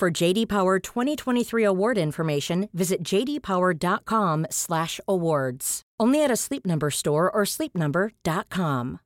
For 0.00 0.10
JD 0.10 0.48
Power 0.48 0.80
2023 0.80 1.62
award 1.62 1.98
information, 1.98 2.70
visit 2.72 3.04
jdpower.com/awards. 3.04 5.82
Only 6.00 6.24
at 6.24 6.30
a 6.30 6.36
Sleep 6.36 6.64
Number 6.64 6.90
store 6.90 7.30
or 7.30 7.44
sleepnumber.com. 7.44 9.00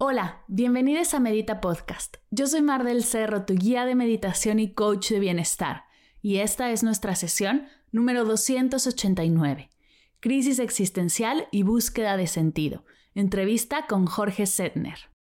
Hola, 0.00 0.42
bienvenidos 0.48 1.14
a 1.14 1.20
Medita 1.20 1.60
Podcast. 1.60 2.16
Yo 2.32 2.48
soy 2.48 2.62
Mar 2.62 2.82
del 2.82 3.04
Cerro, 3.04 3.44
tu 3.44 3.54
guía 3.54 3.84
de 3.84 3.94
meditación 3.94 4.58
y 4.58 4.74
coach 4.74 5.10
de 5.10 5.20
bienestar, 5.20 5.84
y 6.20 6.38
esta 6.38 6.72
es 6.72 6.82
nuestra 6.82 7.14
sesión 7.14 7.68
número 7.92 8.24
289. 8.24 9.70
Crisis 10.18 10.58
existencial 10.58 11.46
y 11.52 11.62
búsqueda 11.62 12.16
de 12.16 12.26
sentido. 12.26 12.84
Entrevista 13.14 13.86
con 13.86 14.06
Jorge 14.06 14.46
Setner. 14.46 15.11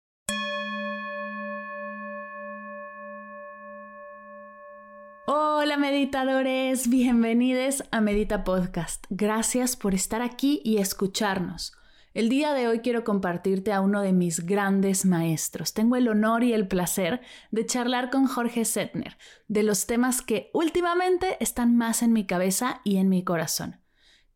Hola 5.71 5.79
meditadores, 5.79 6.89
bienvenidos 6.89 7.85
a 7.91 8.01
Medita 8.01 8.43
Podcast. 8.43 9.05
Gracias 9.09 9.77
por 9.77 9.93
estar 9.93 10.21
aquí 10.21 10.59
y 10.65 10.79
escucharnos. 10.79 11.71
El 12.13 12.27
día 12.27 12.51
de 12.53 12.67
hoy 12.67 12.79
quiero 12.79 13.05
compartirte 13.05 13.71
a 13.71 13.79
uno 13.79 14.01
de 14.01 14.11
mis 14.11 14.45
grandes 14.45 15.05
maestros. 15.05 15.73
Tengo 15.73 15.95
el 15.95 16.09
honor 16.09 16.43
y 16.43 16.51
el 16.51 16.67
placer 16.67 17.21
de 17.51 17.65
charlar 17.65 18.09
con 18.09 18.27
Jorge 18.27 18.65
Setner 18.65 19.17
de 19.47 19.63
los 19.63 19.85
temas 19.85 20.21
que 20.21 20.49
últimamente 20.53 21.37
están 21.39 21.77
más 21.77 22.03
en 22.03 22.11
mi 22.11 22.25
cabeza 22.25 22.81
y 22.83 22.97
en 22.97 23.07
mi 23.07 23.23
corazón. 23.23 23.80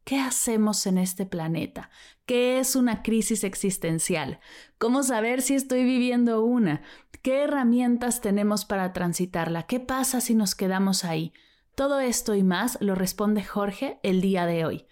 ¿Qué 0.06 0.20
hacemos 0.20 0.86
en 0.86 1.00
este 1.00 1.26
planeta? 1.26 1.90
¿Qué 2.28 2.60
es 2.60 2.76
una 2.76 3.02
crisis 3.02 3.44
existencial? 3.44 4.40
¿Cómo 4.78 5.02
saber 5.02 5.42
si 5.42 5.56
estoy 5.56 5.84
viviendo 5.84 6.44
una? 6.44 6.84
¿Qué 7.24 7.42
herramientas 7.42 8.22
tenemos 8.22 8.66
para 8.66 8.94
transitarla? 8.94 9.64
¿Qué 9.64 9.80
pasa 9.80 10.22
si 10.22 10.36
nos 10.36 10.54
quedamos 10.54 11.06
ahí? 11.06 11.34
Todo 11.74 12.00
esto 12.00 12.36
y 12.36 12.44
más 12.44 12.78
lo 12.82 12.94
responde 12.94 13.44
Jorge 13.44 14.00
el 14.04 14.22
día 14.22 14.46
de 14.46 14.64
hoy. 14.64 14.86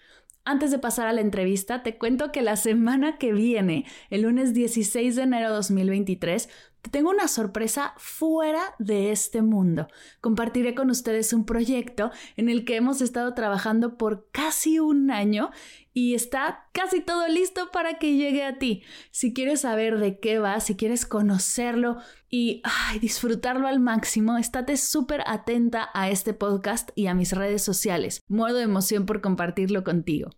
Antes 0.45 0.71
de 0.71 0.79
pasar 0.79 1.05
a 1.05 1.13
la 1.13 1.21
entrevista, 1.21 1.83
te 1.83 1.99
cuento 1.99 2.31
que 2.31 2.41
la 2.41 2.55
semana 2.55 3.19
que 3.19 3.33
viene, 3.33 3.85
el 4.09 4.23
lunes 4.23 4.55
16 4.55 5.15
de 5.15 5.21
enero 5.21 5.49
de 5.49 5.55
2023, 5.57 6.49
te 6.83 6.89
tengo 6.89 7.09
una 7.09 7.29
sorpresa 7.29 7.93
fuera 7.95 8.75
de 8.77 9.11
este 9.11 9.41
mundo. 9.41 9.87
Compartiré 10.19 10.75
con 10.75 10.89
ustedes 10.89 11.31
un 11.31 11.45
proyecto 11.45 12.11
en 12.35 12.49
el 12.49 12.65
que 12.65 12.75
hemos 12.75 13.01
estado 13.01 13.33
trabajando 13.33 13.97
por 13.97 14.27
casi 14.31 14.79
un 14.79 15.09
año 15.09 15.51
y 15.93 16.13
está 16.13 16.67
casi 16.73 16.99
todo 16.99 17.25
listo 17.29 17.71
para 17.71 17.99
que 17.99 18.17
llegue 18.17 18.43
a 18.43 18.59
ti. 18.59 18.83
Si 19.11 19.33
quieres 19.33 19.61
saber 19.61 19.97
de 19.97 20.19
qué 20.19 20.39
va, 20.39 20.59
si 20.59 20.75
quieres 20.75 21.05
conocerlo 21.05 21.99
y 22.29 22.61
disfrutarlo 22.99 23.67
al 23.67 23.79
máximo, 23.79 24.37
estate 24.37 24.75
súper 24.75 25.23
atenta 25.25 25.89
a 25.93 26.09
este 26.09 26.33
podcast 26.33 26.89
y 26.95 27.07
a 27.07 27.13
mis 27.13 27.31
redes 27.31 27.63
sociales. 27.63 28.19
Muero 28.27 28.57
de 28.57 28.63
emoción 28.63 29.05
por 29.05 29.21
compartirlo 29.21 29.85
contigo. 29.85 30.31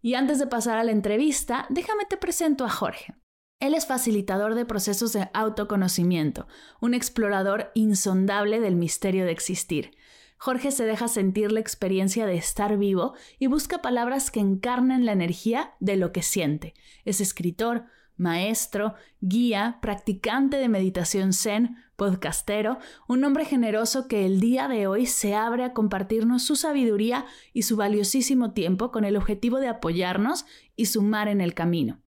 Y 0.00 0.14
antes 0.14 0.40
de 0.40 0.48
pasar 0.48 0.78
a 0.78 0.84
la 0.84 0.90
entrevista, 0.90 1.66
déjame 1.70 2.06
te 2.06 2.16
presento 2.16 2.64
a 2.64 2.70
Jorge. 2.70 3.14
Él 3.62 3.74
es 3.74 3.86
facilitador 3.86 4.56
de 4.56 4.64
procesos 4.64 5.12
de 5.12 5.30
autoconocimiento, 5.32 6.48
un 6.80 6.94
explorador 6.94 7.70
insondable 7.74 8.58
del 8.58 8.74
misterio 8.74 9.24
de 9.24 9.30
existir. 9.30 9.92
Jorge 10.36 10.72
se 10.72 10.84
deja 10.84 11.06
sentir 11.06 11.52
la 11.52 11.60
experiencia 11.60 12.26
de 12.26 12.34
estar 12.34 12.76
vivo 12.76 13.14
y 13.38 13.46
busca 13.46 13.80
palabras 13.80 14.32
que 14.32 14.40
encarnen 14.40 15.06
la 15.06 15.12
energía 15.12 15.74
de 15.78 15.94
lo 15.94 16.10
que 16.10 16.22
siente. 16.22 16.74
Es 17.04 17.20
escritor, 17.20 17.84
maestro, 18.16 18.94
guía, 19.20 19.78
practicante 19.80 20.56
de 20.56 20.68
meditación 20.68 21.32
zen, 21.32 21.76
podcastero, 21.94 22.80
un 23.06 23.22
hombre 23.22 23.44
generoso 23.44 24.08
que 24.08 24.26
el 24.26 24.40
día 24.40 24.66
de 24.66 24.88
hoy 24.88 25.06
se 25.06 25.36
abre 25.36 25.62
a 25.62 25.72
compartirnos 25.72 26.42
su 26.42 26.56
sabiduría 26.56 27.26
y 27.52 27.62
su 27.62 27.76
valiosísimo 27.76 28.54
tiempo 28.54 28.90
con 28.90 29.04
el 29.04 29.16
objetivo 29.16 29.60
de 29.60 29.68
apoyarnos 29.68 30.46
y 30.74 30.86
sumar 30.86 31.28
en 31.28 31.40
el 31.40 31.54
camino. 31.54 32.01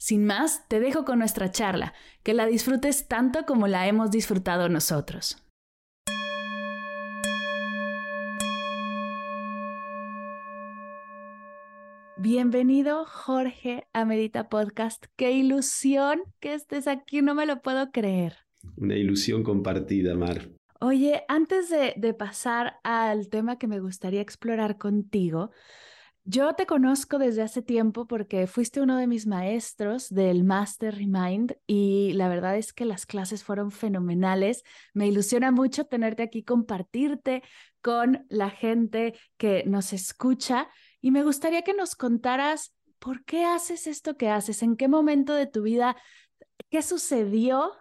Sin 0.00 0.24
más, 0.24 0.64
te 0.68 0.78
dejo 0.78 1.04
con 1.04 1.18
nuestra 1.18 1.50
charla, 1.50 1.92
que 2.22 2.32
la 2.32 2.46
disfrutes 2.46 3.08
tanto 3.08 3.44
como 3.46 3.66
la 3.66 3.88
hemos 3.88 4.12
disfrutado 4.12 4.68
nosotros. 4.68 5.44
Bienvenido 12.16 13.04
Jorge 13.06 13.88
a 13.92 14.04
Medita 14.04 14.48
Podcast. 14.48 15.06
Qué 15.16 15.32
ilusión 15.32 16.22
que 16.38 16.54
estés 16.54 16.86
aquí, 16.86 17.20
no 17.20 17.34
me 17.34 17.46
lo 17.46 17.60
puedo 17.60 17.90
creer. 17.90 18.36
Una 18.76 18.94
ilusión 18.94 19.42
compartida, 19.42 20.14
Mar. 20.14 20.48
Oye, 20.80 21.24
antes 21.26 21.70
de, 21.70 21.94
de 21.96 22.14
pasar 22.14 22.78
al 22.84 23.28
tema 23.30 23.58
que 23.58 23.66
me 23.66 23.80
gustaría 23.80 24.20
explorar 24.20 24.78
contigo, 24.78 25.50
yo 26.30 26.52
te 26.52 26.66
conozco 26.66 27.16
desde 27.16 27.40
hace 27.40 27.62
tiempo 27.62 28.06
porque 28.06 28.46
fuiste 28.46 28.82
uno 28.82 28.98
de 28.98 29.06
mis 29.06 29.26
maestros 29.26 30.10
del 30.10 30.44
Master 30.44 30.94
Remind 30.94 31.56
y 31.66 32.12
la 32.12 32.28
verdad 32.28 32.58
es 32.58 32.74
que 32.74 32.84
las 32.84 33.06
clases 33.06 33.44
fueron 33.44 33.70
fenomenales. 33.70 34.62
Me 34.92 35.06
ilusiona 35.06 35.52
mucho 35.52 35.86
tenerte 35.86 36.22
aquí, 36.22 36.44
compartirte 36.44 37.42
con 37.80 38.26
la 38.28 38.50
gente 38.50 39.14
que 39.38 39.64
nos 39.64 39.94
escucha 39.94 40.68
y 41.00 41.12
me 41.12 41.22
gustaría 41.22 41.62
que 41.62 41.72
nos 41.72 41.94
contaras 41.94 42.74
por 42.98 43.24
qué 43.24 43.46
haces 43.46 43.86
esto 43.86 44.18
que 44.18 44.28
haces, 44.28 44.62
en 44.62 44.76
qué 44.76 44.86
momento 44.86 45.32
de 45.32 45.46
tu 45.46 45.62
vida, 45.62 45.96
qué 46.68 46.82
sucedió 46.82 47.72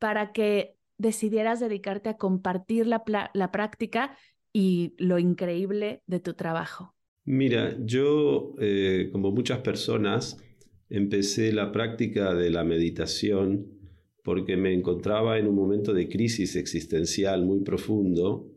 para 0.00 0.32
que 0.32 0.74
decidieras 0.98 1.60
dedicarte 1.60 2.08
a 2.08 2.16
compartir 2.16 2.88
la, 2.88 3.04
la 3.32 3.52
práctica 3.52 4.18
y 4.52 4.96
lo 4.98 5.20
increíble 5.20 6.02
de 6.08 6.18
tu 6.18 6.34
trabajo. 6.34 6.96
Mira, 7.24 7.76
yo, 7.84 8.54
eh, 8.58 9.08
como 9.12 9.30
muchas 9.30 9.60
personas, 9.60 10.38
empecé 10.88 11.52
la 11.52 11.70
práctica 11.70 12.34
de 12.34 12.50
la 12.50 12.64
meditación 12.64 13.66
porque 14.24 14.56
me 14.56 14.72
encontraba 14.72 15.38
en 15.38 15.46
un 15.46 15.54
momento 15.54 15.94
de 15.94 16.08
crisis 16.08 16.56
existencial 16.56 17.44
muy 17.44 17.60
profundo 17.60 18.52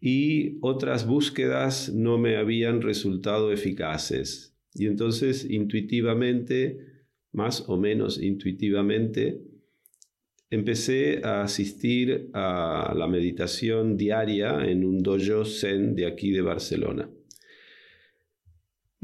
y 0.00 0.58
otras 0.60 1.06
búsquedas 1.06 1.92
no 1.92 2.18
me 2.18 2.36
habían 2.36 2.82
resultado 2.82 3.52
eficaces. 3.52 4.56
Y 4.74 4.86
entonces, 4.86 5.48
intuitivamente, 5.48 6.78
más 7.32 7.68
o 7.68 7.76
menos 7.76 8.20
intuitivamente, 8.20 9.40
empecé 10.50 11.20
a 11.24 11.42
asistir 11.42 12.30
a 12.34 12.94
la 12.96 13.06
meditación 13.06 13.96
diaria 13.96 14.66
en 14.68 14.84
un 14.84 15.02
dojo 15.02 15.44
zen 15.44 15.94
de 15.94 16.06
aquí 16.06 16.30
de 16.30 16.42
Barcelona. 16.42 17.10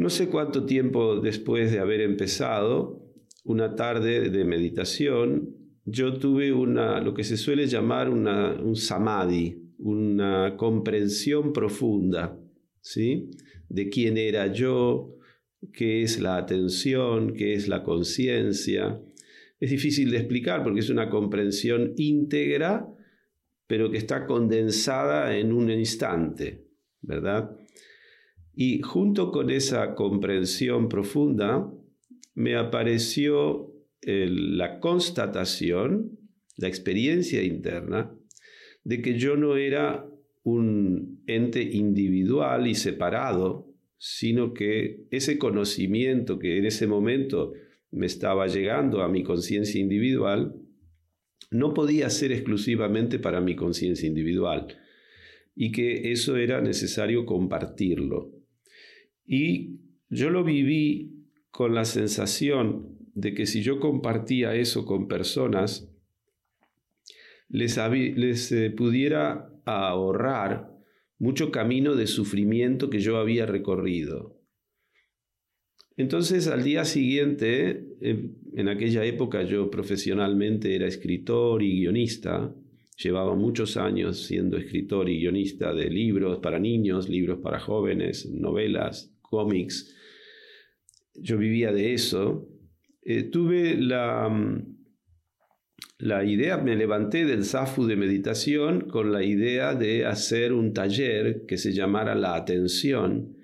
No 0.03 0.11
sé 0.11 0.29
cuánto 0.29 0.67
tiempo 0.67 1.21
después 1.21 1.71
de 1.71 1.79
haber 1.79 2.01
empezado, 2.01 3.07
una 3.45 3.77
tarde 3.77 4.31
de 4.31 4.45
meditación, 4.45 5.55
yo 5.85 6.15
tuve 6.15 6.53
una, 6.53 7.01
lo 7.01 7.15
que 7.15 7.23
se 7.23 7.37
suele 7.37 7.69
llamar 7.69 8.09
un 8.11 8.75
samadhi, 8.75 9.63
una 9.79 10.57
comprensión 10.57 11.53
profunda, 11.53 12.37
¿sí? 12.81 13.31
De 13.69 13.91
quién 13.91 14.19
era 14.19 14.53
yo, 14.53 15.15
qué 15.73 16.03
es 16.03 16.21
la 16.21 16.37
atención, 16.37 17.33
qué 17.35 17.55
es 17.55 17.69
la 17.69 17.85
conciencia. 17.85 19.01
Es 19.61 19.71
difícil 19.71 20.11
de 20.11 20.17
explicar 20.17 20.65
porque 20.65 20.81
es 20.81 20.91
una 20.91 21.11
comprensión 21.11 21.93
íntegra, 21.97 22.89
pero 23.69 23.89
que 23.89 23.99
está 23.99 24.27
condensada 24.27 25.39
en 25.39 25.53
un 25.53 25.71
instante, 25.71 26.67
¿verdad? 27.03 27.57
Y 28.55 28.81
junto 28.83 29.31
con 29.31 29.51
esa 29.51 29.95
comprensión 29.95 30.89
profunda, 30.89 31.73
me 32.35 32.57
apareció 32.57 33.73
la 34.03 34.81
constatación, 34.81 36.19
la 36.57 36.69
experiencia 36.69 37.43
interna, 37.43 38.15
de 38.85 39.01
que 39.01 39.19
yo 39.19 39.37
no 39.37 39.57
era 39.57 40.07
un 40.43 41.23
ente 41.27 41.63
individual 41.63 42.67
y 42.67 42.75
separado, 42.75 43.73
sino 43.97 44.53
que 44.53 45.07
ese 45.11 45.39
conocimiento 45.39 46.39
que 46.39 46.59
en 46.59 46.67
ese 46.67 46.89
momento 46.89 47.53
me 47.93 48.07
estaba 48.07 48.49
llegando 48.49 49.03
a 49.03 49.09
mi 49.09 49.23
conciencia 49.23 49.81
individual, 49.81 50.57
no 51.53 51.75
podía 51.75 52.11
ser 52.11 52.33
exclusivamente 52.33 53.19
para 53.19 53.41
mi 53.41 53.55
conciencia 53.55 54.09
individual 54.09 54.67
y 55.55 55.71
que 55.71 56.11
eso 56.11 56.37
era 56.37 56.61
necesario 56.61 57.25
compartirlo. 57.27 58.32
Y 59.33 59.81
yo 60.11 60.29
lo 60.29 60.45
viví 60.45 61.25
con 61.51 61.75
la 61.75 61.87
sensación 61.87 62.99
de 63.15 63.33
que 63.33 63.47
si 63.47 63.63
yo 63.63 63.81
compartía 63.81 64.55
eso 64.55 64.85
con 64.85 65.09
personas, 65.09 65.91
les, 67.49 67.79
les 68.15 68.53
eh, 68.53 68.69
pudiera 68.69 69.51
ahorrar 69.65 70.71
mucho 71.19 71.51
camino 71.51 71.95
de 71.95 72.09
sufrimiento 72.09 72.91
que 72.91 73.01
yo 73.01 73.17
había 73.17 73.47
recorrido. 73.47 74.39
Entonces 75.97 76.47
al 76.47 76.63
día 76.63 76.85
siguiente, 76.85 77.87
en 78.03 78.69
aquella 78.69 79.03
época 79.07 79.45
yo 79.45 79.71
profesionalmente 79.71 80.77
era 80.77 80.87
escritor 80.87 81.63
y 81.63 81.81
guionista, 81.81 82.55
llevaba 82.99 83.35
muchos 83.35 83.79
años 83.79 84.27
siendo 84.27 84.59
escritor 84.59 85.09
y 85.09 85.21
guionista 85.21 85.73
de 85.73 85.89
libros 85.89 86.41
para 86.41 86.59
niños, 86.59 87.09
libros 87.09 87.39
para 87.39 87.61
jóvenes, 87.61 88.31
novelas, 88.31 89.12
cómics. 89.33 89.97
Yo 91.15 91.39
vivía 91.39 91.73
de 91.73 91.95
eso. 91.95 92.47
Eh, 93.03 93.23
tuve 93.23 93.77
la, 93.77 94.29
mm, 94.29 94.77
la 95.99 96.23
idea, 96.23 96.59
me 96.59 96.77
levanté 96.77 97.25
del 97.25 97.45
SAFU 97.45 97.87
de 97.87 97.97
meditación 97.97 98.83
con 98.83 99.11
la 99.11 99.25
idea 99.25 99.75
de 99.75 100.05
hacer 100.05 100.53
un 100.53 100.75
taller 100.75 101.47
que 101.47 101.57
se 101.57 101.73
llamara 101.73 102.15
La 102.15 102.35
Atención 102.35 103.37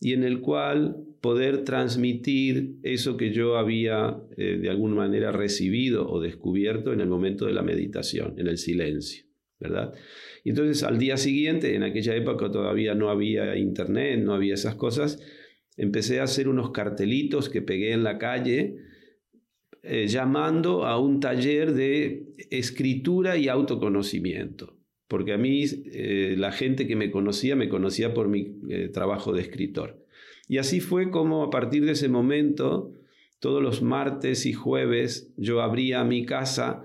y 0.00 0.14
en 0.14 0.24
el 0.24 0.40
cual 0.40 0.96
poder 1.20 1.62
transmitir 1.64 2.76
eso 2.82 3.16
que 3.16 3.32
yo 3.32 3.56
había 3.56 4.16
eh, 4.36 4.58
de 4.60 4.68
alguna 4.68 4.96
manera 4.96 5.30
recibido 5.30 6.08
o 6.10 6.20
descubierto 6.20 6.92
en 6.92 7.00
el 7.00 7.08
momento 7.08 7.46
de 7.46 7.52
la 7.52 7.62
meditación, 7.62 8.34
en 8.36 8.48
el 8.48 8.58
silencio, 8.58 9.24
¿verdad? 9.60 9.94
Y 10.42 10.50
entonces 10.50 10.82
al 10.82 10.98
día 10.98 11.16
siguiente, 11.16 11.74
en 11.74 11.82
aquella 11.82 12.14
época 12.14 12.50
todavía 12.50 12.94
no 12.94 13.10
había 13.10 13.56
internet, 13.56 14.20
no 14.22 14.34
había 14.34 14.54
esas 14.54 14.74
cosas, 14.74 15.20
empecé 15.76 16.20
a 16.20 16.24
hacer 16.24 16.48
unos 16.48 16.70
cartelitos 16.70 17.48
que 17.48 17.62
pegué 17.62 17.92
en 17.92 18.02
la 18.02 18.18
calle 18.18 18.76
eh, 19.82 20.08
llamando 20.08 20.84
a 20.84 20.98
un 20.98 21.20
taller 21.20 21.72
de 21.72 22.34
escritura 22.50 23.36
y 23.36 23.48
autoconocimiento, 23.48 24.76
porque 25.06 25.32
a 25.32 25.38
mí 25.38 25.64
eh, 25.92 26.34
la 26.36 26.50
gente 26.50 26.88
que 26.88 26.96
me 26.96 27.10
conocía 27.12 27.54
me 27.54 27.68
conocía 27.68 28.12
por 28.12 28.28
mi 28.28 28.58
eh, 28.68 28.88
trabajo 28.88 29.32
de 29.32 29.42
escritor. 29.42 30.04
Y 30.48 30.58
así 30.58 30.80
fue 30.80 31.10
como 31.10 31.44
a 31.44 31.50
partir 31.50 31.84
de 31.84 31.92
ese 31.92 32.08
momento, 32.08 32.94
todos 33.38 33.62
los 33.62 33.80
martes 33.80 34.46
y 34.46 34.52
jueves, 34.52 35.32
yo 35.36 35.60
abría 35.60 36.02
mi 36.02 36.26
casa 36.26 36.84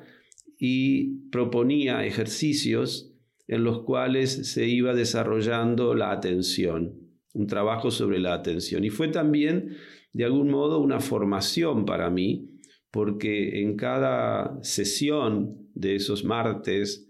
y 0.60 1.28
proponía 1.32 2.06
ejercicios 2.06 3.16
en 3.48 3.64
los 3.64 3.82
cuales 3.82 4.52
se 4.52 4.68
iba 4.68 4.94
desarrollando 4.94 5.96
la 5.96 6.12
atención, 6.12 7.01
un 7.34 7.48
trabajo 7.48 7.92
sobre 7.92 8.20
la 8.20 8.34
atención. 8.34 8.84
Y 8.84 8.90
fue 8.90 9.08
también, 9.08 9.78
de 10.14 10.26
algún 10.26 10.50
modo, 10.50 10.80
una 10.80 11.00
formación 11.00 11.86
para 11.86 12.10
mí, 12.10 12.60
porque 12.92 13.62
en 13.62 13.78
cada 13.78 14.62
sesión 14.64 15.70
de 15.74 15.96
esos 15.96 16.24
martes 16.26 17.08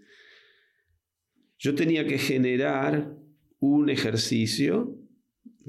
yo 1.58 1.74
tenía 1.74 2.06
que 2.06 2.18
generar 2.18 3.16
un 3.58 3.88
ejercicio 3.90 4.96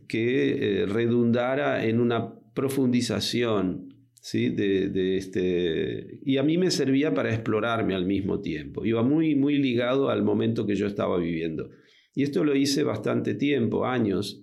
que 0.07 0.81
eh, 0.81 0.85
redundara 0.85 1.85
en 1.85 1.99
una 1.99 2.33
profundización 2.53 3.93
¿sí? 4.23 4.49
de, 4.49 5.17
este, 5.17 6.19
y 6.23 6.37
a 6.37 6.43
mí 6.43 6.57
me 6.57 6.71
servía 6.71 7.13
para 7.13 7.33
explorarme 7.33 7.93
al 7.93 8.05
mismo 8.05 8.41
tiempo. 8.41 8.85
Iba 8.85 9.03
muy, 9.03 9.35
muy 9.35 9.57
ligado 9.57 10.09
al 10.09 10.23
momento 10.23 10.65
que 10.65 10.75
yo 10.75 10.87
estaba 10.87 11.17
viviendo. 11.17 11.69
Y 12.15 12.23
esto 12.23 12.43
lo 12.43 12.55
hice 12.55 12.83
bastante 12.83 13.35
tiempo, 13.35 13.85
años. 13.85 14.42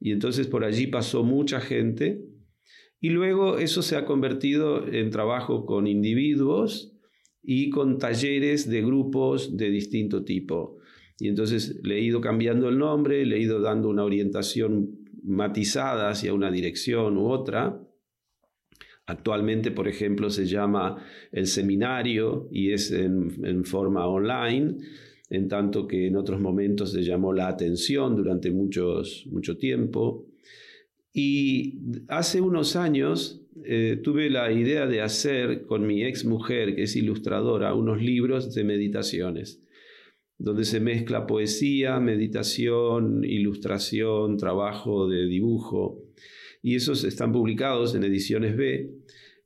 Y 0.00 0.12
entonces 0.12 0.46
por 0.46 0.64
allí 0.64 0.86
pasó 0.86 1.24
mucha 1.24 1.60
gente 1.60 2.22
y 3.00 3.10
luego 3.10 3.58
eso 3.58 3.82
se 3.82 3.96
ha 3.96 4.04
convertido 4.04 4.86
en 4.88 5.10
trabajo 5.10 5.66
con 5.66 5.86
individuos 5.86 6.92
y 7.42 7.70
con 7.70 7.98
talleres 7.98 8.68
de 8.68 8.82
grupos 8.82 9.56
de 9.56 9.70
distinto 9.70 10.24
tipo. 10.24 10.78
Y 11.18 11.28
entonces 11.28 11.80
le 11.82 11.96
he 11.96 12.00
ido 12.00 12.20
cambiando 12.20 12.68
el 12.68 12.78
nombre, 12.78 13.24
le 13.24 13.36
he 13.36 13.40
ido 13.40 13.60
dando 13.60 13.88
una 13.88 14.04
orientación 14.04 14.98
matizada 15.22 16.10
hacia 16.10 16.34
una 16.34 16.50
dirección 16.50 17.16
u 17.16 17.28
otra. 17.28 17.80
Actualmente, 19.06 19.70
por 19.70 19.88
ejemplo, 19.88 20.30
se 20.30 20.46
llama 20.46 21.02
el 21.30 21.46
seminario 21.46 22.48
y 22.50 22.72
es 22.72 22.90
en, 22.90 23.44
en, 23.44 23.64
forma 23.64 24.06
online, 24.06 24.78
en 25.28 25.48
tanto 25.48 25.86
que 25.86 26.06
en 26.06 26.16
otros 26.16 26.40
momentos 26.40 26.92
se 26.92 27.02
llamó 27.02 27.32
la 27.32 27.48
atención 27.48 28.16
durante 28.16 28.50
muchos, 28.50 29.26
mucho 29.30 29.56
tiempo. 29.56 30.26
Y 31.12 31.80
hace 32.08 32.40
unos 32.40 32.76
años 32.76 33.42
eh, 33.64 34.00
tuve 34.02 34.30
la 34.30 34.52
idea 34.52 34.86
de 34.86 35.00
hacer 35.00 35.66
con 35.66 35.86
mi 35.86 36.04
ex 36.04 36.24
mujer, 36.24 36.76
que 36.76 36.82
es 36.82 36.94
ilustradora, 36.94 37.74
unos 37.74 38.00
libros 38.00 38.54
de 38.54 38.64
meditaciones, 38.64 39.62
donde 40.38 40.64
se 40.64 40.78
mezcla 40.78 41.26
poesía, 41.26 41.98
meditación, 41.98 43.24
ilustración, 43.24 44.36
trabajo 44.36 45.08
de 45.08 45.26
dibujo. 45.26 46.02
Y 46.62 46.74
esos 46.76 47.04
están 47.04 47.32
publicados 47.32 47.94
en 47.94 48.04
ediciones 48.04 48.56
B. 48.56 48.90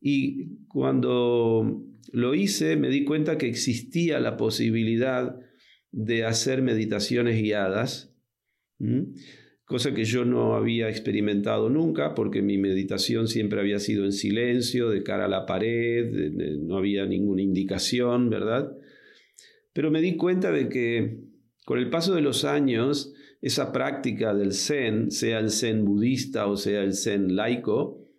Y 0.00 0.56
cuando 0.68 1.84
lo 2.12 2.34
hice, 2.34 2.76
me 2.76 2.88
di 2.88 3.04
cuenta 3.04 3.38
que 3.38 3.46
existía 3.46 4.18
la 4.18 4.36
posibilidad 4.36 5.38
de 5.92 6.24
hacer 6.24 6.62
meditaciones 6.62 7.40
guiadas 7.40 8.14
cosa 9.70 9.94
que 9.94 10.04
yo 10.04 10.24
no 10.24 10.56
había 10.56 10.88
experimentado 10.88 11.70
nunca 11.70 12.16
porque 12.16 12.42
mi 12.42 12.58
meditación 12.58 13.28
siempre 13.28 13.60
había 13.60 13.78
sido 13.78 14.04
en 14.04 14.10
silencio, 14.10 14.90
de 14.90 15.04
cara 15.04 15.26
a 15.26 15.28
la 15.28 15.46
pared, 15.46 16.32
no 16.58 16.76
había 16.76 17.06
ninguna 17.06 17.42
indicación, 17.42 18.30
¿verdad? 18.30 18.72
Pero 19.72 19.92
me 19.92 20.00
di 20.00 20.16
cuenta 20.16 20.50
de 20.50 20.68
que 20.68 21.20
con 21.64 21.78
el 21.78 21.88
paso 21.88 22.16
de 22.16 22.20
los 22.20 22.44
años, 22.44 23.14
esa 23.40 23.70
práctica 23.70 24.34
del 24.34 24.54
zen, 24.54 25.12
sea 25.12 25.38
el 25.38 25.50
zen 25.50 25.84
budista 25.84 26.48
o 26.48 26.56
sea 26.56 26.82
el 26.82 26.94
zen 26.94 27.36
laico, 27.36 28.09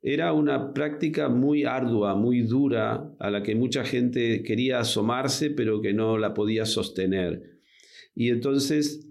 era 0.00 0.32
una 0.32 0.72
práctica 0.72 1.28
muy 1.28 1.64
ardua, 1.64 2.14
muy 2.14 2.42
dura, 2.42 3.12
a 3.18 3.30
la 3.30 3.42
que 3.42 3.54
mucha 3.54 3.84
gente 3.84 4.42
quería 4.42 4.80
asomarse, 4.80 5.50
pero 5.50 5.80
que 5.80 5.92
no 5.92 6.18
la 6.18 6.34
podía 6.34 6.66
sostener. 6.66 7.58
Y 8.14 8.30
entonces 8.30 9.08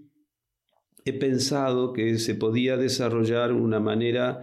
he 1.04 1.12
pensado 1.12 1.92
que 1.92 2.18
se 2.18 2.34
podía 2.34 2.76
desarrollar 2.76 3.52
una 3.52 3.80
manera 3.80 4.42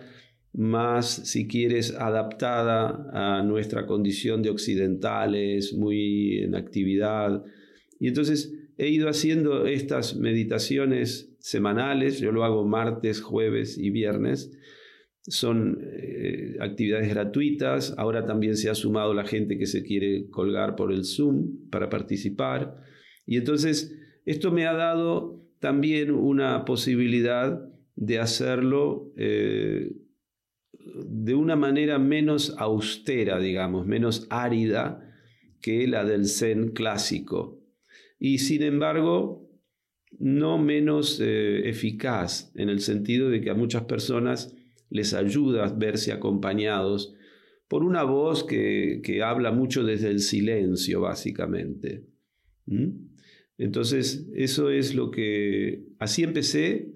más, 0.54 1.08
si 1.30 1.48
quieres, 1.48 1.94
adaptada 1.94 3.10
a 3.12 3.44
nuestra 3.44 3.86
condición 3.86 4.42
de 4.42 4.50
occidentales, 4.50 5.74
muy 5.74 6.40
en 6.40 6.56
actividad. 6.56 7.44
Y 8.00 8.08
entonces 8.08 8.54
he 8.78 8.90
ido 8.90 9.10
haciendo 9.10 9.68
estas 9.68 10.16
meditaciones 10.16 11.36
semanales, 11.40 12.20
yo 12.20 12.32
lo 12.32 12.44
hago 12.44 12.66
martes, 12.66 13.22
jueves 13.22 13.78
y 13.78 13.90
viernes. 13.90 14.52
Son 15.28 15.80
eh, 15.82 16.58
actividades 16.60 17.10
gratuitas, 17.10 17.96
ahora 17.98 18.26
también 18.26 18.56
se 18.56 18.70
ha 18.70 18.76
sumado 18.76 19.14
la 19.14 19.26
gente 19.26 19.58
que 19.58 19.66
se 19.66 19.84
quiere 19.84 20.30
colgar 20.30 20.76
por 20.76 20.92
el 20.92 21.04
Zoom 21.04 21.70
para 21.70 21.90
participar. 21.90 22.78
Y 23.26 23.38
entonces 23.38 23.98
esto 24.26 24.52
me 24.52 24.68
ha 24.68 24.74
dado 24.74 25.44
también 25.60 26.12
una 26.12 26.66
posibilidad 26.66 27.60
de 27.96 28.20
hacerlo 28.20 29.12
eh, 29.18 29.94
de 31.08 31.34
una 31.34 31.56
manera 31.56 31.98
menos 31.98 32.56
austera, 32.58 33.40
digamos, 33.40 33.88
menos 33.88 34.28
árida 34.30 35.02
que 35.62 35.88
la 35.88 36.04
del 36.04 36.28
Zen 36.28 36.72
clásico. 36.72 37.60
Y 38.20 38.40
sin 38.40 38.62
embargo, 38.62 39.50
no 40.20 40.58
menos 40.58 41.20
eh, 41.20 41.68
eficaz, 41.68 42.52
en 42.56 42.70
el 42.70 42.82
sentido 42.82 43.30
de 43.30 43.42
que 43.42 43.50
a 43.50 43.56
muchas 43.56 43.84
personas 43.84 44.56
les 44.90 45.14
ayuda 45.14 45.66
a 45.66 45.74
verse 45.74 46.12
acompañados 46.12 47.16
por 47.68 47.84
una 47.84 48.04
voz 48.04 48.44
que, 48.44 49.22
habla 49.24 49.52
mucho 49.52 49.84
desde 49.84 50.10
el 50.10 50.20
silencio, 50.20 51.02
básicamente. 51.02 52.06
Entonces, 53.58 54.28
eso 54.36 54.70
es 54.70 54.96
lo 54.96 55.12
que, 55.12 55.84
así 56.00 56.24
empecé 56.24 56.94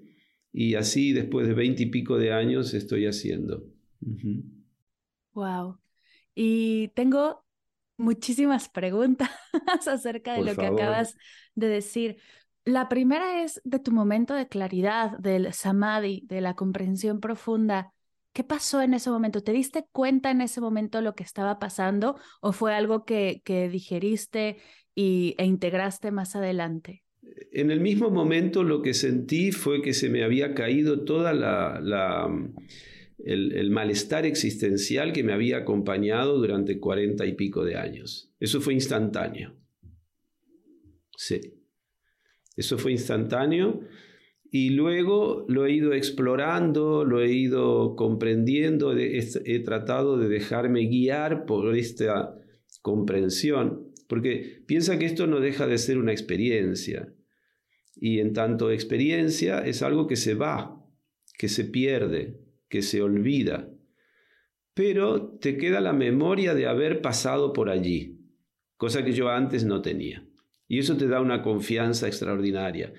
y 0.52 0.74
así 0.74 1.12
después 1.12 1.46
de 1.46 1.54
veinte 1.54 1.84
y 1.84 1.86
pico 1.86 2.18
de 2.18 2.32
años 2.32 2.74
estoy 2.74 3.06
haciendo. 3.06 3.64
Wow. 5.32 5.78
Y 6.34 6.88
tengo 6.88 7.44
muchísimas 7.96 8.68
preguntas 8.68 9.30
acerca 9.86 10.34
de 10.34 10.44
lo 10.44 10.56
que 10.56 10.66
acabas 10.66 11.16
de 11.54 11.68
decir. 11.68 12.16
La 12.64 12.88
primera 12.88 13.42
es 13.42 13.60
de 13.64 13.78
tu 13.78 13.90
momento 13.90 14.34
de 14.34 14.48
claridad, 14.48 15.18
del 15.18 15.52
samadhi, 15.52 16.24
de 16.26 16.40
la 16.40 16.54
comprensión 16.54 17.20
profunda. 17.20 17.92
¿Qué 18.32 18.44
pasó 18.44 18.82
en 18.82 18.94
ese 18.94 19.10
momento? 19.10 19.42
¿Te 19.42 19.52
diste 19.52 19.86
cuenta 19.92 20.30
en 20.30 20.40
ese 20.40 20.60
momento 20.60 21.00
lo 21.00 21.14
que 21.14 21.22
estaba 21.24 21.58
pasando 21.58 22.16
o 22.40 22.52
fue 22.52 22.74
algo 22.74 23.04
que, 23.04 23.42
que 23.44 23.68
digeriste 23.68 24.58
y, 24.94 25.34
e 25.38 25.46
integraste 25.46 26.10
más 26.10 26.36
adelante? 26.36 27.02
En 27.52 27.70
el 27.70 27.80
mismo 27.80 28.10
momento 28.10 28.62
lo 28.62 28.82
que 28.82 28.94
sentí 28.94 29.52
fue 29.52 29.82
que 29.82 29.94
se 29.94 30.08
me 30.08 30.22
había 30.22 30.54
caído 30.54 31.04
toda 31.04 31.32
la, 31.32 31.80
la 31.80 32.28
el, 33.24 33.52
el, 33.52 33.70
malestar 33.70 34.26
existencial 34.26 35.12
que 35.12 35.24
me 35.24 35.32
había 35.32 35.58
acompañado 35.58 36.38
durante 36.38 36.78
cuarenta 36.78 37.26
y 37.26 37.34
pico 37.34 37.64
de 37.64 37.76
años. 37.76 38.32
Eso 38.38 38.60
fue 38.60 38.74
instantáneo. 38.74 39.56
Sí. 41.16 41.59
Eso 42.60 42.76
fue 42.76 42.92
instantáneo 42.92 43.80
y 44.50 44.70
luego 44.70 45.46
lo 45.48 45.64
he 45.64 45.72
ido 45.72 45.94
explorando, 45.94 47.04
lo 47.04 47.22
he 47.22 47.32
ido 47.32 47.96
comprendiendo, 47.96 48.94
he 48.94 49.60
tratado 49.60 50.18
de 50.18 50.28
dejarme 50.28 50.82
guiar 50.86 51.46
por 51.46 51.74
esta 51.74 52.36
comprensión, 52.82 53.92
porque 54.08 54.62
piensa 54.66 54.98
que 54.98 55.06
esto 55.06 55.26
no 55.26 55.40
deja 55.40 55.66
de 55.66 55.78
ser 55.78 55.96
una 55.96 56.12
experiencia. 56.12 57.14
Y 57.96 58.18
en 58.18 58.34
tanto 58.34 58.70
experiencia 58.70 59.64
es 59.64 59.80
algo 59.80 60.06
que 60.06 60.16
se 60.16 60.34
va, 60.34 60.84
que 61.38 61.48
se 61.48 61.64
pierde, 61.64 62.40
que 62.68 62.82
se 62.82 63.00
olvida. 63.00 63.70
Pero 64.74 65.38
te 65.38 65.56
queda 65.56 65.80
la 65.80 65.94
memoria 65.94 66.54
de 66.54 66.66
haber 66.66 67.00
pasado 67.00 67.54
por 67.54 67.70
allí, 67.70 68.20
cosa 68.76 69.02
que 69.02 69.12
yo 69.12 69.30
antes 69.30 69.64
no 69.64 69.80
tenía. 69.80 70.29
Y 70.70 70.78
eso 70.78 70.96
te 70.96 71.08
da 71.08 71.20
una 71.20 71.42
confianza 71.42 72.06
extraordinaria. 72.06 72.92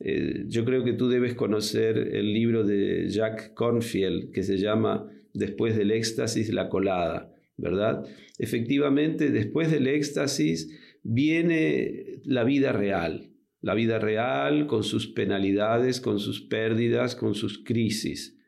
Eh, 0.00 0.44
yo 0.46 0.64
creo 0.64 0.84
que 0.84 0.94
tú 0.94 1.10
debes 1.10 1.34
conocer 1.34 1.98
el 1.98 2.32
libro 2.32 2.64
de 2.64 3.10
Jack 3.10 3.52
Cornfield 3.52 4.32
que 4.32 4.42
se 4.42 4.56
llama 4.56 5.06
Después 5.34 5.76
del 5.76 5.90
éxtasis, 5.90 6.50
la 6.54 6.70
colada, 6.70 7.30
¿verdad? 7.58 8.06
Efectivamente, 8.38 9.28
después 9.28 9.70
del 9.70 9.86
éxtasis 9.86 10.80
viene 11.02 12.22
la 12.24 12.42
vida 12.42 12.72
real, 12.72 13.28
la 13.60 13.74
vida 13.74 13.98
real 13.98 14.66
con 14.66 14.82
sus 14.82 15.06
penalidades, 15.08 16.00
con 16.00 16.18
sus 16.18 16.40
pérdidas, 16.40 17.16
con 17.16 17.34
sus 17.34 17.62
crisis. 17.62 18.38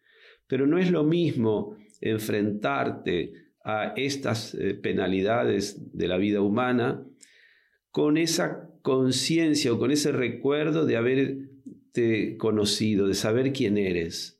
Pero 0.46 0.66
no 0.66 0.78
es 0.78 0.90
lo 0.90 1.04
mismo 1.04 1.76
enfrentarte 2.00 3.34
a 3.62 3.92
estas 3.96 4.54
eh, 4.54 4.72
penalidades 4.72 5.92
de 5.92 6.08
la 6.08 6.16
vida 6.16 6.40
humana 6.40 7.04
con 7.96 8.18
esa 8.18 8.68
conciencia 8.82 9.72
o 9.72 9.78
con 9.78 9.90
ese 9.90 10.12
recuerdo 10.12 10.84
de 10.84 10.98
haberte 10.98 12.36
conocido, 12.36 13.08
de 13.08 13.14
saber 13.14 13.54
quién 13.54 13.78
eres, 13.78 14.38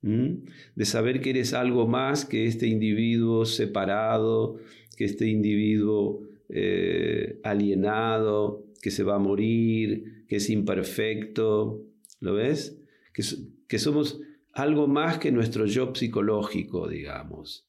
de 0.00 0.84
saber 0.86 1.20
que 1.20 1.28
eres 1.28 1.52
algo 1.52 1.86
más 1.86 2.24
que 2.24 2.46
este 2.46 2.66
individuo 2.66 3.44
separado, 3.44 4.56
que 4.96 5.04
este 5.04 5.26
individuo 5.26 6.22
eh, 6.48 7.40
alienado, 7.44 8.64
que 8.80 8.90
se 8.90 9.02
va 9.02 9.16
a 9.16 9.18
morir, 9.18 10.24
que 10.26 10.36
es 10.36 10.48
imperfecto, 10.48 11.84
¿lo 12.20 12.32
ves? 12.32 12.80
Que, 13.12 13.22
que 13.68 13.78
somos 13.78 14.22
algo 14.54 14.88
más 14.88 15.18
que 15.18 15.30
nuestro 15.30 15.66
yo 15.66 15.94
psicológico, 15.94 16.88
digamos. 16.88 17.68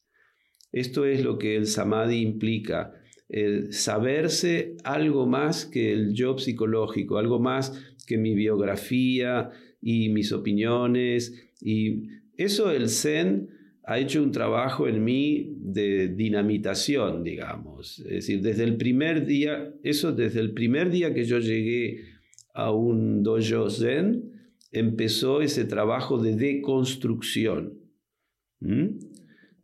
Esto 0.71 1.03
es 1.03 1.25
lo 1.25 1.37
que 1.37 1.57
el 1.57 1.67
samadhi 1.67 2.21
implica, 2.21 2.93
el 3.29 3.73
saberse 3.73 4.75
algo 4.83 5.27
más 5.27 5.65
que 5.65 5.93
el 5.93 6.13
yo 6.13 6.37
psicológico, 6.37 7.17
algo 7.17 7.39
más 7.39 7.95
que 8.07 8.17
mi 8.17 8.33
biografía 8.33 9.51
y 9.81 10.09
mis 10.09 10.31
opiniones. 10.33 11.51
Y 11.61 12.07
eso 12.37 12.71
el 12.71 12.89
Zen 12.89 13.49
ha 13.85 13.99
hecho 13.99 14.21
un 14.21 14.31
trabajo 14.31 14.87
en 14.87 15.03
mí 15.03 15.55
de 15.57 16.09
dinamitación, 16.09 17.23
digamos. 17.23 17.99
Es 17.99 18.09
decir, 18.09 18.41
desde 18.41 18.63
el 18.63 18.77
primer 18.77 19.25
día, 19.25 19.73
eso 19.83 20.11
desde 20.11 20.39
el 20.39 20.53
primer 20.53 20.89
día 20.89 21.13
que 21.13 21.23
yo 21.23 21.39
llegué 21.39 22.03
a 22.53 22.71
un 22.71 23.23
dojo 23.23 23.69
Zen, 23.69 24.31
empezó 24.71 25.41
ese 25.41 25.65
trabajo 25.65 26.17
de 26.17 26.35
deconstrucción. 26.35 27.79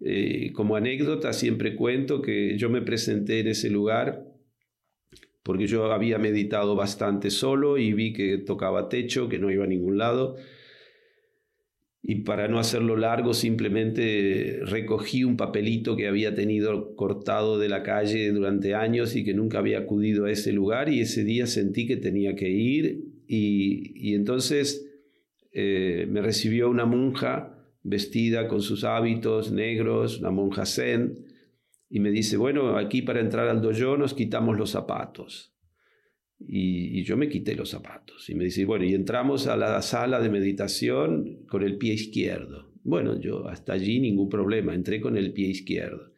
Eh, 0.01 0.51
como 0.53 0.75
anécdota 0.75 1.33
siempre 1.33 1.75
cuento 1.75 2.21
que 2.21 2.57
yo 2.57 2.69
me 2.69 2.81
presenté 2.81 3.39
en 3.39 3.47
ese 3.47 3.69
lugar 3.69 4.25
porque 5.45 5.67
yo 5.67 5.91
había 5.91 6.17
meditado 6.17 6.75
bastante 6.75 7.29
solo 7.29 7.77
y 7.77 7.93
vi 7.93 8.13
que 8.13 8.39
tocaba 8.39 8.89
techo, 8.89 9.29
que 9.29 9.37
no 9.37 9.51
iba 9.51 9.63
a 9.63 9.67
ningún 9.67 9.99
lado. 9.99 10.37
Y 12.01 12.23
para 12.23 12.47
no 12.47 12.57
hacerlo 12.57 12.97
largo, 12.97 13.35
simplemente 13.35 14.59
recogí 14.63 15.23
un 15.23 15.37
papelito 15.37 15.95
que 15.95 16.07
había 16.07 16.33
tenido 16.33 16.95
cortado 16.95 17.59
de 17.59 17.69
la 17.69 17.83
calle 17.83 18.31
durante 18.31 18.73
años 18.73 19.15
y 19.15 19.23
que 19.23 19.35
nunca 19.35 19.59
había 19.59 19.77
acudido 19.77 20.25
a 20.25 20.31
ese 20.31 20.51
lugar 20.51 20.89
y 20.89 21.01
ese 21.01 21.23
día 21.23 21.45
sentí 21.45 21.85
que 21.85 21.97
tenía 21.97 22.35
que 22.35 22.49
ir 22.49 23.05
y, 23.27 24.15
entonces 24.15 24.87
eh, 25.51 26.07
me 26.09 26.21
recibió 26.21 26.71
una 26.71 26.85
monja 26.85 27.54
vestida 27.86 28.48
con 28.48 28.62
sus 28.62 28.84
hábitos 28.84 29.51
negros, 29.51 30.20
una 30.20 30.32
monja 30.32 30.65
zen, 30.65 31.24
y 31.88 32.00
me 32.00 32.10
dice, 32.10 32.36
bueno, 32.36 32.77
aquí 32.77 33.04
para 33.04 33.22
entrar 33.22 33.48
al 33.48 33.62
dojo 33.62 33.96
nos 33.96 34.15
quitamos 34.15 34.58
los 34.58 34.72
zapatos. 34.72 35.54
Y, 36.39 37.04
yo 37.04 37.15
me 37.15 37.30
quité 37.30 37.56
los 37.56 37.70
zapatos. 37.70 38.30
Y 38.30 38.36
me 38.36 38.44
dice, 38.44 38.65
bueno, 38.65 38.84
y 38.86 38.96
entramos 38.96 39.48
a 39.48 39.56
la 39.56 39.82
sala 39.84 40.20
de 40.20 40.30
meditación 40.30 41.46
con 41.48 41.63
el 41.63 41.77
pie 41.77 41.94
izquierdo. 41.94 42.74
Bueno, 42.84 43.20
yo 43.20 43.48
hasta 43.48 43.74
allí 43.74 44.00
ningún 44.00 44.30
problema, 44.30 44.74
entré 44.74 45.00
con 45.00 45.15
el 45.15 45.32
pie 45.32 45.48
izquierdo. 45.50 46.12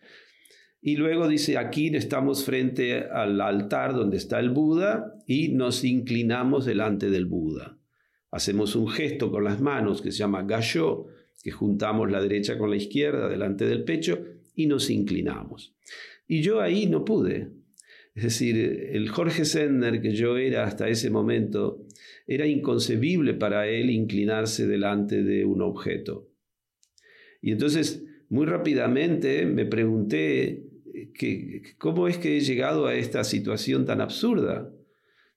Y 0.82 0.96
luego 0.96 1.28
dice, 1.28 1.58
aquí 1.58 1.94
estamos 1.96 2.46
frente 2.46 3.04
al 3.04 3.40
altar 3.42 3.94
donde 3.94 4.18
está 4.18 4.40
el 4.40 4.52
Buda 4.52 5.14
y 5.28 5.50
nos 5.50 5.84
inclinamos 5.84 6.66
delante 6.66 7.10
del 7.10 7.26
Buda. 7.26 7.78
Hacemos 8.32 8.76
un 8.76 8.88
gesto 8.88 9.32
con 9.32 9.44
las 9.44 9.60
manos 9.60 10.02
que 10.02 10.12
se 10.12 10.20
llama 10.20 10.44
gasho, 10.44 11.08
que 11.48 11.52
juntamos 11.54 12.12
la 12.12 12.22
derecha 12.22 12.58
con 12.58 12.70
la 12.70 12.76
izquierda 12.76 13.30
delante 13.30 13.66
del 13.66 13.86
pecho 13.86 14.20
y 14.54 14.68
nos 14.68 14.90
inclinamos. 14.90 15.74
Y 16.28 16.42
yo 16.42 16.60
ahí 16.60 16.88
no 16.88 17.06
pude. 17.06 17.52
Es 18.14 18.24
decir, 18.24 18.58
el 18.92 19.08
Jorge 19.08 19.46
Sender 19.46 20.02
que 20.02 20.12
yo 20.12 20.36
era 20.36 20.66
hasta 20.66 20.90
ese 20.90 21.10
momento, 21.10 21.86
era 22.28 22.46
inconcebible 22.46 23.34
para 23.34 23.66
él 23.66 23.90
inclinarse 23.92 24.68
delante 24.68 25.24
de 25.24 25.46
un 25.46 25.62
objeto. 25.62 26.28
Y 27.42 27.54
entonces, 27.54 28.04
muy 28.28 28.46
rápidamente 28.46 29.46
me 29.46 29.66
pregunté 29.66 30.66
que, 31.14 31.62
cómo 31.78 32.10
es 32.10 32.18
que 32.18 32.36
he 32.36 32.42
llegado 32.42 32.88
a 32.88 32.96
esta 32.96 33.24
situación 33.24 33.86
tan 33.86 34.02
absurda 34.02 34.70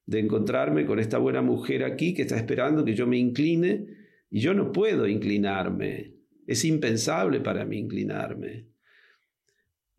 de 0.06 0.18
encontrarme 0.18 0.86
con 0.86 0.98
esta 0.98 1.18
buena 1.18 1.40
mujer 1.40 1.84
aquí 1.84 2.14
que 2.14 2.22
está 2.22 2.36
esperando 2.36 2.84
que 2.84 2.96
yo 2.96 3.06
me 3.06 3.16
incline 3.16 3.99
y 4.30 4.40
yo 4.40 4.54
no 4.54 4.72
puedo 4.72 5.08
inclinarme. 5.08 6.14
Es 6.46 6.64
impensable 6.64 7.40
para 7.40 7.64
mí 7.64 7.78
inclinarme. 7.78 8.66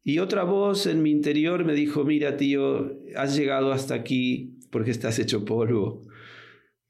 Y 0.04 0.20
otra 0.20 0.44
voz 0.44 0.88
en 0.88 1.04
mi 1.04 1.12
interior 1.12 1.64
me 1.64 1.74
dijo, 1.74 2.04
mira 2.04 2.38
tío, 2.38 2.98
has 3.16 3.36
llegado 3.38 3.72
hasta 3.72 3.94
aquí 3.94 4.58
porque 4.72 4.92
estás 4.92 5.20
hecho 5.20 5.46
polvo. 5.46 6.02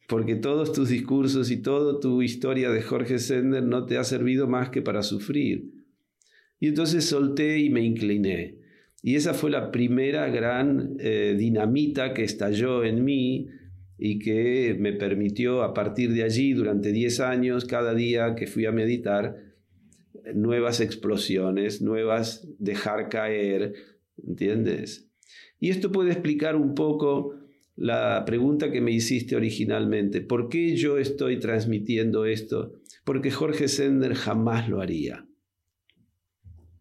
Porque 0.07 0.35
todos 0.35 0.71
tus 0.71 0.89
discursos 0.89 1.51
y 1.51 1.57
toda 1.61 1.99
tu 1.99 2.21
historia 2.21 2.69
de 2.69 2.81
Jorge 2.81 3.19
Sender 3.19 3.63
no 3.63 3.85
te 3.85 3.97
ha 3.97 4.03
servido 4.03 4.47
más 4.47 4.69
que 4.69 4.81
para 4.81 5.03
sufrir. 5.03 5.71
Y 6.59 6.67
entonces 6.67 7.05
solté 7.05 7.59
y 7.59 7.69
me 7.69 7.81
incliné. 7.81 8.59
Y 9.01 9.15
esa 9.15 9.33
fue 9.33 9.49
la 9.49 9.71
primera 9.71 10.27
gran 10.29 10.95
eh, 10.99 11.35
dinamita 11.37 12.13
que 12.13 12.23
estalló 12.23 12.83
en 12.83 13.03
mí 13.03 13.47
y 14.03 14.17
que 14.17 14.75
me 14.79 14.93
permitió 14.93 15.61
a 15.61 15.75
partir 15.75 16.11
de 16.11 16.23
allí, 16.23 16.53
durante 16.53 16.91
10 16.91 17.19
años, 17.19 17.65
cada 17.65 17.93
día 17.93 18.33
que 18.33 18.47
fui 18.47 18.65
a 18.65 18.71
meditar, 18.71 19.37
nuevas 20.33 20.81
explosiones, 20.81 21.83
nuevas 21.83 22.47
dejar 22.57 23.09
caer, 23.09 23.75
¿entiendes? 24.27 25.07
Y 25.59 25.69
esto 25.69 25.91
puede 25.91 26.13
explicar 26.13 26.55
un 26.55 26.73
poco 26.73 27.35
la 27.75 28.23
pregunta 28.25 28.71
que 28.71 28.81
me 28.81 28.91
hiciste 28.91 29.35
originalmente. 29.35 30.21
¿Por 30.21 30.49
qué 30.49 30.75
yo 30.75 30.97
estoy 30.97 31.37
transmitiendo 31.37 32.25
esto? 32.25 32.73
Porque 33.05 33.29
Jorge 33.29 33.67
Sender 33.67 34.15
jamás 34.15 34.67
lo 34.67 34.81
haría. 34.81 35.27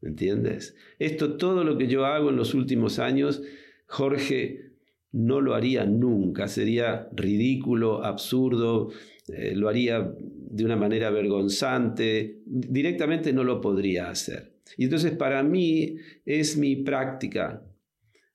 ¿Me 0.00 0.08
entiendes? 0.08 0.74
Esto, 0.98 1.36
todo 1.36 1.64
lo 1.64 1.76
que 1.76 1.86
yo 1.86 2.06
hago 2.06 2.30
en 2.30 2.36
los 2.36 2.54
últimos 2.54 2.98
años, 2.98 3.42
Jorge 3.86 4.69
no 5.12 5.40
lo 5.40 5.54
haría 5.54 5.84
nunca, 5.86 6.48
sería 6.48 7.08
ridículo, 7.12 8.04
absurdo, 8.04 8.90
eh, 9.28 9.54
lo 9.54 9.68
haría 9.68 10.14
de 10.18 10.64
una 10.64 10.76
manera 10.76 11.10
vergonzante, 11.10 12.40
directamente 12.44 13.32
no 13.32 13.44
lo 13.44 13.60
podría 13.60 14.10
hacer. 14.10 14.54
Y 14.76 14.84
entonces 14.84 15.12
para 15.12 15.42
mí 15.42 15.96
es 16.24 16.56
mi 16.56 16.76
práctica, 16.76 17.62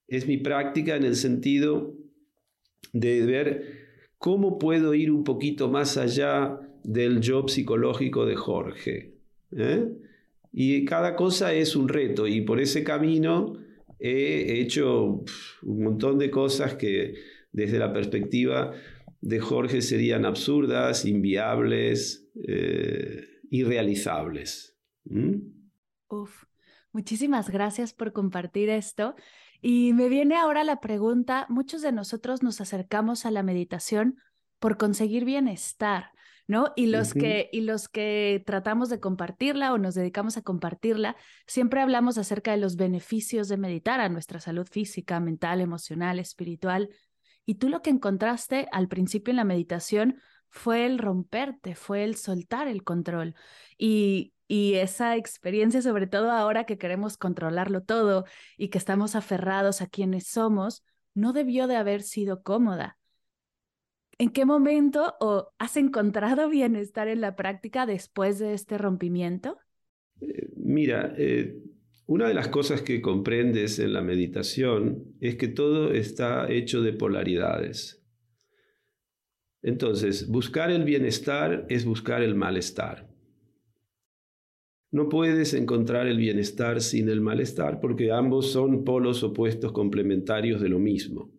es 0.08 0.27
mi 0.27 0.38
práctica 0.38 0.96
en 0.96 1.03
el 1.03 1.15
sentido 1.15 1.96
de 2.94 3.25
ver 3.25 3.63
cómo 4.17 4.58
puedo 4.58 4.94
ir 4.94 5.12
un 5.12 5.24
poquito 5.24 5.70
más 5.70 5.98
allá 5.98 6.60
del 6.84 7.22
yo 7.22 7.48
psicológico 7.48 8.25
de 8.25 8.36
Jorge. 8.36 9.13
¿eh? 9.51 9.88
Y 10.51 10.86
cada 10.86 11.15
cosa 11.15 11.53
es 11.53 11.75
un 11.75 11.89
reto 11.89 12.27
y 12.27 12.41
por 12.41 12.60
ese 12.60 12.84
camino 12.84 13.58
he 14.05 14.62
hecho 14.62 15.24
un 15.63 15.83
montón 15.83 16.19
de 16.19 16.29
cosas 16.29 16.75
que 16.75 17.15
desde 17.51 17.79
la 17.79 17.91
perspectiva 17.91 18.74
de 19.21 19.39
Jorge 19.39 19.81
serían 19.81 20.25
absurdas, 20.25 21.05
inviables, 21.05 22.29
eh, 22.47 23.24
irrealizables. 23.50 24.77
Uf, 26.09 26.43
muchísimas 26.91 27.50
gracias 27.50 27.93
por 27.93 28.13
compartir 28.13 28.69
esto. 28.69 29.15
Y 29.62 29.93
me 29.93 30.09
viene 30.09 30.35
ahora 30.35 30.63
la 30.63 30.79
pregunta, 30.79 31.47
muchos 31.50 31.81
de 31.81 31.91
nosotros 31.91 32.43
nos 32.43 32.62
acercamos 32.62 33.25
a 33.25 33.31
la 33.31 33.41
meditación 33.41 34.19
por 34.59 34.77
conseguir 34.77 35.25
bienestar, 35.25 36.12
¿no? 36.47 36.73
Y 36.75 36.87
los, 36.87 37.13
que, 37.13 37.49
y 37.51 37.61
los 37.61 37.89
que 37.89 38.43
tratamos 38.45 38.89
de 38.89 38.99
compartirla 38.99 39.73
o 39.73 39.77
nos 39.77 39.95
dedicamos 39.95 40.37
a 40.37 40.41
compartirla, 40.41 41.15
siempre 41.47 41.81
hablamos 41.81 42.17
acerca 42.17 42.51
de 42.51 42.57
los 42.57 42.75
beneficios 42.75 43.47
de 43.47 43.57
meditar 43.57 43.99
a 43.99 44.09
nuestra 44.09 44.39
salud 44.39 44.67
física, 44.69 45.19
mental, 45.19 45.61
emocional, 45.61 46.19
espiritual. 46.19 46.89
Y 47.45 47.55
tú 47.55 47.69
lo 47.69 47.81
que 47.81 47.89
encontraste 47.89 48.67
al 48.71 48.87
principio 48.87 49.31
en 49.31 49.37
la 49.37 49.43
meditación 49.43 50.19
fue 50.49 50.85
el 50.85 50.99
romperte, 50.99 51.75
fue 51.75 52.03
el 52.03 52.15
soltar 52.15 52.67
el 52.67 52.83
control. 52.83 53.35
Y, 53.77 54.33
y 54.47 54.75
esa 54.75 55.15
experiencia, 55.15 55.81
sobre 55.81 56.07
todo 56.07 56.31
ahora 56.31 56.65
que 56.65 56.77
queremos 56.77 57.17
controlarlo 57.17 57.81
todo 57.81 58.25
y 58.57 58.69
que 58.69 58.77
estamos 58.77 59.15
aferrados 59.15 59.81
a 59.81 59.87
quienes 59.87 60.27
somos, 60.27 60.83
no 61.15 61.33
debió 61.33 61.67
de 61.67 61.75
haber 61.75 62.03
sido 62.03 62.43
cómoda. 62.43 62.97
¿En 64.17 64.29
qué 64.29 64.45
momento 64.45 65.15
o 65.19 65.53
has 65.60 65.75
encontrado 65.75 66.50
bienestar 66.50 67.07
en 67.10 67.19
la 67.19 67.36
práctica 67.36 67.86
después 67.86 68.39
de 68.39 68.53
este 68.53 68.77
rompimiento? 68.77 69.57
Eh, 70.22 70.50
mira, 70.55 71.13
eh, 71.17 71.62
una 72.07 72.27
de 72.27 72.34
las 72.34 72.48
cosas 72.48 72.81
que 72.81 73.01
comprendes 73.01 73.79
en 73.79 73.91
la 73.91 74.01
meditación 74.01 75.15
es 75.19 75.36
que 75.36 75.50
todo 75.50 75.91
está 75.91 76.50
hecho 76.50 76.81
de 76.81 76.93
polaridades. 76.93 78.05
Entonces, 79.62 80.29
buscar 80.29 80.69
el 80.72 80.84
bienestar 80.84 81.65
es 81.69 81.84
buscar 81.86 82.22
el 82.22 82.36
malestar. 82.36 83.10
No 84.91 85.10
puedes 85.10 85.53
encontrar 85.55 86.07
el 86.07 86.17
bienestar 86.17 86.79
sin 86.79 87.10
el 87.10 87.19
malestar 87.19 87.81
porque 87.81 88.12
ambos 88.12 88.51
son 88.51 88.86
polos 88.86 89.24
opuestos 89.24 89.74
complementarios 89.74 90.62
de 90.62 90.69
lo 90.69 90.79
mismo. 90.79 91.34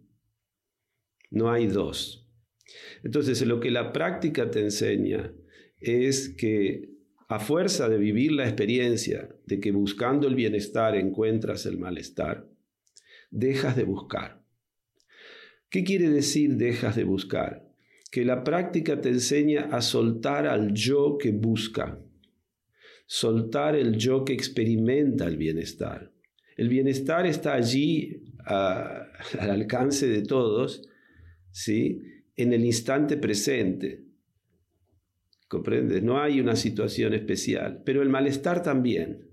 No 1.30 1.50
hay 1.50 1.68
dos. 1.68 2.25
Entonces, 3.02 3.44
lo 3.46 3.60
que 3.60 3.70
la 3.70 3.92
práctica 3.92 4.50
te 4.50 4.60
enseña 4.60 5.32
es 5.80 6.30
que 6.30 6.96
a 7.28 7.40
fuerza 7.40 7.88
de 7.88 7.98
vivir 7.98 8.32
la 8.32 8.44
experiencia 8.44 9.28
de 9.46 9.60
que 9.60 9.72
buscando 9.72 10.28
el 10.28 10.34
bienestar 10.34 10.96
encuentras 10.96 11.66
el 11.66 11.78
malestar, 11.78 12.48
dejas 13.30 13.76
de 13.76 13.84
buscar. 13.84 14.42
¿Qué 15.68 15.82
quiere 15.82 16.08
decir 16.08 16.56
dejas 16.56 16.94
de 16.94 17.04
buscar? 17.04 17.68
Que 18.10 18.24
la 18.24 18.44
práctica 18.44 19.00
te 19.00 19.08
enseña 19.08 19.68
a 19.72 19.82
soltar 19.82 20.46
al 20.46 20.72
yo 20.72 21.18
que 21.18 21.32
busca, 21.32 22.00
soltar 23.06 23.74
el 23.74 23.96
yo 23.96 24.24
que 24.24 24.32
experimenta 24.32 25.26
el 25.26 25.36
bienestar. 25.36 26.12
El 26.56 26.68
bienestar 26.68 27.26
está 27.26 27.54
allí 27.54 28.22
al 28.46 29.50
alcance 29.50 30.06
de 30.06 30.22
todos, 30.22 30.88
¿sí? 31.50 32.00
En 32.36 32.52
el 32.52 32.64
instante 32.64 33.16
presente. 33.16 34.04
¿Comprendes? 35.48 36.02
No 36.02 36.20
hay 36.20 36.40
una 36.40 36.56
situación 36.56 37.14
especial, 37.14 37.82
pero 37.84 38.02
el 38.02 38.08
malestar 38.08 38.62
también. 38.62 39.28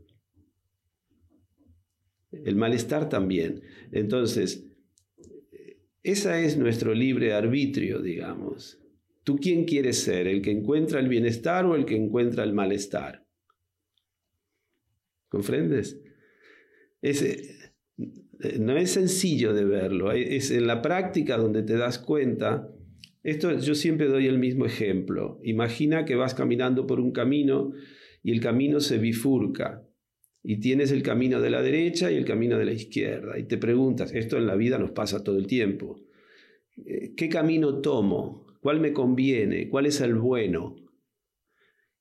El 2.31 2.55
malestar 2.55 3.09
también. 3.09 3.61
Entonces, 3.91 4.67
ese 6.03 6.45
es 6.45 6.57
nuestro 6.57 6.93
libre 6.93 7.33
arbitrio, 7.33 8.01
digamos. 8.01 8.79
¿Tú 9.23 9.37
quién 9.37 9.65
quieres 9.65 9.99
ser? 9.99 10.27
¿El 10.27 10.41
que 10.41 10.51
encuentra 10.51 10.99
el 10.99 11.07
bienestar 11.07 11.65
o 11.65 11.75
el 11.75 11.85
que 11.85 11.95
encuentra 11.95 12.43
el 12.43 12.53
malestar? 12.53 13.25
¿Comprendes? 15.29 15.99
no 18.59 18.77
es 18.77 18.91
sencillo 18.91 19.53
de 19.53 19.65
verlo, 19.65 20.11
es 20.13 20.51
en 20.51 20.67
la 20.67 20.81
práctica 20.81 21.37
donde 21.37 21.63
te 21.63 21.75
das 21.75 21.99
cuenta 21.99 22.72
esto 23.23 23.57
yo 23.57 23.73
siempre 23.73 24.07
doy 24.07 24.27
el 24.27 24.37
mismo 24.37 24.65
ejemplo. 24.65 25.39
Imagina 25.43 26.05
que 26.05 26.15
vas 26.15 26.35
caminando 26.35 26.85
por 26.85 26.99
un 26.99 27.11
camino 27.11 27.71
y 28.21 28.31
el 28.31 28.41
camino 28.41 28.79
se 28.81 28.97
bifurca 28.97 29.87
y 30.43 30.57
tienes 30.57 30.91
el 30.91 31.03
camino 31.03 31.39
de 31.39 31.49
la 31.49 31.61
derecha 31.61 32.11
y 32.11 32.15
el 32.15 32.25
camino 32.25 32.57
de 32.57 32.65
la 32.65 32.73
izquierda 32.73 33.39
y 33.39 33.43
te 33.43 33.57
preguntas, 33.57 34.13
esto 34.13 34.37
en 34.37 34.45
la 34.45 34.55
vida 34.55 34.77
nos 34.77 34.91
pasa 34.91 35.23
todo 35.23 35.37
el 35.37 35.47
tiempo, 35.47 36.01
eh, 36.85 37.13
¿qué 37.15 37.29
camino 37.29 37.79
tomo? 37.79 38.45
¿Cuál 38.59 38.81
me 38.81 38.91
conviene? 38.91 39.69
¿Cuál 39.69 39.85
es 39.85 40.01
el 40.01 40.15
bueno? 40.15 40.75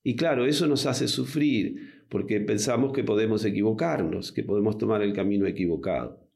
Y 0.03 0.15
claro, 0.17 0.45
eso 0.45 0.67
nos 0.67 0.85
hace 0.85 1.07
sufrir 1.07 2.05
porque 2.09 2.41
pensamos 2.41 2.91
que 2.91 3.03
podemos 3.03 3.45
equivocarnos, 3.45 4.33
que 4.33 4.43
podemos 4.43 4.77
tomar 4.77 5.01
el 5.01 5.13
camino 5.13 5.47
equivocado. 5.47 6.29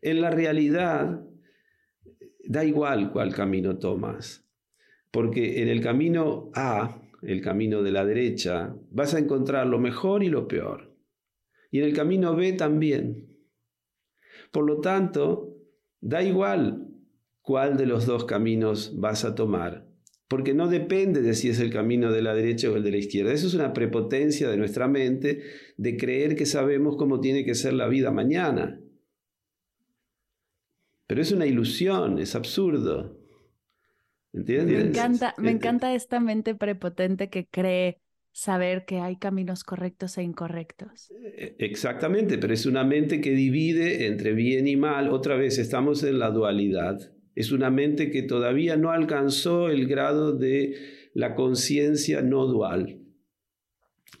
En 0.00 0.22
la 0.22 0.30
realidad, 0.30 1.22
da 2.48 2.64
igual 2.64 3.12
cuál 3.12 3.34
camino 3.34 3.78
tomas, 3.78 4.44
porque 5.10 5.62
en 5.62 5.68
el 5.68 5.80
camino 5.80 6.50
A, 6.54 7.02
el 7.22 7.40
camino 7.40 7.82
de 7.82 7.92
la 7.92 8.04
derecha, 8.04 8.76
vas 8.90 9.14
a 9.14 9.18
encontrar 9.18 9.66
lo 9.66 9.78
mejor 9.78 10.22
y 10.22 10.28
lo 10.28 10.46
peor. 10.48 10.94
Y 11.70 11.78
en 11.78 11.84
el 11.84 11.94
camino 11.94 12.36
B 12.36 12.52
también. 12.52 13.28
Por 14.52 14.64
lo 14.66 14.80
tanto, 14.80 15.56
da 16.00 16.22
igual 16.22 16.88
cuál 17.40 17.76
de 17.76 17.86
los 17.86 18.06
dos 18.06 18.24
caminos 18.24 18.94
vas 18.96 19.24
a 19.24 19.34
tomar, 19.34 19.88
porque 20.28 20.54
no 20.54 20.68
depende 20.68 21.22
de 21.22 21.34
si 21.34 21.48
es 21.48 21.60
el 21.60 21.72
camino 21.72 22.12
de 22.12 22.22
la 22.22 22.34
derecha 22.34 22.70
o 22.70 22.76
el 22.76 22.82
de 22.82 22.90
la 22.92 22.96
izquierda. 22.98 23.32
Eso 23.32 23.46
es 23.46 23.54
una 23.54 23.72
prepotencia 23.72 24.48
de 24.48 24.56
nuestra 24.56 24.88
mente 24.88 25.42
de 25.76 25.96
creer 25.96 26.36
que 26.36 26.46
sabemos 26.46 26.96
cómo 26.96 27.20
tiene 27.20 27.44
que 27.44 27.54
ser 27.54 27.72
la 27.72 27.88
vida 27.88 28.10
mañana. 28.10 28.80
Pero 31.06 31.22
es 31.22 31.32
una 31.32 31.46
ilusión, 31.46 32.18
es 32.18 32.34
absurdo. 32.34 33.18
¿Entiendes? 34.32 34.84
Me 34.84 34.88
encanta, 34.88 35.34
me 35.38 35.50
encanta 35.50 35.94
esta 35.94 36.20
mente 36.20 36.54
prepotente 36.54 37.30
que 37.30 37.46
cree 37.46 38.00
saber 38.32 38.84
que 38.84 38.98
hay 38.98 39.16
caminos 39.16 39.64
correctos 39.64 40.18
e 40.18 40.22
incorrectos. 40.22 41.10
E, 41.36 41.56
exactamente, 41.58 42.36
pero 42.36 42.52
es 42.52 42.66
una 42.66 42.84
mente 42.84 43.20
que 43.20 43.30
divide 43.30 44.06
entre 44.06 44.32
bien 44.32 44.68
y 44.68 44.76
mal. 44.76 45.08
Otra 45.08 45.36
vez 45.36 45.58
estamos 45.58 46.02
en 46.02 46.18
la 46.18 46.30
dualidad. 46.30 46.98
Es 47.34 47.52
una 47.52 47.70
mente 47.70 48.10
que 48.10 48.22
todavía 48.22 48.76
no 48.76 48.90
alcanzó 48.90 49.70
el 49.70 49.86
grado 49.86 50.36
de 50.36 50.74
la 51.14 51.34
conciencia 51.34 52.20
no 52.20 52.46
dual 52.46 53.06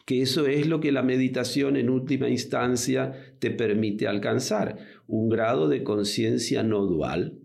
que 0.06 0.22
eso 0.22 0.46
es 0.46 0.66
lo 0.66 0.80
que 0.80 0.92
la 0.92 1.02
meditación 1.02 1.76
en 1.76 1.90
última 1.90 2.28
instancia 2.28 3.25
te 3.38 3.50
permite 3.50 4.06
alcanzar, 4.06 4.78
un 5.06 5.28
grado 5.28 5.68
de 5.68 5.82
conciencia 5.82 6.62
no 6.62 6.86
dual, 6.86 7.38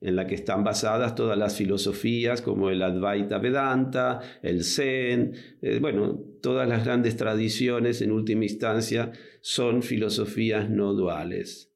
en 0.00 0.16
la 0.16 0.26
que 0.26 0.34
están 0.34 0.64
basadas 0.64 1.14
todas 1.14 1.38
las 1.38 1.56
filosofías 1.56 2.42
como 2.42 2.68
el 2.68 2.82
Advaita 2.82 3.38
Vedanta, 3.38 4.20
el 4.42 4.62
Zen, 4.62 5.32
eh, 5.62 5.78
bueno, 5.80 6.20
todas 6.42 6.68
las 6.68 6.84
grandes 6.84 7.16
tradiciones 7.16 8.02
en 8.02 8.12
última 8.12 8.44
instancia 8.44 9.12
son 9.40 9.82
filosofías 9.82 10.68
no 10.68 10.92
duales. 10.92 11.72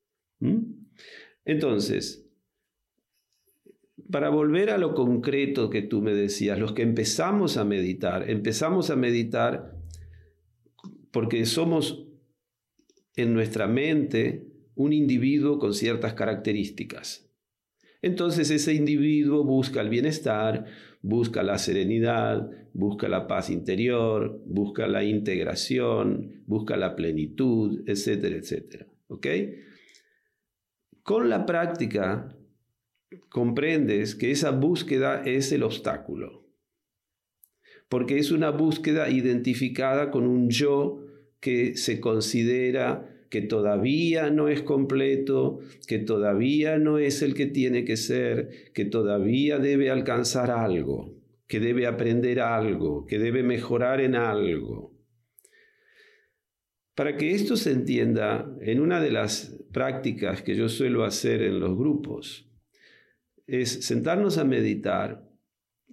Entonces, 1.46 2.28
para 4.11 4.28
volver 4.28 4.70
a 4.70 4.78
lo 4.78 4.94
concreto 4.94 5.70
que 5.70 5.83
tú 5.83 6.02
me 6.02 6.12
decías, 6.12 6.59
los 6.59 6.72
que 6.72 6.83
empezamos 6.83 7.57
a 7.57 7.64
meditar, 7.64 8.28
empezamos 8.28 8.90
a 8.90 8.96
meditar 8.96 9.74
porque 11.11 11.46
somos 11.46 12.08
en 13.18 13.35
nuestra 13.35 13.66
mente 13.66 14.46
un 14.74 14.92
individuo 14.92 15.59
con 15.59 15.74
ciertas 15.74 16.14
características. 16.14 17.28
Entonces 18.00 18.50
ese 18.50 18.74
individuo 18.74 19.44
busca 19.44 19.81
el 19.81 19.88
bienestar, 19.88 20.66
busca 21.02 21.42
la 21.42 21.59
serenidad, 21.59 22.48
busca 22.72 23.09
la 23.09 23.26
paz 23.26 23.50
interior, 23.50 24.40
busca 24.46 24.87
la 24.87 25.02
integración, 25.02 26.42
busca 26.46 26.76
la 26.76 26.94
plenitud, 26.94 27.83
etcétera, 27.87 28.37
etcétera. 28.37 28.87
¿Ok? 29.09 29.26
Con 31.02 31.28
la 31.28 31.44
práctica 31.44 32.37
comprendes 33.28 34.14
que 34.14 34.31
esa 34.31 34.52
búsqueda 34.52 35.22
es 35.24 35.50
el 35.50 35.64
obstáculo 35.64 36.48
porque 37.88 38.18
es 38.18 38.31
una 38.31 38.50
búsqueda 38.50 39.09
identificada 39.09 40.11
con 40.11 40.26
un 40.26 40.50
yo 40.50 41.00
que 41.40 41.77
se 41.77 42.01
considera 42.01 43.14
que 43.31 43.42
todavía 43.42 44.31
no 44.31 44.48
es 44.48 44.62
completo, 44.62 45.61
que 45.87 45.98
todavía 45.98 46.79
no 46.79 46.98
es 46.98 47.22
el 47.22 47.35
que 47.35 47.46
tiene 47.46 47.85
que 47.85 47.96
ser, 47.96 48.72
que 48.72 48.85
todavía 48.85 49.59
debe 49.59 49.90
alcanzar 49.90 50.51
algo, 50.51 51.14
que 51.46 51.61
debe 51.61 51.87
aprender 51.87 52.40
algo, 52.40 53.07
que 53.07 53.18
debe 53.18 53.42
mejorar 53.42 54.01
en 54.01 54.14
algo. 54.14 54.94
Para 56.94 57.16
que 57.16 57.33
esto 57.33 57.57
se 57.57 57.70
entienda, 57.70 58.51
en 58.61 58.81
una 58.81 59.01
de 59.01 59.12
las 59.12 59.57
prácticas 59.72 60.42
que 60.42 60.57
yo 60.57 60.68
suelo 60.68 61.05
hacer 61.05 61.42
en 61.42 61.61
los 61.61 61.77
grupos, 61.77 62.51
es 63.46 63.85
sentarnos 63.87 64.37
a 64.38 64.44
meditar 64.44 65.24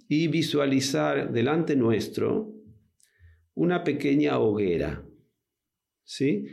y 0.08 0.28
visualizar 0.28 1.32
delante 1.32 1.76
nuestro 1.76 2.54
una 3.54 3.84
pequeña 3.84 4.40
hoguera. 4.40 5.06
¿Sí? 6.06 6.46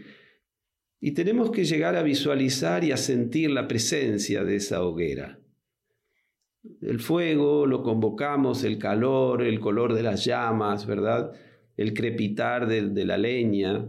Y 0.98 1.12
tenemos 1.12 1.50
que 1.50 1.64
llegar 1.64 1.94
a 1.94 2.02
visualizar 2.02 2.82
y 2.84 2.92
a 2.92 2.96
sentir 2.96 3.50
la 3.50 3.68
presencia 3.68 4.44
de 4.44 4.56
esa 4.56 4.82
hoguera. 4.82 5.38
El 6.80 7.00
fuego 7.00 7.66
lo 7.66 7.82
convocamos, 7.82 8.64
el 8.64 8.78
calor, 8.78 9.42
el 9.42 9.60
color 9.60 9.94
de 9.94 10.02
las 10.02 10.24
llamas, 10.24 10.86
¿verdad? 10.86 11.32
El 11.76 11.92
crepitar 11.92 12.66
de, 12.68 13.04
la 13.04 13.18
leña, 13.18 13.88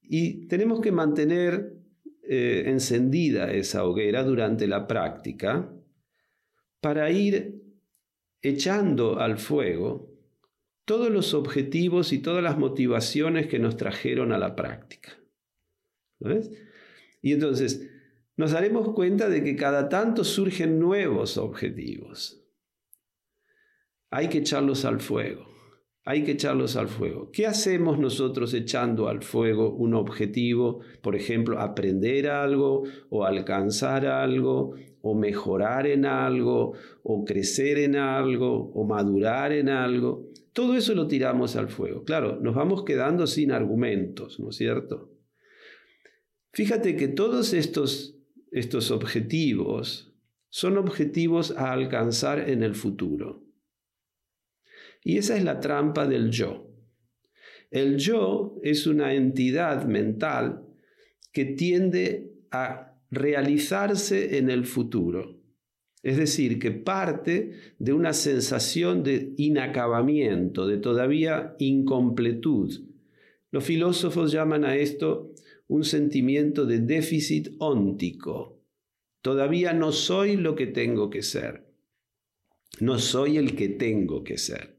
y 0.00 0.46
tenemos 0.46 0.80
que 0.80 0.92
mantener 0.92 1.74
eh, 2.28 2.64
encendida 2.66 3.52
esa 3.52 3.84
hoguera 3.84 4.24
durante 4.24 4.66
la 4.66 4.86
práctica 4.86 5.70
para 6.80 7.10
ir 7.10 7.62
echando 8.40 9.18
al 9.18 9.38
fuego 9.38 10.11
todos 10.84 11.10
los 11.10 11.34
objetivos 11.34 12.12
y 12.12 12.18
todas 12.18 12.42
las 12.42 12.58
motivaciones 12.58 13.46
que 13.46 13.58
nos 13.58 13.76
trajeron 13.76 14.32
a 14.32 14.38
la 14.38 14.56
práctica. 14.56 15.18
Y 17.20 17.32
entonces 17.32 17.90
nos 18.36 18.52
daremos 18.52 18.92
cuenta 18.94 19.28
de 19.28 19.42
que 19.42 19.56
cada 19.56 19.88
tanto 19.88 20.24
surgen 20.24 20.78
nuevos 20.78 21.36
objetivos. 21.38 22.44
Hay 24.10 24.28
que 24.28 24.38
echarlos 24.38 24.84
al 24.84 25.00
fuego 25.00 25.52
hay 26.04 26.24
que 26.24 26.32
echarlos 26.32 26.76
al 26.76 26.88
fuego. 26.88 27.30
¿Qué 27.30 27.46
hacemos 27.46 27.98
nosotros 27.98 28.54
echando 28.54 29.08
al 29.08 29.22
fuego 29.22 29.72
un 29.72 29.94
objetivo? 29.94 30.80
Por 31.00 31.14
ejemplo, 31.14 31.60
aprender 31.60 32.28
algo 32.28 32.82
o 33.08 33.24
alcanzar 33.24 34.06
algo 34.06 34.74
o 35.00 35.14
mejorar 35.14 35.86
en 35.86 36.04
algo 36.04 36.72
o 37.04 37.24
crecer 37.24 37.78
en 37.78 37.96
algo 37.96 38.72
o 38.74 38.84
madurar 38.84 39.52
en 39.52 39.68
algo. 39.68 40.24
Todo 40.52 40.76
eso 40.76 40.94
lo 40.94 41.08
tiramos 41.08 41.56
al 41.56 41.68
fuego. 41.68 42.04
Claro, 42.04 42.38
nos 42.40 42.54
vamos 42.54 42.84
quedando 42.84 43.26
sin 43.26 43.52
argumentos, 43.52 44.38
¿no 44.38 44.50
es 44.50 44.56
cierto? 44.56 45.10
Fíjate 46.52 46.96
que 46.96 47.08
todos 47.08 47.54
estos, 47.54 48.18
estos 48.50 48.90
objetivos 48.90 50.12
son 50.50 50.76
objetivos 50.76 51.52
a 51.52 51.72
alcanzar 51.72 52.50
en 52.50 52.62
el 52.62 52.74
futuro. 52.74 53.42
Y 55.02 55.16
esa 55.16 55.36
es 55.36 55.44
la 55.44 55.60
trampa 55.60 56.06
del 56.06 56.30
yo. 56.30 56.68
El 57.70 57.96
yo 57.96 58.60
es 58.62 58.86
una 58.86 59.14
entidad 59.14 59.86
mental 59.86 60.66
que 61.32 61.46
tiende 61.46 62.30
a 62.50 62.98
realizarse 63.10 64.36
en 64.36 64.50
el 64.50 64.66
futuro. 64.66 65.41
Es 66.02 66.16
decir, 66.16 66.58
que 66.58 66.72
parte 66.72 67.52
de 67.78 67.92
una 67.92 68.12
sensación 68.12 69.04
de 69.04 69.34
inacabamiento, 69.36 70.66
de 70.66 70.78
todavía 70.78 71.54
incompletud. 71.58 72.80
Los 73.52 73.64
filósofos 73.64 74.32
llaman 74.32 74.64
a 74.64 74.76
esto 74.76 75.32
un 75.68 75.84
sentimiento 75.84 76.66
de 76.66 76.80
déficit 76.80 77.54
óntico. 77.58 78.58
Todavía 79.20 79.72
no 79.72 79.92
soy 79.92 80.36
lo 80.36 80.56
que 80.56 80.66
tengo 80.66 81.08
que 81.08 81.22
ser. 81.22 81.64
No 82.80 82.98
soy 82.98 83.36
el 83.36 83.54
que 83.54 83.68
tengo 83.68 84.24
que 84.24 84.38
ser. 84.38 84.76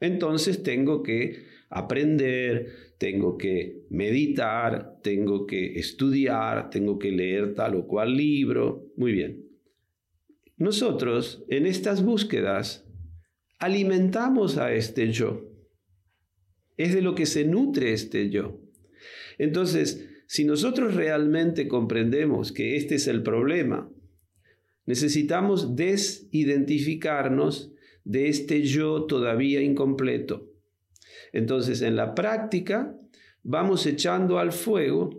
Entonces 0.00 0.62
tengo 0.62 1.02
que 1.02 1.46
aprender, 1.70 2.94
tengo 2.98 3.38
que 3.38 3.86
meditar, 3.88 5.00
tengo 5.02 5.46
que 5.46 5.78
estudiar, 5.78 6.68
tengo 6.68 6.98
que 6.98 7.12
leer 7.12 7.54
tal 7.54 7.76
o 7.76 7.86
cual 7.86 8.14
libro. 8.14 8.92
Muy 8.96 9.12
bien. 9.12 9.45
Nosotros 10.58 11.44
en 11.48 11.66
estas 11.66 12.02
búsquedas 12.02 12.86
alimentamos 13.58 14.56
a 14.56 14.72
este 14.72 15.12
yo. 15.12 15.42
Es 16.78 16.94
de 16.94 17.02
lo 17.02 17.14
que 17.14 17.26
se 17.26 17.44
nutre 17.44 17.92
este 17.92 18.30
yo. 18.30 18.58
Entonces, 19.38 20.08
si 20.26 20.44
nosotros 20.44 20.94
realmente 20.94 21.68
comprendemos 21.68 22.52
que 22.52 22.76
este 22.76 22.94
es 22.94 23.06
el 23.06 23.22
problema, 23.22 23.90
necesitamos 24.86 25.76
desidentificarnos 25.76 27.72
de 28.04 28.28
este 28.28 28.62
yo 28.62 29.04
todavía 29.04 29.60
incompleto. 29.60 30.52
Entonces, 31.32 31.82
en 31.82 31.96
la 31.96 32.14
práctica, 32.14 32.96
vamos 33.42 33.84
echando 33.84 34.38
al 34.38 34.52
fuego 34.52 35.10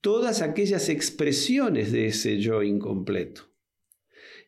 todas 0.00 0.40
aquellas 0.40 0.88
expresiones 0.88 1.90
de 1.90 2.06
ese 2.06 2.38
yo 2.38 2.62
incompleto. 2.62 3.47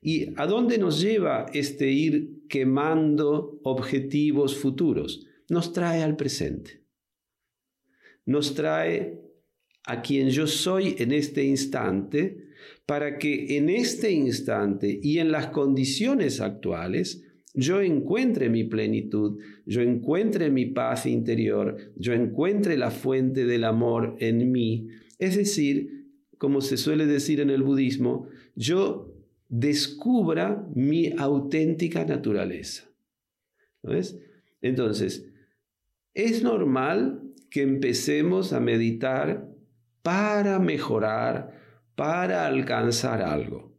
¿Y 0.03 0.33
a 0.37 0.47
dónde 0.47 0.79
nos 0.79 1.01
lleva 1.01 1.47
este 1.53 1.91
ir 1.91 2.47
quemando 2.49 3.61
objetivos 3.65 4.57
futuros? 4.57 5.27
Nos 5.49 5.73
trae 5.73 6.03
al 6.03 6.17
presente. 6.17 6.83
Nos 8.25 8.55
trae 8.55 9.21
a 9.85 10.01
quien 10.01 10.31
yo 10.31 10.47
soy 10.47 10.95
en 10.99 11.13
este 11.13 11.45
instante 11.45 12.49
para 12.87 13.19
que 13.19 13.57
en 13.57 13.69
este 13.69 14.11
instante 14.11 14.99
y 15.03 15.19
en 15.19 15.33
las 15.33 15.49
condiciones 15.49 16.41
actuales 16.41 17.25
yo 17.53 17.81
encuentre 17.81 18.49
mi 18.49 18.65
plenitud, 18.65 19.41
yo 19.67 19.83
encuentre 19.83 20.51
mi 20.51 20.67
paz 20.67 21.07
interior, 21.07 21.77
yo 21.97 22.13
encuentre 22.13 22.77
la 22.77 22.91
fuente 22.91 23.45
del 23.45 23.65
amor 23.65 24.17
en 24.21 24.53
mí. 24.53 24.89
Es 25.19 25.37
decir, 25.37 26.07
como 26.39 26.61
se 26.61 26.77
suele 26.77 27.07
decir 27.07 27.41
en 27.41 27.51
el 27.51 27.63
budismo, 27.63 28.29
yo 28.55 29.10
descubra 29.51 30.65
mi 30.75 31.13
auténtica 31.19 32.05
naturaleza. 32.05 32.89
Entonces, 34.63 35.29
es 36.15 36.43
normal 36.43 37.23
que 37.51 37.63
empecemos 37.63 38.53
a 38.53 38.61
meditar 38.61 39.49
para 40.03 40.61
mejorar, 40.61 41.61
para 41.97 42.47
alcanzar 42.47 43.23
algo. 43.23 43.77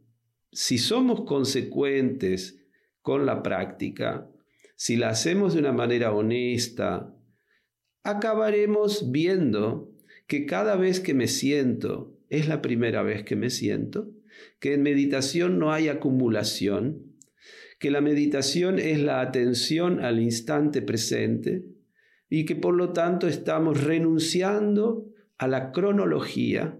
Si 0.52 0.76
somos 0.76 1.22
consecuentes 1.22 2.62
con 3.00 3.24
la 3.24 3.42
práctica, 3.42 4.28
si 4.76 4.96
la 4.96 5.08
hacemos 5.08 5.54
de 5.54 5.60
una 5.60 5.72
manera 5.72 6.12
honesta, 6.12 7.16
acabaremos 8.02 9.10
viendo 9.10 9.90
que 10.26 10.44
cada 10.44 10.76
vez 10.76 11.00
que 11.00 11.14
me 11.14 11.28
siento 11.28 12.14
es 12.28 12.46
la 12.46 12.60
primera 12.60 13.02
vez 13.02 13.24
que 13.24 13.36
me 13.36 13.48
siento, 13.48 14.10
que 14.60 14.74
en 14.74 14.82
meditación 14.82 15.58
no 15.58 15.72
hay 15.72 15.88
acumulación, 15.88 17.16
que 17.78 17.90
la 17.90 18.00
meditación 18.00 18.78
es 18.78 19.00
la 19.00 19.20
atención 19.20 20.04
al 20.04 20.20
instante 20.20 20.82
presente 20.82 21.64
y 22.28 22.44
que 22.44 22.56
por 22.56 22.74
lo 22.74 22.92
tanto 22.92 23.26
estamos 23.26 23.82
renunciando 23.82 25.06
a 25.38 25.48
la 25.48 25.72
cronología 25.72 26.78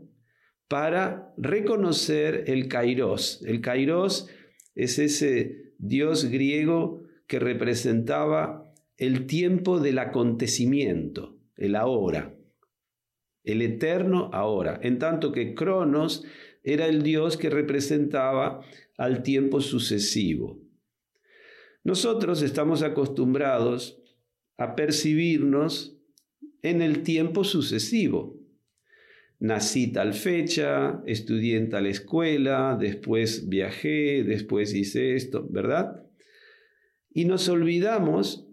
para 0.68 1.34
reconocer 1.36 2.44
el 2.46 2.68
kairos. 2.68 3.42
El 3.44 3.60
kairos 3.60 4.28
es 4.74 4.98
ese 4.98 5.74
dios 5.78 6.26
griego 6.26 7.02
que 7.26 7.38
representaba 7.38 8.72
el 8.96 9.26
tiempo 9.26 9.80
del 9.80 9.98
acontecimiento, 9.98 11.36
el 11.56 11.76
ahora, 11.76 12.34
el 13.44 13.62
eterno 13.62 14.30
ahora, 14.32 14.78
en 14.82 14.98
tanto 14.98 15.32
que 15.32 15.54
Cronos 15.54 16.24
era 16.62 16.86
el 16.86 17.02
dios 17.02 17.36
que 17.36 17.50
representaba 17.50 18.64
al 18.96 19.22
tiempo 19.22 19.60
sucesivo. 19.60 20.60
Nosotros 21.84 22.42
estamos 22.42 22.82
acostumbrados 22.82 24.00
a 24.56 24.76
percibirnos 24.76 25.98
en 26.62 26.82
el 26.82 27.02
tiempo 27.02 27.42
sucesivo. 27.42 28.38
Nací 29.40 29.90
tal 29.90 30.14
fecha, 30.14 31.02
estudié 31.04 31.56
en 31.56 31.68
tal 31.68 31.86
escuela, 31.86 32.76
después 32.80 33.48
viajé, 33.48 34.22
después 34.22 34.72
hice 34.72 35.16
esto, 35.16 35.44
¿verdad? 35.50 36.06
Y 37.10 37.24
nos 37.24 37.48
olvidamos 37.48 38.46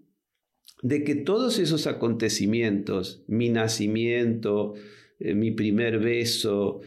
de 0.81 1.03
que 1.03 1.13
todos 1.13 1.59
esos 1.59 1.85
acontecimientos, 1.85 3.23
mi 3.27 3.49
nacimiento, 3.49 4.73
eh, 5.19 5.35
mi 5.35 5.51
primer 5.51 5.99
beso 5.99 6.81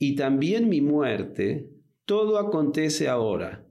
y 0.00 0.16
también 0.16 0.70
mi 0.70 0.80
muerte, 0.80 1.68
todo 2.06 2.38
acontece 2.38 3.06
ahora. 3.06 3.66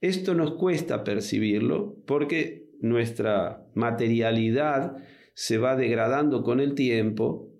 Esto 0.00 0.34
nos 0.34 0.54
cuesta 0.54 1.04
percibirlo 1.04 2.02
porque 2.06 2.70
nuestra 2.80 3.64
materialidad 3.74 4.96
se 5.34 5.58
va 5.58 5.76
degradando 5.76 6.42
con 6.42 6.58
el 6.58 6.74
tiempo 6.74 7.50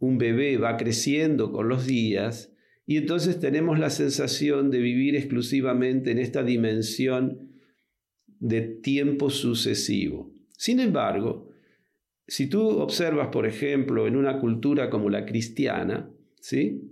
un 0.00 0.18
bebé 0.18 0.56
va 0.56 0.76
creciendo 0.76 1.52
con 1.52 1.68
los 1.68 1.86
días 1.86 2.52
y 2.84 2.96
entonces 2.96 3.38
tenemos 3.38 3.78
la 3.78 3.88
sensación 3.88 4.72
de 4.72 4.78
vivir 4.78 5.14
exclusivamente 5.14 6.10
en 6.10 6.18
esta 6.18 6.42
dimensión 6.42 7.52
de 8.26 8.62
tiempo 8.62 9.30
sucesivo. 9.30 10.32
Sin 10.56 10.80
embargo, 10.80 11.48
si 12.26 12.48
tú 12.48 12.66
observas, 12.80 13.28
por 13.28 13.46
ejemplo, 13.46 14.08
en 14.08 14.16
una 14.16 14.40
cultura 14.40 14.90
como 14.90 15.10
la 15.10 15.24
cristiana, 15.26 16.10
¿sí? 16.42 16.82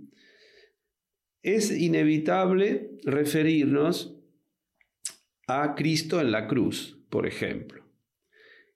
es 1.43 1.71
inevitable 1.71 2.91
referirnos 3.03 4.15
a 5.47 5.75
Cristo 5.75 6.21
en 6.21 6.31
la 6.31 6.47
cruz, 6.47 6.99
por 7.09 7.25
ejemplo. 7.25 7.83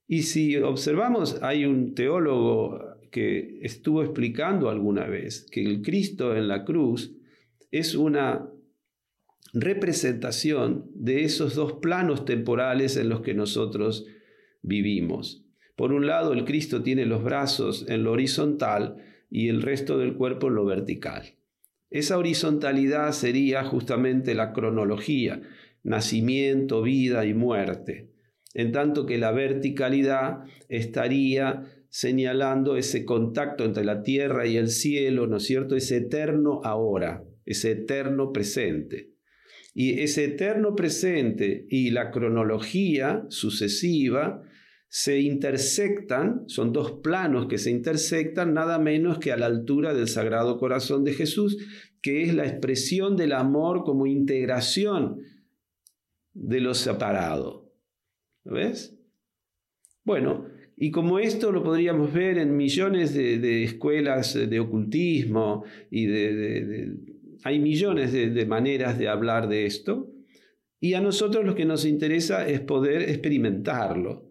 Y 0.08 0.22
si 0.22 0.56
observamos, 0.56 1.42
hay 1.42 1.64
un 1.64 1.94
teólogo 1.94 2.80
que 3.10 3.60
estuvo 3.62 4.02
explicando 4.02 4.68
alguna 4.68 5.06
vez 5.06 5.46
que 5.50 5.62
el 5.64 5.82
Cristo 5.82 6.36
en 6.36 6.48
la 6.48 6.64
cruz 6.64 7.16
es 7.70 7.94
una 7.94 8.48
representación 9.52 10.90
de 10.94 11.24
esos 11.24 11.54
dos 11.54 11.74
planos 11.74 12.24
temporales 12.24 12.96
en 12.96 13.08
los 13.08 13.20
que 13.20 13.34
nosotros 13.34 14.06
vivimos. 14.62 15.44
Por 15.76 15.92
un 15.92 16.06
lado, 16.06 16.32
el 16.32 16.44
Cristo 16.44 16.82
tiene 16.82 17.06
los 17.06 17.22
brazos 17.22 17.86
en 17.88 18.02
lo 18.02 18.12
horizontal 18.12 18.96
y 19.30 19.48
el 19.48 19.62
resto 19.62 19.98
del 19.98 20.14
cuerpo 20.14 20.48
en 20.48 20.54
lo 20.54 20.64
vertical. 20.64 21.34
Esa 21.90 22.18
horizontalidad 22.18 23.12
sería 23.12 23.64
justamente 23.64 24.34
la 24.34 24.52
cronología, 24.52 25.42
nacimiento, 25.82 26.82
vida 26.82 27.24
y 27.26 27.34
muerte, 27.34 28.10
en 28.54 28.72
tanto 28.72 29.06
que 29.06 29.18
la 29.18 29.30
verticalidad 29.30 30.44
estaría 30.68 31.62
señalando 31.88 32.76
ese 32.76 33.04
contacto 33.04 33.64
entre 33.64 33.84
la 33.84 34.02
tierra 34.02 34.46
y 34.46 34.56
el 34.56 34.68
cielo, 34.68 35.26
¿no 35.26 35.36
es 35.36 35.44
cierto? 35.44 35.76
Ese 35.76 35.98
eterno 35.98 36.60
ahora, 36.64 37.24
ese 37.44 37.72
eterno 37.72 38.32
presente. 38.32 39.12
Y 39.72 40.00
ese 40.00 40.24
eterno 40.24 40.74
presente 40.74 41.66
y 41.68 41.90
la 41.90 42.10
cronología 42.10 43.26
sucesiva 43.28 44.42
se 44.98 45.20
intersectan, 45.20 46.44
son 46.48 46.72
dos 46.72 47.00
planos 47.02 47.48
que 47.48 47.58
se 47.58 47.70
intersectan 47.70 48.54
nada 48.54 48.78
menos 48.78 49.18
que 49.18 49.30
a 49.30 49.36
la 49.36 49.44
altura 49.44 49.92
del 49.92 50.08
Sagrado 50.08 50.56
Corazón 50.56 51.04
de 51.04 51.12
Jesús, 51.12 51.58
que 52.00 52.22
es 52.22 52.34
la 52.34 52.46
expresión 52.46 53.14
del 53.14 53.32
amor 53.32 53.84
como 53.84 54.06
integración 54.06 55.18
de 56.32 56.60
lo 56.62 56.72
separado. 56.72 57.70
¿Lo 58.44 58.54
ves? 58.54 58.98
Bueno, 60.02 60.46
y 60.78 60.90
como 60.92 61.18
esto 61.18 61.52
lo 61.52 61.62
podríamos 61.62 62.10
ver 62.14 62.38
en 62.38 62.56
millones 62.56 63.12
de, 63.12 63.64
escuelas 63.64 64.32
de 64.32 64.60
ocultismo 64.60 65.64
y 65.90 66.06
de, 66.06 66.96
hay 67.44 67.58
millones 67.58 68.14
de 68.14 68.46
maneras 68.46 68.98
de 68.98 69.08
hablar 69.08 69.46
de 69.46 69.66
esto, 69.66 70.10
y 70.80 70.94
a 70.94 71.02
nosotros 71.02 71.44
lo 71.44 71.54
que 71.54 71.66
nos 71.66 71.84
interesa 71.84 72.48
es 72.48 72.60
poder 72.60 73.02
experimentarlo. 73.02 74.25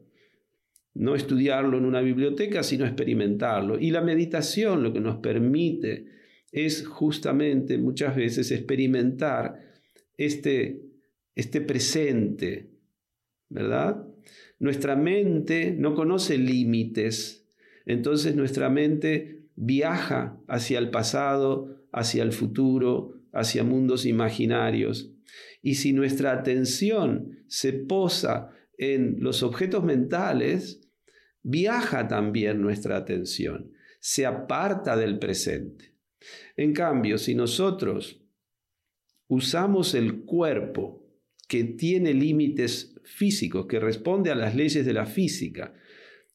No 0.96 1.16
estudiarlo 1.16 1.78
en 1.78 1.86
una 1.86 2.02
biblioteca, 2.02 2.64
sino 2.64 2.86
experimentarlo. 2.86 3.80
Y 3.80 3.92
la 3.92 4.02
meditación 4.02 4.82
lo 4.82 4.92
que 4.92 5.00
nos 5.00 5.18
permite 5.18 6.08
es 6.52 6.88
justamente 6.88 7.78
muchas 7.78 8.16
veces 8.16 8.52
experimentar 8.52 9.60
este 10.18 10.86
este 11.36 11.62
presente, 11.62 12.72
¿verdad? 13.50 14.08
Nuestra 14.58 14.96
mente 14.96 15.76
no 15.78 15.94
conoce 15.94 16.38
límites, 16.38 17.46
entonces 17.86 18.36
nuestra 18.36 18.70
mente 18.70 19.44
viaja 19.56 20.40
hacia 20.48 20.80
el 20.80 20.90
pasado, 20.90 21.86
hacia 21.92 22.24
el 22.24 22.32
futuro, 22.32 23.14
hacia 23.34 23.64
mundos 23.64 24.06
imaginarios. 24.06 25.12
Y 25.62 25.76
si 25.76 25.92
nuestra 25.94 26.32
atención 26.32 27.40
se 27.48 27.74
posa 27.74 28.50
en 28.78 29.18
los 29.20 29.44
objetos 29.44 29.84
mentales, 29.84 30.85
viaja 31.46 32.08
también 32.08 32.62
nuestra 32.62 32.98
atención, 32.98 33.72
se 34.00 34.26
aparta 34.26 34.98
del 34.98 35.20
presente. 35.20 35.96
En 36.58 36.74
cambio, 36.74 37.18
si 37.18 37.36
nosotros 37.36 38.22
usamos 39.28 39.94
el 39.94 40.24
cuerpo 40.24 41.06
que 41.48 41.64
tiene 41.64 42.14
límites 42.14 43.00
físicos, 43.04 43.68
que 43.68 43.80
responde 43.80 44.32
a 44.32 44.36
las 44.36 44.56
leyes 44.56 44.86
de 44.86 44.94
la 44.94 45.06
física. 45.06 45.74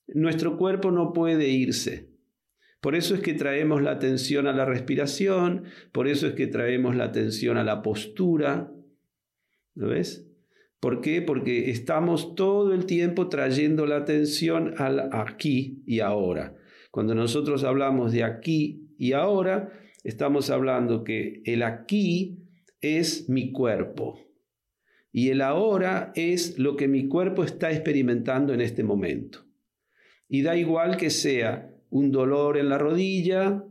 Nuestro 0.06 0.56
cuerpo 0.56 0.92
no 0.92 1.12
puede 1.12 1.48
irse. 1.48 2.10
Por 2.80 2.94
eso 2.94 3.14
es 3.14 3.20
que 3.20 3.34
traemos 3.34 3.82
la 3.82 3.90
atención 3.90 4.46
a 4.46 4.52
la 4.52 4.64
respiración, 4.64 5.64
por 5.92 6.08
eso 6.08 6.28
es 6.28 6.34
que 6.34 6.46
traemos 6.46 6.96
la 6.96 7.04
atención 7.04 7.58
a 7.58 7.64
la 7.64 7.82
postura. 7.82 8.72
¿Lo 9.74 9.88
ves? 9.88 10.29
¿Por 10.80 11.02
qué? 11.02 11.20
Porque 11.20 11.70
estamos 11.70 12.34
todo 12.34 12.72
el 12.72 12.86
tiempo 12.86 13.28
trayendo 13.28 13.84
la 13.84 13.96
atención 13.96 14.74
al 14.78 15.10
aquí 15.12 15.82
y 15.86 16.00
ahora. 16.00 16.56
Cuando 16.90 17.14
nosotros 17.14 17.64
hablamos 17.64 18.12
de 18.12 18.24
aquí 18.24 18.88
y 18.98 19.12
ahora, 19.12 19.70
estamos 20.04 20.48
hablando 20.48 21.04
que 21.04 21.42
el 21.44 21.62
aquí 21.62 22.38
es 22.80 23.28
mi 23.28 23.52
cuerpo. 23.52 24.18
Y 25.12 25.28
el 25.28 25.42
ahora 25.42 26.12
es 26.14 26.58
lo 26.58 26.76
que 26.76 26.88
mi 26.88 27.08
cuerpo 27.08 27.44
está 27.44 27.70
experimentando 27.70 28.54
en 28.54 28.62
este 28.62 28.82
momento. 28.82 29.44
Y 30.28 30.42
da 30.42 30.56
igual 30.56 30.96
que 30.96 31.10
sea 31.10 31.74
un 31.90 32.10
dolor 32.10 32.56
en 32.56 32.70
la 32.70 32.78
rodilla 32.78 33.64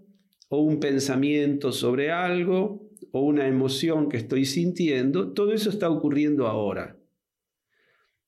o 0.49 0.61
un 0.61 0.79
pensamiento 0.79 1.71
sobre 1.71 2.11
algo 2.11 2.87
o 3.11 3.21
una 3.21 3.47
emoción 3.47 4.09
que 4.09 4.17
estoy 4.17 4.45
sintiendo, 4.45 5.33
todo 5.33 5.53
eso 5.53 5.71
está 5.71 5.89
ocurriendo 5.89 6.45
ahora. 6.45 6.98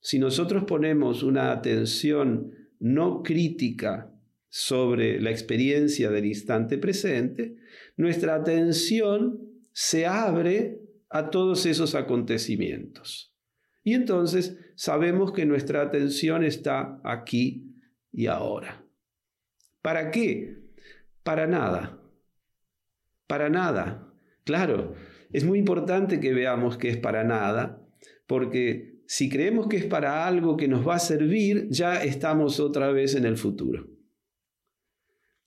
Si 0.02 0.18
nosotros 0.18 0.66
ponemos 0.66 1.24
una 1.24 1.52
atención 1.52 2.54
no 2.80 3.22
crítica 3.22 4.12
sobre 4.50 5.22
la 5.22 5.30
experiencia 5.30 6.10
del 6.10 6.26
instante 6.26 6.78
presente, 6.78 7.56
nuestra 7.96 8.36
atención 8.36 9.40
se 9.72 10.08
abre 10.08 10.82
a 11.10 11.30
todos 11.30 11.66
esos 11.66 11.94
acontecimientos. 11.94 13.34
Y 13.84 13.94
entonces 13.94 14.58
sabemos 14.76 15.32
que 15.32 15.46
nuestra 15.46 15.82
atención 15.82 16.44
está 16.44 17.00
aquí 17.04 17.76
y 18.12 18.26
ahora. 18.26 18.84
¿Para 19.82 20.12
qué? 20.12 20.58
Para 21.24 21.48
nada. 21.48 22.00
Para 23.28 23.50
nada. 23.50 24.12
Claro, 24.44 24.96
es 25.32 25.46
muy 25.46 25.60
importante 25.60 26.20
que 26.20 26.34
veamos 26.34 26.78
que 26.78 26.90
es 26.90 26.98
para 26.98 27.24
nada, 27.24 27.82
porque 28.28 28.91
si 29.12 29.28
creemos 29.28 29.68
que 29.68 29.76
es 29.76 29.86
para 29.88 30.26
algo 30.26 30.56
que 30.56 30.70
nos 30.70 30.88
va 30.88 30.96
a 30.96 31.00
servir, 31.00 31.68
ya 31.70 32.02
estamos 32.02 32.62
otra 32.62 32.94
vez 32.94 33.14
en 33.14 33.26
el 33.26 33.36
futuro. 33.36 33.90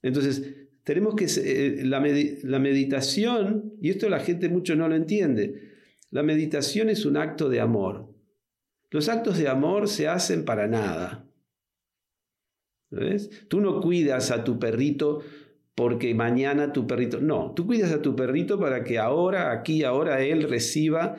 Entonces, 0.02 0.68
tenemos 0.82 1.14
que, 1.14 1.24
eh, 1.24 1.82
la, 1.82 1.98
la 2.42 2.58
meditación, 2.58 3.72
y 3.80 3.88
esto 3.88 4.10
la 4.10 4.20
gente 4.20 4.50
mucho 4.50 4.76
no 4.76 4.86
lo 4.86 4.94
entiende, 4.94 5.72
la 6.10 6.22
meditación 6.22 6.90
es 6.90 7.06
un 7.06 7.16
acto 7.16 7.48
de 7.48 7.60
amor. 7.60 8.14
Los 8.90 9.08
actos 9.08 9.38
de 9.38 9.48
amor 9.48 9.88
se 9.88 10.08
hacen 10.08 10.44
para 10.44 10.66
nada. 10.66 11.26
¿Ves? 12.90 13.30
Tú 13.48 13.62
no 13.62 13.80
cuidas 13.80 14.30
a 14.30 14.44
tu 14.44 14.58
perrito 14.58 15.22
porque 15.74 16.14
mañana 16.14 16.70
tu 16.74 16.86
perrito... 16.86 17.18
No, 17.18 17.54
tú 17.54 17.64
cuidas 17.64 17.92
a 17.92 18.02
tu 18.02 18.14
perrito 18.14 18.60
para 18.60 18.84
que 18.84 18.98
ahora, 18.98 19.52
aquí, 19.52 19.84
ahora 19.84 20.22
él 20.22 20.42
reciba 20.50 21.16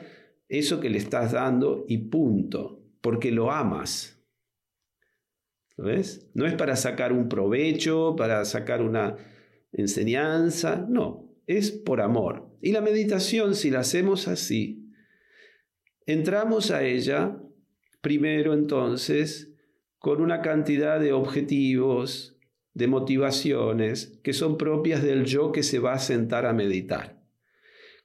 eso 0.48 0.80
que 0.80 0.90
le 0.90 0.98
estás 0.98 1.32
dando 1.32 1.84
y 1.88 1.98
punto, 1.98 2.82
porque 3.00 3.30
lo 3.30 3.50
amas. 3.50 4.22
¿Ves? 5.76 6.30
No 6.34 6.46
es 6.46 6.54
para 6.54 6.76
sacar 6.76 7.12
un 7.12 7.28
provecho, 7.28 8.16
para 8.16 8.44
sacar 8.44 8.82
una 8.82 9.16
enseñanza, 9.72 10.86
no, 10.88 11.28
es 11.46 11.70
por 11.70 12.00
amor. 12.00 12.50
Y 12.62 12.72
la 12.72 12.80
meditación, 12.80 13.54
si 13.54 13.70
la 13.70 13.80
hacemos 13.80 14.26
así, 14.26 14.90
entramos 16.06 16.70
a 16.70 16.82
ella 16.84 17.38
primero 18.00 18.54
entonces 18.54 19.52
con 19.98 20.22
una 20.22 20.40
cantidad 20.40 21.00
de 21.00 21.12
objetivos, 21.12 22.38
de 22.72 22.86
motivaciones 22.86 24.20
que 24.22 24.32
son 24.32 24.56
propias 24.56 25.02
del 25.02 25.24
yo 25.24 25.50
que 25.50 25.62
se 25.62 25.78
va 25.78 25.94
a 25.94 25.98
sentar 25.98 26.46
a 26.46 26.52
meditar. 26.52 27.15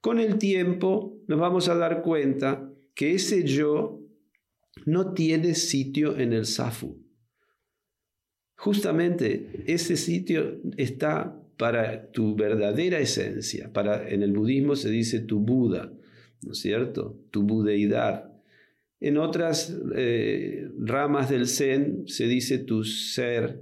Con 0.02 0.20
el 0.20 0.40
tiempo 0.40 1.22
nos 1.28 1.40
vamos 1.40 1.70
a 1.70 1.76
dar 1.76 2.02
cuenta 2.02 2.68
que 2.96 3.14
ese 3.14 3.44
yo 3.44 4.02
no 4.86 5.14
tiene 5.14 5.54
sitio 5.54 6.18
en 6.18 6.34
el 6.34 6.46
Safu. 6.46 7.00
Justamente 8.56 9.64
ese 9.68 9.96
sitio 9.96 10.60
está 10.78 11.40
para 11.58 12.12
tu 12.12 12.36
verdadera 12.36 13.00
esencia. 13.00 13.72
Para, 13.72 14.10
en 14.10 14.24
el 14.24 14.34
budismo 14.34 14.76
se 14.76 14.90
dice 14.90 15.20
tu 15.20 15.40
Buda, 15.40 15.94
¿no 16.42 16.52
es 16.54 16.60
cierto? 16.60 17.20
Tu 17.30 17.44
budeidad. 17.44 18.32
En 19.00 19.18
otras 19.18 19.76
eh, 19.96 20.68
ramas 20.80 21.30
del 21.30 21.48
Zen 21.48 22.08
se 22.08 22.28
dice 22.28 22.58
tu 22.58 22.84
ser, 22.84 23.62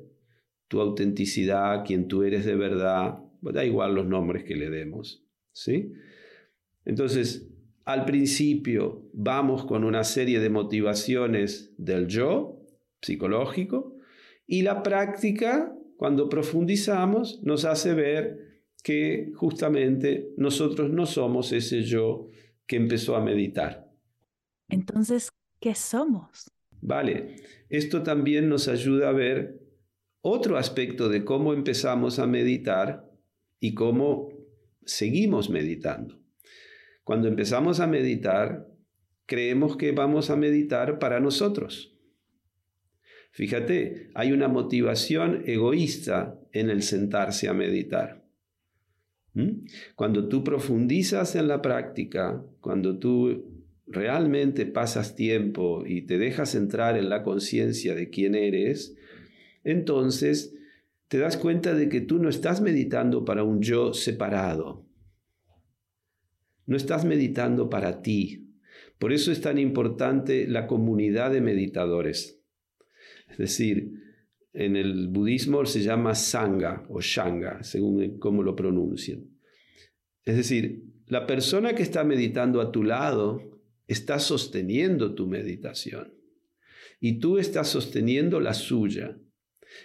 tu 0.69 0.79
autenticidad, 0.79 1.83
quien 1.85 2.07
tú 2.07 2.23
eres 2.23 2.45
de 2.45 2.55
verdad. 2.55 3.19
Da 3.41 3.65
igual 3.65 3.95
los 3.95 4.05
nombres 4.05 4.43
que 4.43 4.55
le 4.55 4.69
demos. 4.69 5.25
¿sí? 5.51 5.91
Entonces, 6.89 7.47
al 7.85 8.03
principio 8.03 9.07
vamos 9.13 9.63
con 9.63 9.83
una 9.83 10.03
serie 10.03 10.39
de 10.39 10.49
motivaciones 10.49 11.71
del 11.77 12.07
yo 12.07 12.65
psicológico 12.99 13.95
Y 14.47 14.63
la 14.63 14.81
práctica, 14.81 15.71
cuando 15.97 16.29
profundizamos, 16.29 17.43
nos 17.43 17.63
hace 17.65 17.93
ver 17.93 18.63
que 18.83 19.31
justamente 19.35 20.33
nosotros 20.35 20.89
no 20.89 21.05
somos 21.05 21.51
ese 21.51 21.83
yo 21.83 22.29
que 22.65 22.77
empezó 22.77 23.15
a 23.15 23.23
meditar. 23.23 23.87
Entonces, 24.67 25.29
¿qué 25.59 25.75
somos? 25.75 26.49
Vale, 26.81 27.35
esto 27.69 28.01
también 28.01 28.49
nos 28.49 28.67
ayuda 28.67 29.09
a 29.09 29.13
ver 29.13 29.61
otro 30.21 30.57
aspecto 30.57 31.07
de 31.07 31.23
cómo 31.23 31.53
empezamos 31.53 32.17
a 32.17 32.25
meditar 32.25 33.07
y 33.59 33.75
cómo 33.75 34.29
seguimos 34.85 35.51
meditando. 35.51 36.19
Cuando 37.09 37.27
empezamos 37.27 37.79
a 37.79 37.87
meditar, 37.87 38.67
creemos 39.25 39.77
que 39.77 39.93
vamos 39.93 40.29
a 40.29 40.35
meditar 40.35 40.99
para 40.99 41.19
nosotros. 41.19 41.97
Fíjate, 43.31 44.11
hay 44.13 44.31
una 44.31 44.47
motivación 44.47 45.41
egoísta 45.47 46.39
en 46.51 46.69
el 46.69 46.83
sentarse 46.83 47.47
a 47.47 47.53
meditar. 47.55 48.27
¿Mm? 49.33 49.65
Cuando 49.95 50.27
tú 50.27 50.43
profundizas 50.43 51.35
en 51.35 51.47
la 51.47 51.63
práctica, 51.63 52.45
cuando 52.61 52.99
tú 52.99 53.55
realmente 53.87 54.67
pasas 54.67 55.15
tiempo 55.15 55.87
y 55.87 56.03
te 56.03 56.19
dejas 56.19 56.53
entrar 56.53 56.95
en 56.95 57.09
la 57.09 57.23
conciencia 57.23 57.95
de 57.95 58.11
quién 58.11 58.35
eres, 58.35 58.95
entonces 59.63 60.53
te 61.07 61.17
das 61.17 61.37
cuenta 61.37 61.73
de 61.73 61.89
que 61.89 62.01
tú 62.01 62.19
no 62.19 62.29
estás 62.29 62.61
meditando 62.61 63.25
para 63.25 63.43
un 63.43 63.63
yo 63.63 63.95
separado. 63.95 64.88
No 66.69 66.77
estás 66.77 67.03
meditando 67.03 67.67
para 67.67 68.03
ti. 68.03 68.47
Por 68.99 69.11
eso 69.11 69.31
es 69.31 69.41
tan 69.41 69.57
importante 69.57 70.47
la 70.47 70.67
comunidad 70.67 71.31
de 71.31 71.41
meditadores. 71.41 72.43
Es 73.27 73.37
decir, 73.39 73.91
en 74.53 74.75
el 74.75 75.07
budismo 75.07 75.65
se 75.65 75.81
llama 75.81 76.13
sangha 76.13 76.85
o 76.89 77.01
shanga, 77.01 77.63
según 77.63 78.19
cómo 78.19 78.43
lo 78.43 78.55
pronuncien. 78.55 79.31
Es 80.25 80.35
decir, 80.37 80.83
la 81.07 81.25
persona 81.25 81.73
que 81.73 81.81
está 81.81 82.03
meditando 82.03 82.61
a 82.61 82.71
tu 82.71 82.83
lado 82.83 83.59
está 83.87 84.19
sosteniendo 84.19 85.15
tu 85.15 85.25
meditación 85.25 86.13
y 86.99 87.17
tú 87.17 87.39
estás 87.39 87.67
sosteniendo 87.67 88.39
la 88.39 88.53
suya. 88.53 89.17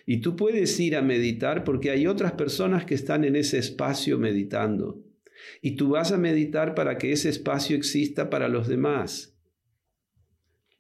Y 0.04 0.20
tú 0.20 0.36
puedes 0.36 0.78
ir 0.80 0.96
a 0.96 1.02
meditar 1.02 1.64
porque 1.64 1.90
hay 1.90 2.06
otras 2.06 2.32
personas 2.32 2.84
que 2.84 2.94
están 2.94 3.24
en 3.24 3.36
ese 3.36 3.56
espacio 3.56 4.18
meditando. 4.18 5.03
Y 5.60 5.76
tú 5.76 5.90
vas 5.90 6.12
a 6.12 6.18
meditar 6.18 6.74
para 6.74 6.98
que 6.98 7.12
ese 7.12 7.28
espacio 7.28 7.76
exista 7.76 8.30
para 8.30 8.48
los 8.48 8.68
demás. 8.68 9.36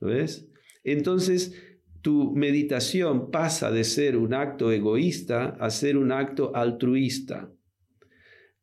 ¿Lo 0.00 0.08
ves? 0.08 0.48
Entonces, 0.82 1.54
tu 2.02 2.34
meditación 2.34 3.30
pasa 3.30 3.70
de 3.70 3.84
ser 3.84 4.16
un 4.16 4.34
acto 4.34 4.70
egoísta 4.72 5.56
a 5.60 5.70
ser 5.70 5.96
un 5.96 6.12
acto 6.12 6.54
altruista. 6.54 7.52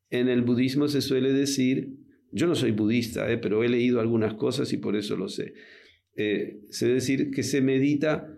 En 0.10 0.28
el 0.28 0.42
budismo 0.42 0.88
se 0.88 1.02
suele 1.02 1.34
decir 1.34 2.02
yo 2.32 2.48
no 2.48 2.56
soy 2.56 2.72
budista, 2.72 3.30
eh, 3.32 3.38
pero 3.38 3.64
he 3.64 3.70
leído 3.70 4.00
algunas 4.00 4.36
cosas 4.36 4.72
y 4.74 4.78
por 4.78 4.96
eso 4.96 5.18
lo 5.18 5.28
sé. 5.28 5.54
Eh, 6.16 6.62
se 6.70 6.88
decir 6.88 7.32
que 7.32 7.44
se 7.44 7.62
medita 7.62 8.38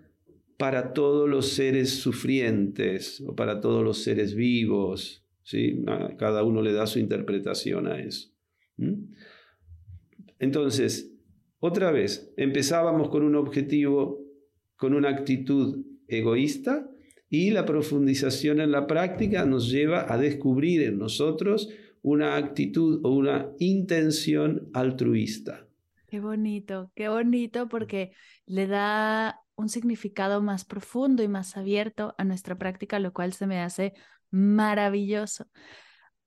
para 0.57 0.93
todos 0.93 1.29
los 1.29 1.49
seres 1.49 1.91
sufrientes 1.91 3.21
o 3.21 3.35
para 3.35 3.61
todos 3.61 3.83
los 3.83 3.99
seres 4.03 4.35
vivos. 4.35 5.22
¿Sí? 5.43 5.83
Cada 6.17 6.43
uno 6.43 6.61
le 6.61 6.73
da 6.73 6.87
su 6.87 6.99
interpretación 6.99 7.87
a 7.87 7.99
eso. 7.99 8.29
Entonces, 10.39 11.13
otra 11.59 11.91
vez, 11.91 12.33
empezábamos 12.37 13.09
con 13.09 13.23
un 13.23 13.35
objetivo, 13.35 14.19
con 14.75 14.93
una 14.93 15.09
actitud 15.09 15.85
egoísta 16.07 16.89
y 17.29 17.51
la 17.51 17.65
profundización 17.65 18.59
en 18.59 18.71
la 18.71 18.85
práctica 18.85 19.45
nos 19.45 19.71
lleva 19.71 20.11
a 20.11 20.17
descubrir 20.17 20.83
en 20.83 20.97
nosotros 20.97 21.69
una 22.01 22.35
actitud 22.35 22.99
o 23.03 23.09
una 23.09 23.51
intención 23.59 24.69
altruista. 24.73 25.65
Qué 26.07 26.19
bonito, 26.19 26.91
qué 26.95 27.09
bonito 27.09 27.67
porque 27.69 28.11
le 28.45 28.67
da 28.67 29.42
un 29.55 29.69
significado 29.69 30.41
más 30.41 30.65
profundo 30.65 31.23
y 31.23 31.27
más 31.27 31.57
abierto 31.57 32.15
a 32.17 32.23
nuestra 32.23 32.57
práctica, 32.57 32.99
lo 32.99 33.13
cual 33.13 33.33
se 33.33 33.47
me 33.47 33.61
hace 33.61 33.93
maravilloso. 34.31 35.47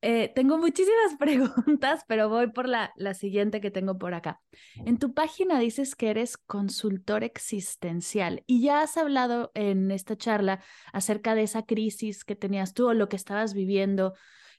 Eh, 0.02 0.30
tengo 0.34 0.58
muchísimas 0.58 1.14
preguntas, 1.18 2.04
pero 2.06 2.28
voy 2.28 2.52
por 2.52 2.68
la, 2.68 2.92
la 2.96 3.14
siguiente 3.14 3.60
que 3.60 3.70
tengo 3.70 3.98
por 3.98 4.14
acá. 4.14 4.40
En 4.84 4.98
tu 4.98 5.14
página 5.14 5.58
dices 5.58 5.96
que 5.96 6.10
eres 6.10 6.36
consultor 6.36 7.24
existencial 7.24 8.44
y 8.46 8.62
ya 8.62 8.82
has 8.82 8.96
hablado 8.96 9.50
en 9.54 9.90
esta 9.90 10.16
charla 10.16 10.62
acerca 10.92 11.34
de 11.34 11.42
esa 11.42 11.64
crisis 11.64 12.24
que 12.24 12.36
tenías 12.36 12.74
tú 12.74 12.88
o 12.88 12.94
lo 12.94 13.08
que 13.08 13.16
estabas 13.16 13.54
viviendo. 13.54 14.14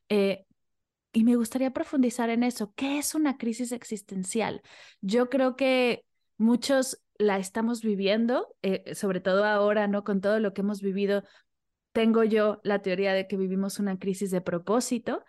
Eh, 0.09 0.45
y 1.13 1.23
me 1.23 1.35
gustaría 1.35 1.71
profundizar 1.71 2.29
en 2.29 2.43
eso. 2.43 2.73
¿Qué 2.75 2.99
es 2.99 3.15
una 3.15 3.37
crisis 3.37 3.71
existencial? 3.71 4.61
Yo 5.01 5.29
creo 5.29 5.55
que 5.55 6.03
muchos 6.37 7.01
la 7.19 7.37
estamos 7.37 7.81
viviendo, 7.81 8.55
eh, 8.61 8.95
sobre 8.95 9.21
todo 9.21 9.45
ahora, 9.45 9.87
¿no? 9.87 10.03
Con 10.03 10.21
todo 10.21 10.39
lo 10.39 10.53
que 10.53 10.61
hemos 10.61 10.81
vivido, 10.81 11.23
tengo 11.91 12.23
yo 12.23 12.59
la 12.63 12.81
teoría 12.81 13.13
de 13.13 13.27
que 13.27 13.37
vivimos 13.37 13.79
una 13.79 13.97
crisis 13.97 14.31
de 14.31 14.41
propósito 14.41 15.23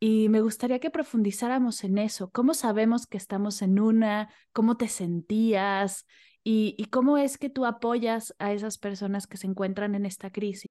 y 0.00 0.28
me 0.28 0.40
gustaría 0.40 0.78
que 0.78 0.90
profundizáramos 0.90 1.84
en 1.84 1.98
eso. 1.98 2.30
¿Cómo 2.30 2.54
sabemos 2.54 3.06
que 3.06 3.16
estamos 3.16 3.62
en 3.62 3.80
una? 3.80 4.30
¿Cómo 4.52 4.76
te 4.76 4.88
sentías? 4.88 6.06
¿Y, 6.44 6.74
y 6.78 6.86
cómo 6.86 7.18
es 7.18 7.38
que 7.38 7.50
tú 7.50 7.66
apoyas 7.66 8.34
a 8.38 8.52
esas 8.52 8.78
personas 8.78 9.26
que 9.26 9.36
se 9.36 9.46
encuentran 9.46 9.94
en 9.94 10.06
esta 10.06 10.30
crisis? 10.30 10.70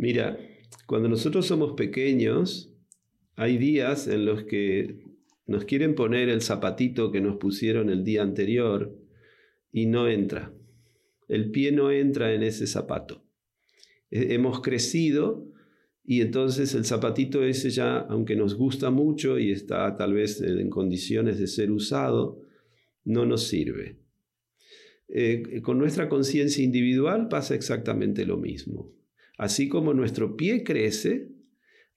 Mira, 0.00 0.38
cuando 0.86 1.10
nosotros 1.10 1.44
somos 1.44 1.74
pequeños, 1.74 2.72
hay 3.36 3.58
días 3.58 4.08
en 4.08 4.24
los 4.24 4.44
que 4.44 5.04
nos 5.46 5.66
quieren 5.66 5.94
poner 5.94 6.30
el 6.30 6.40
zapatito 6.40 7.12
que 7.12 7.20
nos 7.20 7.36
pusieron 7.36 7.90
el 7.90 8.02
día 8.02 8.22
anterior 8.22 8.96
y 9.70 9.84
no 9.84 10.08
entra. 10.08 10.54
El 11.28 11.50
pie 11.50 11.72
no 11.72 11.90
entra 11.90 12.32
en 12.32 12.42
ese 12.42 12.66
zapato. 12.66 13.22
Hemos 14.10 14.62
crecido 14.62 15.46
y 16.02 16.22
entonces 16.22 16.74
el 16.74 16.86
zapatito 16.86 17.44
ese 17.44 17.68
ya, 17.68 17.98
aunque 17.98 18.36
nos 18.36 18.54
gusta 18.54 18.90
mucho 18.90 19.38
y 19.38 19.50
está 19.50 19.98
tal 19.98 20.14
vez 20.14 20.40
en 20.40 20.70
condiciones 20.70 21.38
de 21.38 21.46
ser 21.46 21.70
usado, 21.70 22.40
no 23.04 23.26
nos 23.26 23.48
sirve. 23.48 23.98
Eh, 25.08 25.60
con 25.60 25.76
nuestra 25.76 26.08
conciencia 26.08 26.64
individual 26.64 27.28
pasa 27.28 27.54
exactamente 27.54 28.24
lo 28.24 28.38
mismo. 28.38 28.98
Así 29.40 29.70
como 29.70 29.94
nuestro 29.94 30.36
pie 30.36 30.64
crece, 30.64 31.30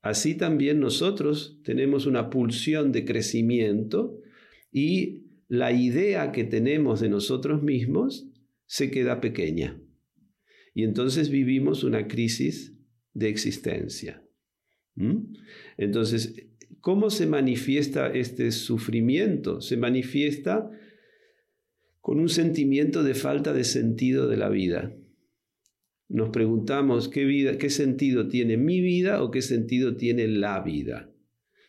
así 0.01 0.35
también 0.35 0.79
nosotros 0.79 1.59
tenemos 1.65 2.05
una 2.05 2.29
pulsión 2.29 2.93
de 2.93 3.03
crecimiento 3.03 4.21
y 4.71 5.25
la 5.49 5.73
idea 5.73 6.31
que 6.31 6.45
tenemos 6.45 7.01
de 7.01 7.09
nosotros 7.09 7.61
mismos 7.61 8.29
se 8.65 8.89
queda 8.91 9.19
pequeña. 9.19 9.77
Y 10.73 10.85
entonces 10.85 11.29
vivimos 11.29 11.83
una 11.83 12.07
crisis 12.07 12.77
de 13.13 13.27
existencia. 13.27 14.23
¿Mm? 14.95 15.33
Entonces, 15.77 16.47
¿cómo 16.79 17.09
se 17.09 17.27
manifiesta 17.27 18.07
este 18.07 18.53
sufrimiento? 18.53 19.59
Se 19.59 19.75
manifiesta 19.75 20.71
con 21.99 22.21
un 22.21 22.29
sentimiento 22.29 23.03
de 23.03 23.15
falta 23.15 23.51
de 23.51 23.65
sentido 23.65 24.29
de 24.29 24.37
la 24.37 24.47
vida 24.47 24.95
nos 26.13 26.29
preguntamos 26.29 27.09
qué, 27.09 27.25
vida, 27.25 27.57
qué 27.57 27.71
sentido 27.71 28.27
tiene 28.27 28.55
mi 28.55 28.81
vida 28.81 29.23
o 29.23 29.31
qué 29.31 29.41
sentido 29.41 29.95
tiene 29.95 30.27
la 30.27 30.61
vida. 30.61 31.09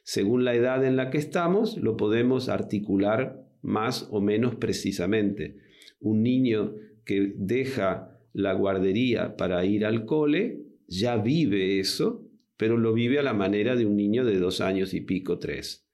Según 0.03 0.45
la 0.45 0.55
edad 0.55 0.85
en 0.85 0.97
la 0.97 1.09
que 1.09 1.17
estamos, 1.17 1.79
lo 1.79 1.97
podemos 1.97 2.51
articular 2.51 3.43
más 3.63 4.07
o 4.11 4.21
menos 4.21 4.57
precisamente. 4.57 5.57
Un 5.99 6.23
niño 6.23 6.75
que 7.07 7.33
deja 7.39 8.21
la 8.35 8.53
guardería 8.53 9.35
para 9.37 9.65
ir 9.65 9.87
al 9.87 10.05
cole 10.05 10.61
ya 10.89 11.17
vive 11.17 11.81
eso, 11.81 12.29
pero 12.59 12.77
lo 12.77 12.93
vive 12.93 13.19
a 13.19 13.23
la 13.23 13.33
manera 13.33 13.77
de 13.77 13.87
un 13.87 13.97
niño 13.97 14.27
de 14.27 14.39
dos 14.39 14.61
años 14.61 14.93
y 14.93 15.01
pico, 15.01 15.39
tres. 15.39 15.89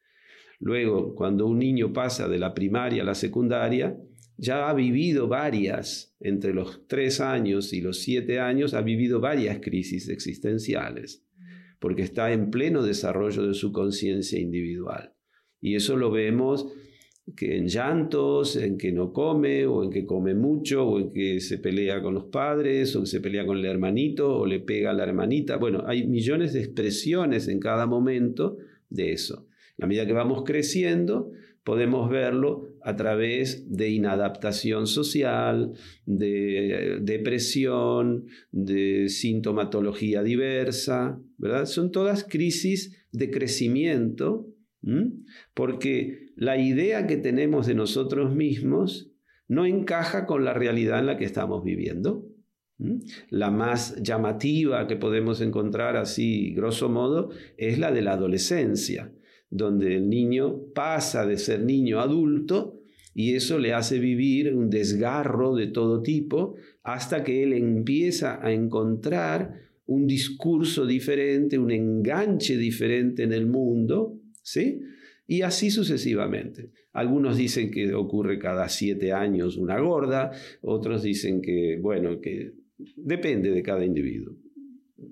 Luego, 0.59 1.15
cuando 1.15 1.47
un 1.47 1.61
niño 1.61 1.93
pasa 1.93 2.27
de 2.27 2.41
la 2.41 2.53
primaria 2.53 3.03
a 3.03 3.07
la 3.07 3.15
secundaria, 3.15 3.97
ya 4.41 4.71
ha 4.71 4.75
vivido 4.75 5.29
varias, 5.29 6.17
entre 6.19 6.55
los 6.55 6.87
tres 6.87 7.21
años 7.21 7.75
y 7.75 7.83
los 7.83 7.99
siete 7.99 8.41
años, 8.41 8.73
ha 8.73 8.81
vivido 8.81 9.21
varias 9.21 9.61
crisis 9.61 10.09
existenciales, 10.09 11.23
porque 11.79 12.01
está 12.01 12.33
en 12.33 12.51
pleno 12.51 12.83
desarrollo 12.83 13.47
de 13.47 13.53
su 13.53 13.71
conciencia 13.71 14.41
individual. 14.41 15.13
Y 15.61 15.75
eso 15.75 15.95
lo 15.99 16.11
vemos 16.11 16.73
que 17.37 17.59
en 17.59 17.67
llantos, 17.67 18.57
en 18.57 18.79
que 18.79 18.93
no 18.93 19.13
come, 19.13 19.67
o 19.67 19.85
en 19.85 19.91
que 19.91 20.07
come 20.07 20.35
mucho, 20.35 20.87
o 20.87 20.99
en 20.99 21.13
que 21.13 21.41
se 21.41 21.59
pelea 21.59 22.01
con 22.01 22.15
los 22.15 22.25
padres, 22.25 22.97
o 22.97 23.01
que 23.01 23.07
se 23.07 23.21
pelea 23.21 23.45
con 23.45 23.59
el 23.59 23.67
hermanito, 23.67 24.39
o 24.39 24.47
le 24.47 24.61
pega 24.61 24.91
a 24.91 24.95
la 24.95 25.05
hermanita. 25.05 25.59
Bueno, 25.59 25.85
hay 25.87 26.09
millones 26.09 26.55
de 26.55 26.61
expresiones 26.61 27.47
en 27.47 27.61
cada 27.61 27.87
momento 27.87 28.57
de 28.89 29.13
eso. 29.13 29.47
A 29.79 29.87
medida 29.87 30.07
que 30.07 30.15
vamos 30.15 30.45
creciendo, 30.45 31.31
podemos 31.63 32.09
verlo 32.09 32.70
a 32.83 32.97
través 32.97 33.71
de 33.71 33.91
inadaptación 33.91 34.87
social, 34.87 35.73
de 36.07 36.99
depresión, 37.03 38.27
de 38.51 39.09
sintomatología 39.09 40.23
diversa, 40.23 41.21
¿verdad? 41.39 41.67
Son 41.67 41.91
todas 41.91 42.25
crisis 42.25 43.07
de 43.13 43.31
crecimiento, 43.31 44.49
porque 45.55 46.33
la 46.37 46.57
idea 46.59 47.07
que 47.07 47.17
tenemos 47.17 47.67
de 47.67 47.75
nosotros 47.75 48.35
mismos 48.35 49.11
no 49.47 49.67
encaja 49.67 50.27
con 50.27 50.45
la 50.45 50.55
realidad 50.55 51.01
en 51.01 51.07
la 51.07 51.17
que 51.19 51.25
estamos 51.25 51.65
viviendo. 51.65 52.27
La 53.29 53.51
más 53.51 54.01
llamativa 54.01 54.87
que 54.87 54.97
podemos 54.97 55.43
encontrar 55.43 55.97
así, 55.97 56.55
grosso 56.55 56.89
modo, 56.89 57.31
es 57.59 57.79
la 57.79 57.93
de 57.93 58.01
la 58.01 58.13
adolescencia, 58.13 59.13
donde 59.51 59.97
el 59.97 60.09
niño 60.09 60.73
pasa 60.75 61.27
de 61.27 61.37
ser 61.37 61.61
niño 61.61 61.99
a 61.99 62.05
adulto 62.05 62.81
y 63.15 63.35
eso 63.35 63.59
le 63.59 63.73
hace 63.73 63.99
vivir 63.99 64.55
un 64.55 64.71
desgarro 64.71 65.55
de 65.55 65.67
todo 65.67 66.01
tipo 66.03 66.55
hasta 66.85 67.25
que 67.25 67.43
él 67.43 67.53
empieza 67.53 68.45
a 68.45 68.53
encontrar 68.53 69.71
un 69.87 70.07
discurso 70.07 70.87
diferente, 70.87 71.59
un 71.59 71.73
enganche 71.73 72.57
diferente 72.57 73.25
en 73.25 73.33
el 73.33 73.47
mundo, 73.47 74.21
¿sí? 74.41 74.81
Y 75.27 75.43
así 75.43 75.71
sucesivamente. 75.71 76.71
Algunos 76.93 77.37
dicen 77.37 77.71
que 77.73 77.93
ocurre 77.95 78.39
cada 78.39 78.69
siete 78.69 79.13
años 79.13 79.57
una 79.57 79.81
gorda, 79.81 80.31
otros 80.63 81.03
dicen 81.03 81.43
que, 81.43 81.79
bueno, 81.81 82.21
que 82.21 82.53
depende 82.97 83.51
de 83.51 83.63
cada 83.63 83.85
individuo. 83.85 84.37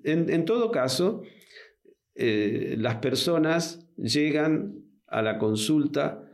En, 0.05 0.45
todo 0.45 0.71
caso, 0.71 1.23
eh, 2.15 2.77
las 2.79 2.97
personas 2.97 3.88
llegan 3.99 4.85
a 5.07 5.23
la 5.23 5.39
consulta 5.39 6.25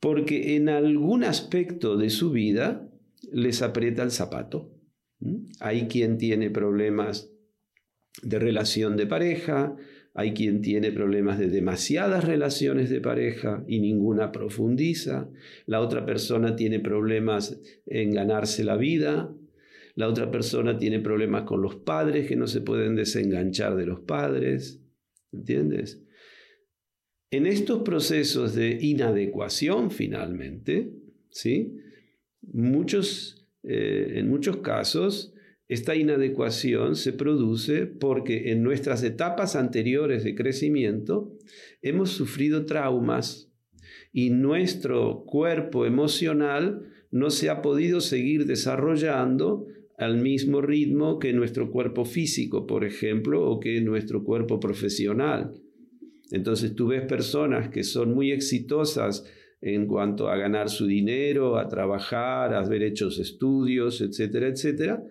porque 0.00 0.56
en 0.56 0.68
algún 0.68 1.24
aspecto 1.24 1.96
de 1.96 2.10
su 2.10 2.30
vida 2.30 2.90
les 3.32 3.62
aprieta 3.62 4.02
el 4.02 4.10
zapato. 4.10 4.70
Hay 5.60 5.88
quien 5.88 6.18
tiene 6.18 6.50
problemas 6.50 7.30
de 8.22 8.38
relación 8.38 8.96
de 8.96 9.06
pareja, 9.06 9.76
hay 10.12 10.34
quien 10.34 10.60
tiene 10.60 10.92
problemas 10.92 11.38
de 11.38 11.48
demasiadas 11.48 12.24
relaciones 12.24 12.90
de 12.90 13.00
pareja 13.00 13.64
y 13.66 13.80
ninguna 13.80 14.30
profundiza. 14.30 15.28
La 15.66 15.80
otra 15.80 16.04
persona 16.04 16.54
tiene 16.54 16.78
problemas 16.80 17.60
en 17.86 18.12
ganarse 18.12 18.62
la 18.62 18.76
vida. 18.76 19.34
La 19.96 20.08
otra 20.08 20.30
persona 20.30 20.76
tiene 20.76 21.00
problemas 21.00 21.44
con 21.44 21.62
los 21.62 21.76
padres 21.76 22.28
que 22.28 22.36
no 22.36 22.46
se 22.46 22.60
pueden 22.60 22.94
desenganchar 22.94 23.74
de 23.74 23.86
los 23.86 24.00
padres. 24.00 24.80
¿Entiendes? 25.32 26.03
En 27.34 27.46
estos 27.46 27.82
procesos 27.82 28.54
de 28.54 28.78
inadecuación, 28.80 29.90
finalmente, 29.90 30.92
¿sí? 31.30 31.74
Muchos, 32.42 33.48
eh, 33.64 34.12
en 34.18 34.30
muchos 34.30 34.58
casos, 34.58 35.34
esta 35.66 35.96
inadecuación 35.96 36.94
se 36.94 37.12
produce 37.12 37.86
porque 37.86 38.52
en 38.52 38.62
nuestras 38.62 39.02
etapas 39.02 39.56
anteriores 39.56 40.22
de 40.22 40.36
crecimiento 40.36 41.36
hemos 41.82 42.10
sufrido 42.10 42.66
traumas 42.66 43.52
y 44.12 44.30
nuestro 44.30 45.24
cuerpo 45.26 45.86
emocional 45.86 46.88
no 47.10 47.30
se 47.30 47.50
ha 47.50 47.62
podido 47.62 48.00
seguir 48.00 48.46
desarrollando 48.46 49.66
al 49.98 50.18
mismo 50.18 50.60
ritmo 50.60 51.18
que 51.18 51.32
nuestro 51.32 51.72
cuerpo 51.72 52.04
físico, 52.04 52.64
por 52.64 52.84
ejemplo, 52.84 53.44
o 53.44 53.58
que 53.58 53.80
nuestro 53.80 54.22
cuerpo 54.22 54.60
profesional. 54.60 55.63
Entonces 56.34 56.74
tú 56.74 56.88
ves 56.88 57.06
personas 57.06 57.68
que 57.68 57.84
son 57.84 58.12
muy 58.12 58.32
exitosas 58.32 59.24
en 59.60 59.86
cuanto 59.86 60.28
a 60.28 60.36
ganar 60.36 60.68
su 60.68 60.86
dinero, 60.86 61.56
a 61.56 61.68
trabajar, 61.68 62.52
a 62.52 62.58
haber 62.58 62.82
hecho 62.82 63.08
estudios, 63.08 64.00
etcétera, 64.00 64.48
etcétera, 64.48 65.02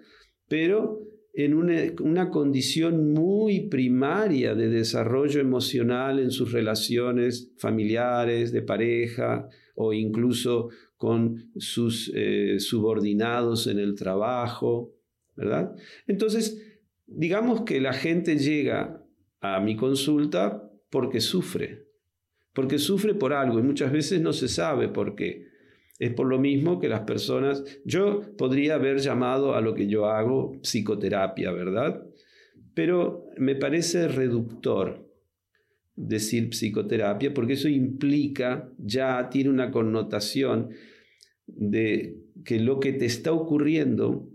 pero 0.50 1.00
en 1.34 1.54
una, 1.56 2.30
condición 2.30 3.14
muy 3.14 3.70
primaria 3.70 4.54
de 4.54 4.68
desarrollo 4.68 5.40
emocional 5.40 6.20
en 6.20 6.30
sus 6.30 6.52
relaciones 6.52 7.54
familiares, 7.58 8.52
de 8.52 8.62
pareja 8.62 9.48
o 9.76 9.94
incluso 9.94 10.70
con 10.98 11.52
sus 11.56 12.12
eh, 12.14 12.60
subordinados 12.60 13.66
en 13.68 13.80
el 13.80 13.96
trabajo, 13.96 14.94
¿verdad? 15.36 15.74
Entonces, 16.06 16.62
digamos 17.08 17.62
que 17.62 17.80
la 17.80 17.94
gente 17.94 18.38
llega 18.38 19.04
a 19.40 19.60
mi 19.62 19.76
consulta 19.76 20.70
porque 20.94 21.22
sufre, 21.22 21.88
porque 22.54 22.78
sufre 22.78 23.16
por 23.16 23.34
algo 23.34 23.58
y 23.58 23.64
muchas 23.64 23.92
veces 23.92 24.22
no 24.22 24.32
se 24.32 24.48
sabe 24.48 24.90
por 24.90 25.16
qué. 25.16 25.48
Es 25.98 26.14
por 26.14 26.28
lo 26.28 26.38
mismo 26.38 26.80
que 26.80 26.88
las 26.88 27.00
personas, 27.00 27.64
yo 27.84 28.22
podría 28.38 28.76
haber 28.76 29.00
llamado 29.00 29.56
a 29.56 29.62
lo 29.62 29.74
que 29.74 29.88
yo 29.88 30.06
hago 30.06 30.62
psicoterapia, 30.62 31.52
¿verdad? 31.52 32.06
Pero 32.76 33.26
me 33.38 33.56
parece 33.56 34.08
reductor 34.08 35.10
decir 35.96 36.52
psicoterapia 36.52 37.34
porque 37.34 37.54
eso 37.54 37.70
implica, 37.70 38.72
ya 38.78 39.30
tiene 39.32 39.50
una 39.50 39.72
connotación 39.72 40.70
de 41.48 42.20
que 42.46 42.60
lo 42.60 42.80
que 42.80 42.94
te 42.94 43.06
está 43.06 43.32
ocurriendo 43.32 44.30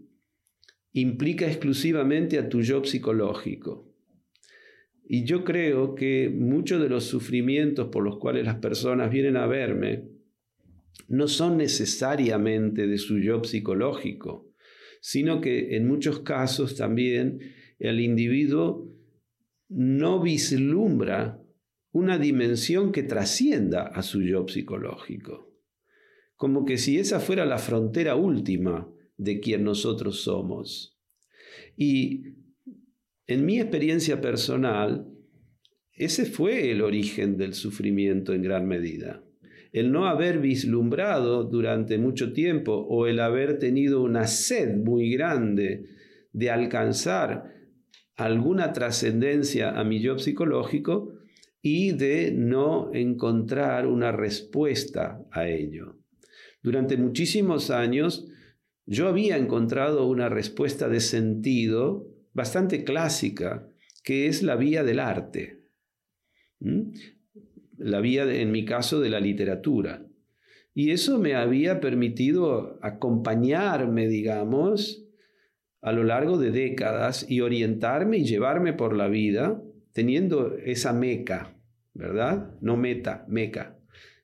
implica 0.93 1.47
exclusivamente 1.47 2.37
a 2.37 2.49
tu 2.49 2.63
yo 2.63 2.83
psicológico. 2.83 3.88
Y 5.11 5.25
yo 5.25 5.43
creo 5.43 5.95
que 5.95 6.29
muchos 6.29 6.83
de 6.83 6.91
los 6.91 7.05
sufrimientos 7.05 7.89
por 7.89 8.05
los 8.05 8.19
cuales 8.19 8.45
las 8.45 8.57
personas 8.57 9.11
vienen 9.11 9.39
a 9.39 9.47
verme 9.47 10.05
no 11.09 11.29
son 11.29 11.57
necesariamente 11.57 12.87
de 12.87 12.99
su 12.99 13.19
yo 13.19 13.43
psicológico, 13.43 14.53
sino 15.01 15.41
que 15.41 15.77
en 15.77 15.89
muchos 15.89 16.21
casos 16.21 16.77
también 16.77 17.41
el 17.79 18.01
individuo 18.01 18.95
no 19.71 20.21
vislumbra 20.21 21.43
una 21.91 22.19
dimensión 22.19 22.93
que 22.93 23.03
trascienda 23.03 23.85
a 23.85 24.03
su 24.03 24.21
yo 24.21 24.47
psicológico, 24.47 25.51
como 26.37 26.67
que 26.67 26.77
si 26.77 26.99
esa 26.99 27.19
fuera 27.19 27.47
la 27.47 27.57
frontera 27.57 28.15
última 28.15 28.93
de 29.17 29.41
quien 29.41 29.65
nosotros 29.65 30.21
somos. 30.21 30.99
Y 31.79 32.38
en 33.29 33.47
mi 33.47 33.61
experiencia 33.61 34.21
personal, 34.21 35.07
ese 35.93 36.27
fue 36.27 36.73
el 36.73 36.83
origen 36.83 37.37
del 37.37 37.55
sufrimiento 37.55 38.33
en 38.33 38.43
gran 38.43 38.67
medida 38.67 39.23
el 39.73 39.93
no 39.93 40.07
haber 40.07 40.39
vislumbrado 40.39 41.45
durante 41.45 41.99
mucho 41.99 42.33
tiempo 42.33 42.73
o 42.73 43.07
el 43.07 43.21
haber 43.21 43.59
tenido 43.59 44.03
una 44.03 44.27
sed 44.27 44.77
muy 44.77 45.11
grande 45.11 45.87
de 46.33 46.51
alcanzar 46.51 47.55
alguna 48.17 48.73
trascendencia 48.73 49.79
a 49.79 49.85
mi 49.85 50.01
yo 50.01 50.19
psicológico 50.19 51.15
y 51.61 51.93
de 51.93 52.33
no 52.33 52.91
encontrar 52.95 53.87
una 53.87 54.13
respuesta 54.13 55.21
a 55.31 55.49
ello. 55.49 55.99
Durante 56.63 56.97
muchísimos 56.97 57.71
años 57.71 58.27
yo 58.87 59.07
había 59.07 59.37
encontrado 59.37 60.07
una 60.07 60.29
respuesta 60.29 60.89
de 60.89 61.01
sentido 61.01 62.08
bastante 62.39 62.85
clásica, 62.85 63.69
que 64.03 64.29
es 64.29 64.43
la 64.43 64.57
vía 64.57 64.85
del 64.85 65.01
arte. 65.01 65.65
La 67.77 68.01
vía, 68.01 68.25
en 68.33 68.53
mi 68.53 68.65
caso, 68.65 69.01
de 69.01 69.11
la 69.11 69.21
literatura. 69.21 70.07
Y 70.73 70.93
eso 70.93 71.19
me 71.19 71.35
había 71.35 71.81
permitido 71.81 72.79
acompañarme, 72.81 74.07
digamos, 74.07 75.05
a 75.83 75.93
lo 75.93 76.05
largo 76.05 76.39
de 76.39 76.53
décadas 76.53 77.29
y 77.29 77.41
orientarme 77.41 78.19
y 78.19 78.25
llevarme 78.25 78.73
por 78.73 78.97
la 78.97 79.09
vida 79.09 79.61
teniendo 79.93 80.57
esa 80.59 80.93
meca, 80.93 81.57
¿verdad? 81.93 82.55
No 82.61 82.77
meta, 82.77 83.25
meca. 83.29 83.77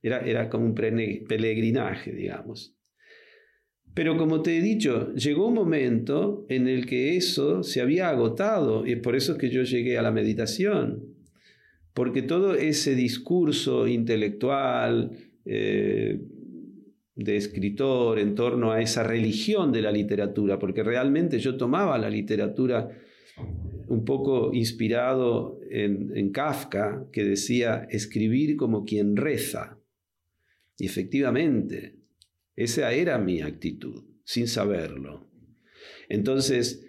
Era, 0.02 0.20
era 0.20 0.48
como 0.48 0.66
un 0.66 0.74
peregrinaje, 0.74 2.12
digamos. 2.12 2.73
Pero 3.95 4.16
como 4.16 4.42
te 4.42 4.59
he 4.59 4.61
dicho, 4.61 5.14
llegó 5.14 5.47
un 5.47 5.55
momento 5.55 6.45
en 6.49 6.66
el 6.66 6.84
que 6.86 7.16
eso 7.16 7.62
se 7.62 7.80
había 7.80 8.09
agotado 8.09 8.86
y 8.86 8.92
es 8.92 8.99
por 8.99 9.14
eso 9.14 9.38
que 9.38 9.51
yo 9.51 9.62
llegué 9.62 9.97
a 9.99 10.03
la 10.03 10.11
meditación 10.11 11.14
porque 11.95 12.22
todo 12.22 12.57
ese 12.57 12.97
discurso 12.97 13.86
intelectual, 13.86 15.12
eh, 15.45 16.20
de 17.14 17.36
escritor, 17.36 18.18
en 18.18 18.34
torno 18.34 18.72
a 18.72 18.82
esa 18.82 19.05
religión 19.05 19.70
de 19.70 19.82
la 19.82 19.92
literatura, 19.92 20.59
porque 20.59 20.82
realmente 20.82 21.38
yo 21.38 21.57
tomaba 21.57 21.97
la 21.97 22.11
literatura 22.11 22.90
un 23.86 24.05
poco 24.05 24.53
inspirado 24.53 25.61
en, 25.70 26.32
Kafka, 26.32 27.07
que 27.12 27.24
decía 27.24 27.86
escribir 27.88 28.57
como 28.57 28.84
quien 28.84 29.16
reza. 29.16 29.78
Y 30.76 30.86
efectivamente, 30.86 31.95
esa 32.57 32.92
era 32.92 33.18
mi 33.18 33.40
actitud, 33.40 34.05
sin 34.24 34.46
saberlo. 34.48 35.28
Entonces, 36.09 36.86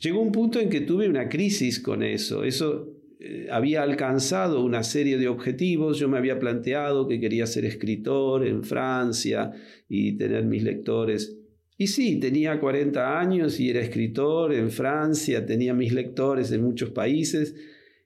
llegó 0.00 0.20
un 0.20 0.32
punto 0.32 0.60
en 0.60 0.70
que 0.70 0.80
tuve 0.80 1.08
una 1.08 1.28
crisis 1.28 1.80
con 1.80 2.02
eso. 2.02 2.44
Eso 2.44 3.02
eh, 3.20 3.48
había 3.50 3.82
alcanzado 3.82 4.64
una 4.64 4.82
serie 4.82 5.18
de 5.18 5.28
objetivos. 5.28 5.98
Yo 5.98 6.08
me 6.08 6.18
había 6.18 6.38
planteado 6.38 7.06
que 7.06 7.20
quería 7.20 7.46
ser 7.46 7.64
escritor 7.64 8.46
en 8.46 8.64
Francia 8.64 9.52
y 9.88 10.16
tener 10.16 10.44
mis 10.44 10.62
lectores. 10.62 11.38
Y 11.76 11.88
sí, 11.88 12.20
tenía 12.20 12.60
40 12.60 13.18
años 13.18 13.58
y 13.58 13.70
era 13.70 13.80
escritor 13.80 14.54
en 14.54 14.70
Francia, 14.70 15.44
tenía 15.44 15.74
mis 15.74 15.92
lectores 15.92 16.52
en 16.52 16.62
muchos 16.62 16.90
países 16.90 17.56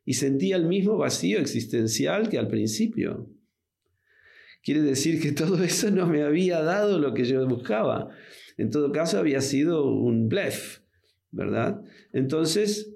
y 0.04 0.14
sentía 0.14 0.56
el 0.56 0.66
mismo 0.66 0.96
vacío 0.96 1.38
existencial 1.38 2.28
que 2.28 2.38
al 2.38 2.48
principio. 2.48 3.28
Quiere 4.66 4.82
decir 4.82 5.20
que 5.20 5.30
todo 5.30 5.62
eso 5.64 5.92
no 5.92 6.08
me 6.08 6.24
había 6.24 6.60
dado 6.60 6.98
lo 6.98 7.14
que 7.14 7.24
yo 7.24 7.46
buscaba. 7.46 8.10
En 8.58 8.70
todo 8.70 8.90
caso, 8.90 9.16
había 9.16 9.40
sido 9.40 9.88
un 9.88 10.28
blef, 10.28 10.80
¿verdad? 11.30 11.82
Entonces, 12.12 12.92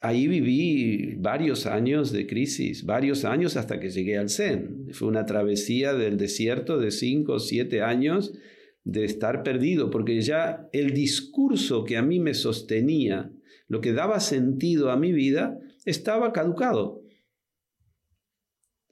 ahí 0.00 0.28
viví 0.28 1.16
varios 1.18 1.66
años 1.66 2.12
de 2.12 2.28
crisis, 2.28 2.84
varios 2.84 3.24
años 3.24 3.56
hasta 3.56 3.80
que 3.80 3.90
llegué 3.90 4.18
al 4.18 4.30
Zen. 4.30 4.86
Fue 4.92 5.08
una 5.08 5.26
travesía 5.26 5.94
del 5.94 6.16
desierto 6.16 6.78
de 6.78 6.92
cinco 6.92 7.34
o 7.34 7.38
siete 7.40 7.82
años 7.82 8.32
de 8.84 9.04
estar 9.04 9.42
perdido, 9.42 9.90
porque 9.90 10.20
ya 10.20 10.68
el 10.72 10.94
discurso 10.94 11.84
que 11.84 11.96
a 11.96 12.02
mí 12.02 12.20
me 12.20 12.34
sostenía, 12.34 13.32
lo 13.66 13.80
que 13.80 13.92
daba 13.92 14.20
sentido 14.20 14.92
a 14.92 14.96
mi 14.96 15.10
vida, 15.10 15.58
estaba 15.84 16.32
caducado. 16.32 16.99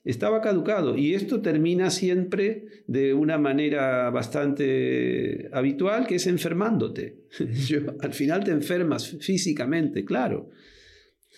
Estaba 0.08 0.40
caducado 0.40 0.96
y 0.96 1.12
esto 1.12 1.42
termina 1.42 1.90
siempre 1.90 2.64
de 2.86 3.12
una 3.12 3.36
manera 3.36 4.08
bastante 4.08 5.50
habitual, 5.52 6.06
que 6.06 6.14
es 6.14 6.26
enfermándote. 6.26 7.26
al 8.00 8.14
final 8.14 8.42
te 8.42 8.52
enfermas 8.52 9.06
físicamente, 9.20 10.06
claro. 10.06 10.48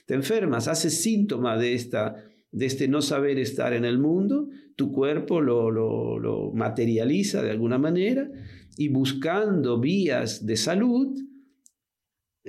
Te 0.06 0.14
enfermas, 0.14 0.68
haces 0.68 1.02
síntoma 1.02 1.58
de, 1.58 1.74
esta, 1.74 2.24
de 2.52 2.66
este 2.66 2.86
no 2.86 3.02
saber 3.02 3.40
estar 3.40 3.72
en 3.72 3.84
el 3.84 3.98
mundo 3.98 4.48
tu 4.76 4.92
cuerpo 4.92 5.40
lo, 5.40 5.72
lo, 5.72 6.52
materializa 6.52 7.42
de 7.42 7.50
alguna 7.50 7.76
manera 7.76 8.30
y 8.76 8.86
buscando 8.86 9.80
vías 9.80 10.46
de 10.46 10.56
salud, 10.56 11.18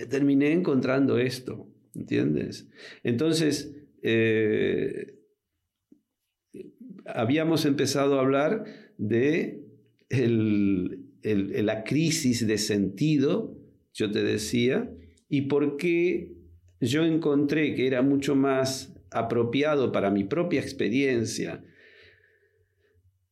terminé 0.08 0.52
encontrando 0.52 1.18
esto, 1.18 1.68
¿entiendes? 1.96 2.70
Entonces, 3.04 3.76
eh, 4.04 5.21
habíamos 7.16 7.66
empezado 7.66 8.18
a 8.18 8.22
hablar 8.22 8.66
de 8.98 9.64
la 11.22 11.84
crisis 11.84 12.46
de 12.48 12.58
sentido, 12.58 13.58
yo 13.94 14.12
te 14.12 14.24
decía, 14.24 14.90
y 15.30 15.44
por 15.44 15.78
qué 15.78 16.34
yo 16.80 17.04
encontré 17.06 17.76
que 17.76 17.88
era 17.88 18.02
mucho 18.02 18.36
más 18.36 18.94
apropiado 19.12 19.92
para 19.92 20.10
mi 20.10 20.24
propia 20.24 20.62
experiencia 20.62 21.64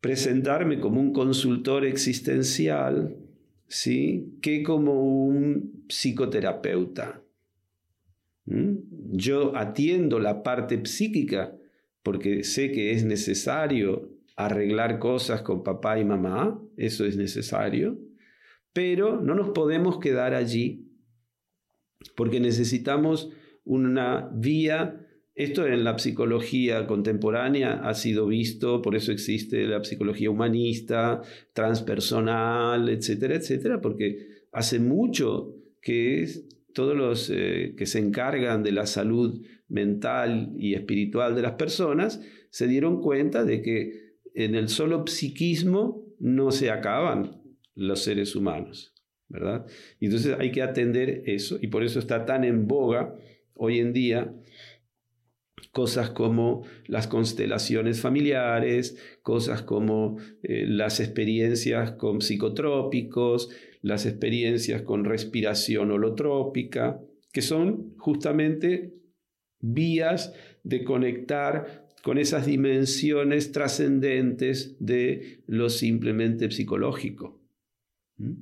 presentarme 0.02 0.80
como 0.80 1.02
un 1.02 1.12
consultor 1.12 1.86
existencial, 1.86 3.18
¿sí? 3.68 4.38
que 4.42 4.64
como 4.64 5.04
un 5.04 5.86
psicoterapeuta. 5.90 7.22
Yo 8.46 9.56
atiendo 9.56 10.20
la 10.20 10.42
parte 10.42 10.84
psíquica 10.86 11.59
porque 12.10 12.44
sé 12.44 12.72
que 12.72 12.92
es 12.92 13.06
necesario 13.06 14.10
arreglar 14.36 14.98
cosas 14.98 15.44
con 15.44 15.64
papá 15.64 16.00
y 16.00 16.06
mamá, 16.06 16.60
eso 16.76 17.06
es 17.06 17.16
necesario, 17.18 18.00
pero 18.74 19.22
no 19.22 19.36
nos 19.36 19.50
podemos 19.50 20.00
quedar 20.00 20.34
allí 20.34 20.88
porque 22.16 22.40
necesitamos 22.40 23.30
una 23.64 24.28
vía. 24.34 25.06
Esto 25.36 25.68
en 25.68 25.84
la 25.84 26.00
psicología 26.00 26.88
contemporánea 26.88 27.74
ha 27.88 27.94
sido 27.94 28.26
visto, 28.26 28.82
por 28.82 28.96
eso 28.96 29.12
existe 29.12 29.68
la 29.68 29.84
psicología 29.84 30.32
humanista, 30.32 31.22
transpersonal, 31.54 32.90
etcétera, 32.90 33.36
etcétera, 33.36 33.82
porque 33.82 34.48
hace 34.52 34.80
mucho 34.80 35.54
que 35.80 36.28
todos 36.74 36.98
los 36.98 37.30
eh, 37.30 37.76
que 37.78 37.86
se 37.86 38.00
encargan 38.00 38.64
de 38.64 38.72
la 38.72 38.88
salud 38.88 39.46
mental 39.70 40.54
y 40.58 40.74
espiritual 40.74 41.36
de 41.36 41.44
las 41.44 41.54
personas 41.54 42.22
se 42.50 42.68
dieron 42.68 43.02
cuenta 43.02 43.44
de 43.44 43.62
que 43.62 44.10
en 44.34 44.56
el 44.56 44.70
solo 44.70 45.06
psiquismo 45.08 46.04
no 46.20 46.52
se 46.52 46.72
acaban 46.72 47.42
los 47.76 48.04
seres 48.04 48.36
humanos, 48.36 48.94
¿verdad? 49.28 49.66
Entonces 50.00 50.36
hay 50.38 50.52
que 50.52 50.62
atender 50.62 51.24
eso 51.26 51.58
y 51.62 51.68
por 51.68 51.84
eso 51.84 52.00
está 52.00 52.26
tan 52.26 52.44
en 52.44 52.68
boga 52.68 53.16
hoy 53.54 53.80
en 53.80 53.94
día 53.94 54.34
cosas 55.72 56.10
como 56.10 56.64
las 56.88 57.08
constelaciones 57.08 58.02
familiares, 58.02 58.98
cosas 59.22 59.62
como 59.62 60.18
eh, 60.42 60.66
las 60.68 61.00
experiencias 61.00 61.92
con 61.92 62.22
psicotrópicos, 62.22 63.50
las 63.82 64.06
experiencias 64.06 64.82
con 64.82 65.06
respiración 65.06 65.92
holotrópica, 65.92 67.00
que 67.32 67.42
son 67.42 67.94
justamente 67.98 68.99
vías 69.60 70.34
de 70.64 70.84
conectar 70.84 71.88
con 72.04 72.18
esas 72.18 72.46
dimensiones 72.46 73.52
trascendentes 73.52 74.78
de 74.80 75.44
lo 75.48 75.70
simplemente 75.70 76.50
psicológico. 76.52 77.42
¿Mm? 78.18 78.34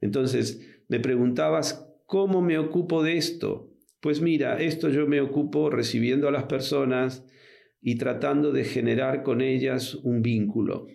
Entonces, 0.00 0.66
me 0.88 1.00
preguntabas, 1.00 1.86
¿cómo 2.06 2.40
me 2.40 2.58
ocupo 2.58 3.02
de 3.02 3.16
esto? 3.16 3.70
Pues 4.00 4.20
mira, 4.20 4.60
esto 4.60 4.88
yo 4.88 5.06
me 5.06 5.20
ocupo 5.20 5.70
recibiendo 5.70 6.28
a 6.28 6.32
las 6.32 6.44
personas 6.44 7.26
y 7.80 7.96
tratando 7.96 8.52
de 8.52 8.64
generar 8.64 9.22
con 9.22 9.40
ellas 9.40 9.94
un 9.96 10.22
vínculo. 10.22 10.86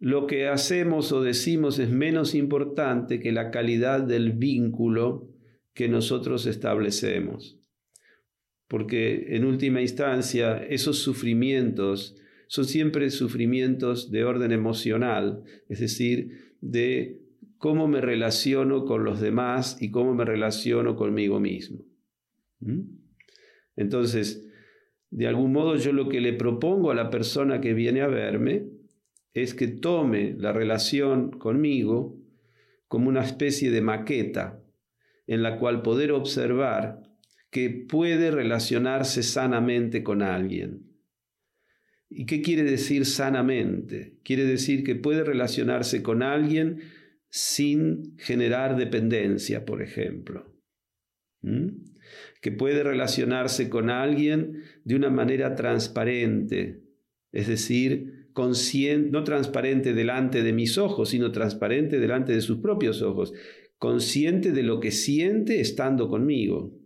Lo 0.00 0.26
que 0.26 0.46
hacemos 0.46 1.12
o 1.12 1.22
decimos 1.22 1.78
es 1.78 1.90
menos 1.90 2.34
importante 2.34 3.20
que 3.20 3.32
la 3.32 3.50
calidad 3.50 4.00
del 4.00 4.32
vínculo 4.32 5.28
que 5.74 5.88
nosotros 5.88 6.46
establecemos. 6.46 7.57
Porque 8.68 9.34
en 9.34 9.44
última 9.44 9.80
instancia 9.80 10.58
esos 10.58 10.98
sufrimientos 10.98 12.16
son 12.48 12.64
siempre 12.64 13.10
sufrimientos 13.10 14.10
de 14.10 14.24
orden 14.24 14.52
emocional, 14.52 15.42
es 15.68 15.80
decir, 15.80 16.54
de 16.60 17.20
cómo 17.58 17.88
me 17.88 18.00
relaciono 18.00 18.84
con 18.84 19.04
los 19.04 19.20
demás 19.20 19.76
y 19.80 19.90
cómo 19.90 20.14
me 20.14 20.24
relaciono 20.24 20.96
conmigo 20.96 21.40
mismo. 21.40 21.84
¿Mm? 22.60 22.82
Entonces, 23.76 24.48
de 25.10 25.26
algún 25.26 25.52
modo 25.52 25.76
yo 25.76 25.92
lo 25.92 26.08
que 26.08 26.20
le 26.20 26.32
propongo 26.32 26.90
a 26.90 26.94
la 26.94 27.10
persona 27.10 27.60
que 27.60 27.74
viene 27.74 28.00
a 28.00 28.06
verme 28.08 28.68
es 29.34 29.54
que 29.54 29.68
tome 29.68 30.34
la 30.38 30.52
relación 30.52 31.30
conmigo 31.30 32.16
como 32.86 33.08
una 33.08 33.22
especie 33.22 33.70
de 33.70 33.80
maqueta 33.80 34.62
en 35.26 35.42
la 35.42 35.58
cual 35.58 35.82
poder 35.82 36.12
observar 36.12 37.02
que 37.50 37.70
puede 37.70 38.30
relacionarse 38.30 39.22
sanamente 39.22 40.02
con 40.02 40.22
alguien. 40.22 40.88
¿Y 42.10 42.26
qué 42.26 42.40
quiere 42.40 42.62
decir 42.62 43.04
sanamente? 43.04 44.18
Quiere 44.22 44.44
decir 44.44 44.82
que 44.82 44.94
puede 44.94 45.24
relacionarse 45.24 46.02
con 46.02 46.22
alguien 46.22 46.80
sin 47.30 48.16
generar 48.18 48.76
dependencia, 48.76 49.64
por 49.64 49.82
ejemplo. 49.82 50.54
Que 52.40 52.52
puede 52.52 52.82
relacionarse 52.82 53.68
con 53.68 53.90
alguien 53.90 54.62
de 54.84 54.96
una 54.96 55.10
manera 55.10 55.54
transparente, 55.54 56.82
es 57.32 57.46
decir, 57.46 58.30
consciente, 58.32 59.10
no 59.10 59.24
transparente 59.24 59.92
delante 59.92 60.42
de 60.42 60.52
mis 60.52 60.78
ojos, 60.78 61.10
sino 61.10 61.30
transparente 61.32 61.98
delante 61.98 62.32
de 62.32 62.40
sus 62.40 62.58
propios 62.58 63.02
ojos, 63.02 63.34
consciente 63.76 64.52
de 64.52 64.62
lo 64.62 64.80
que 64.80 64.90
siente 64.90 65.60
estando 65.60 66.08
conmigo. 66.08 66.77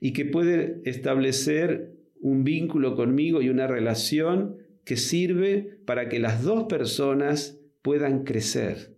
Y 0.00 0.12
que 0.12 0.24
puede 0.24 0.82
establecer 0.84 1.96
un 2.20 2.44
vínculo 2.44 2.94
conmigo 2.94 3.42
y 3.42 3.48
una 3.48 3.66
relación 3.66 4.56
que 4.84 4.96
sirve 4.96 5.78
para 5.84 6.08
que 6.08 6.18
las 6.18 6.42
dos 6.42 6.64
personas 6.64 7.60
puedan 7.82 8.24
crecer, 8.24 8.96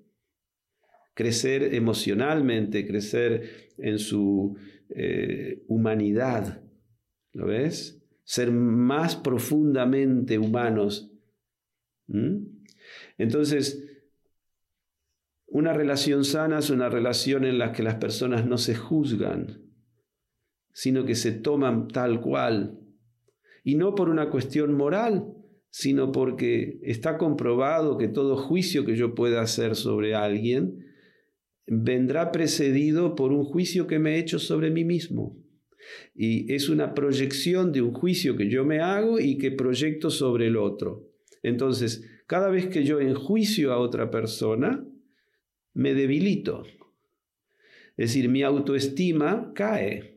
crecer 1.14 1.74
emocionalmente, 1.74 2.86
crecer 2.86 3.70
en 3.78 3.98
su 3.98 4.56
eh, 4.90 5.62
humanidad, 5.68 6.62
¿lo 7.32 7.46
ves? 7.46 8.02
Ser 8.24 8.52
más 8.52 9.16
profundamente 9.16 10.38
humanos 10.38 11.10
Entonces, 13.16 13.88
una 15.46 15.72
relación 15.72 16.24
sana 16.24 16.58
es 16.58 16.70
una 16.70 16.88
relación 16.88 17.44
en 17.44 17.58
la 17.58 17.72
que 17.72 17.82
las 17.82 17.96
personas 17.96 18.46
no 18.46 18.58
se 18.58 18.74
juzgan, 18.74 19.61
sino 20.73 21.05
que 21.05 21.14
se 21.14 21.33
toman 21.33 21.89
tal 21.89 22.20
cual. 22.20 22.79
Y 23.64 23.77
no 23.77 23.95
por 23.95 24.09
una 24.09 24.31
cuestión 24.31 24.75
moral, 24.75 25.35
sino 25.70 26.12
porque 26.12 26.79
está 26.83 27.16
comprobado 27.16 27.97
que 27.97 28.09
todo 28.09 28.37
juicio 28.37 28.85
que 28.85 28.97
yo 28.97 29.14
pueda 29.14 29.41
hacer 29.41 29.75
sobre 29.77 30.14
alguien 30.14 30.87
vendrá 31.66 32.33
precedido 32.33 33.14
por 33.14 33.33
un 33.33 33.45
juicio 33.45 33.87
que 33.87 33.99
me 33.99 34.14
he 34.14 34.18
hecho 34.18 34.39
sobre 34.39 34.70
mí 34.70 34.85
mismo. 34.85 35.39
Y 36.14 36.53
es 36.53 36.68
una 36.68 36.95
proyección 36.95 37.73
de 37.73 37.83
un 37.83 37.93
juicio 37.93 38.37
que 38.37 38.49
yo 38.49 38.64
me 38.64 38.81
hago 38.81 39.18
y 39.18 39.39
que 39.39 39.51
proyecto 39.51 40.11
sobre 40.11 40.49
el 40.49 40.57
otro. 40.57 41.09
Entonces, 41.43 42.05
cada 42.27 42.51
vez 42.51 42.66
que 42.68 42.85
yo 42.85 43.01
enjuicio 43.01 43.73
a 43.73 43.79
otra 43.79 44.11
persona, 44.11 44.85
me 45.75 45.95
debilito. 45.95 46.64
Es 47.97 48.11
decir, 48.11 48.29
mi 48.29 48.43
autoestima 48.43 49.53
cae. 49.55 50.11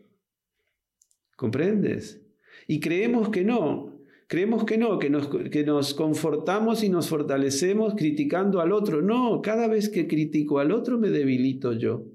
¿Comprendes? 1.35 2.21
Y 2.67 2.79
creemos 2.79 3.29
que 3.29 3.43
no. 3.43 3.95
Creemos 4.27 4.63
que 4.63 4.77
no, 4.77 4.97
que 4.97 5.09
nos, 5.09 5.27
que 5.27 5.63
nos 5.63 5.93
confortamos 5.93 6.83
y 6.83 6.89
nos 6.89 7.09
fortalecemos 7.09 7.93
criticando 7.93 8.59
al 8.59 8.71
otro. 8.71 9.01
No, 9.01 9.41
cada 9.41 9.67
vez 9.67 9.89
que 9.89 10.07
critico 10.07 10.59
al 10.59 10.71
otro 10.71 10.97
me 10.97 11.09
debilito 11.09 11.73
yo. 11.73 12.05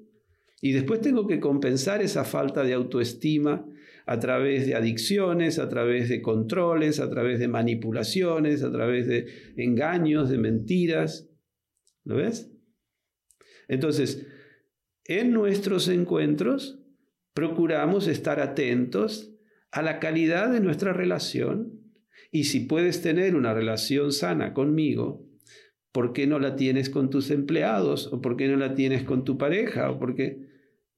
Y 0.60 0.72
después 0.72 1.00
tengo 1.00 1.26
que 1.26 1.38
compensar 1.38 2.02
esa 2.02 2.24
falta 2.24 2.64
de 2.64 2.74
autoestima 2.74 3.64
a 4.06 4.18
través 4.18 4.66
de 4.66 4.74
adicciones, 4.74 5.60
a 5.60 5.68
través 5.68 6.08
de 6.08 6.20
controles, 6.20 6.98
a 6.98 7.08
través 7.08 7.38
de 7.38 7.46
manipulaciones, 7.46 8.64
a 8.64 8.72
través 8.72 9.06
de 9.06 9.26
engaños, 9.56 10.28
de 10.30 10.38
mentiras. 10.38 11.30
¿Lo 12.04 12.16
ves? 12.16 12.50
Entonces, 13.68 14.26
en 15.04 15.32
nuestros 15.32 15.86
encuentros 15.88 16.79
procuramos 17.34 18.06
estar 18.06 18.40
atentos 18.40 19.32
a 19.70 19.82
la 19.82 20.00
calidad 20.00 20.50
de 20.50 20.60
nuestra 20.60 20.92
relación 20.92 21.80
y 22.30 22.44
si 22.44 22.60
puedes 22.60 23.02
tener 23.02 23.34
una 23.34 23.54
relación 23.54 24.12
sana 24.12 24.52
conmigo, 24.52 25.26
¿por 25.92 26.12
qué 26.12 26.26
no 26.26 26.38
la 26.38 26.56
tienes 26.56 26.90
con 26.90 27.10
tus 27.10 27.30
empleados? 27.30 28.12
¿O 28.12 28.20
por 28.20 28.36
qué 28.36 28.48
no 28.48 28.56
la 28.56 28.74
tienes 28.74 29.04
con 29.04 29.24
tu 29.24 29.36
pareja? 29.36 29.90
¿O 29.90 29.98
por 29.98 30.14
qué? 30.14 30.48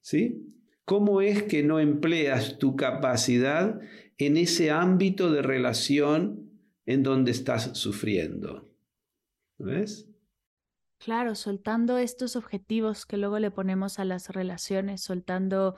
¿Sí? 0.00 0.46
¿Cómo 0.84 1.22
es 1.22 1.44
que 1.44 1.62
no 1.62 1.80
empleas 1.80 2.58
tu 2.58 2.76
capacidad 2.76 3.80
en 4.18 4.36
ese 4.36 4.70
ámbito 4.70 5.32
de 5.32 5.42
relación 5.42 6.50
en 6.84 7.02
donde 7.02 7.30
estás 7.30 7.78
sufriendo? 7.78 8.68
¿Ves? 9.58 10.08
Claro, 10.98 11.34
soltando 11.34 11.98
estos 11.98 12.36
objetivos 12.36 13.06
que 13.06 13.16
luego 13.16 13.38
le 13.38 13.50
ponemos 13.50 13.98
a 13.98 14.04
las 14.04 14.28
relaciones, 14.28 15.02
soltando, 15.02 15.76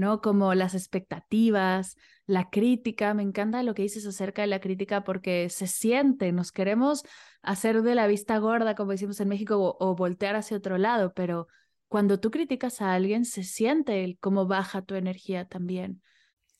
¿no? 0.00 0.20
Como 0.20 0.54
las 0.54 0.74
expectativas, 0.74 1.96
la 2.26 2.50
crítica. 2.50 3.14
Me 3.14 3.22
encanta 3.22 3.62
lo 3.62 3.74
que 3.74 3.82
dices 3.82 4.06
acerca 4.06 4.42
de 4.42 4.48
la 4.48 4.60
crítica 4.60 5.04
porque 5.04 5.48
se 5.50 5.68
siente, 5.68 6.32
nos 6.32 6.50
queremos 6.50 7.04
hacer 7.42 7.82
de 7.82 7.94
la 7.94 8.08
vista 8.08 8.38
gorda, 8.38 8.74
como 8.74 8.90
decimos 8.90 9.20
en 9.20 9.28
México, 9.28 9.56
o, 9.56 9.76
o 9.78 9.94
voltear 9.94 10.34
hacia 10.34 10.56
otro 10.56 10.78
lado, 10.78 11.12
pero 11.14 11.46
cuando 11.88 12.20
tú 12.20 12.30
criticas 12.30 12.80
a 12.80 12.94
alguien, 12.94 13.24
se 13.24 13.42
siente 13.42 14.16
cómo 14.20 14.46
baja 14.46 14.82
tu 14.82 14.94
energía 14.94 15.46
también. 15.46 16.02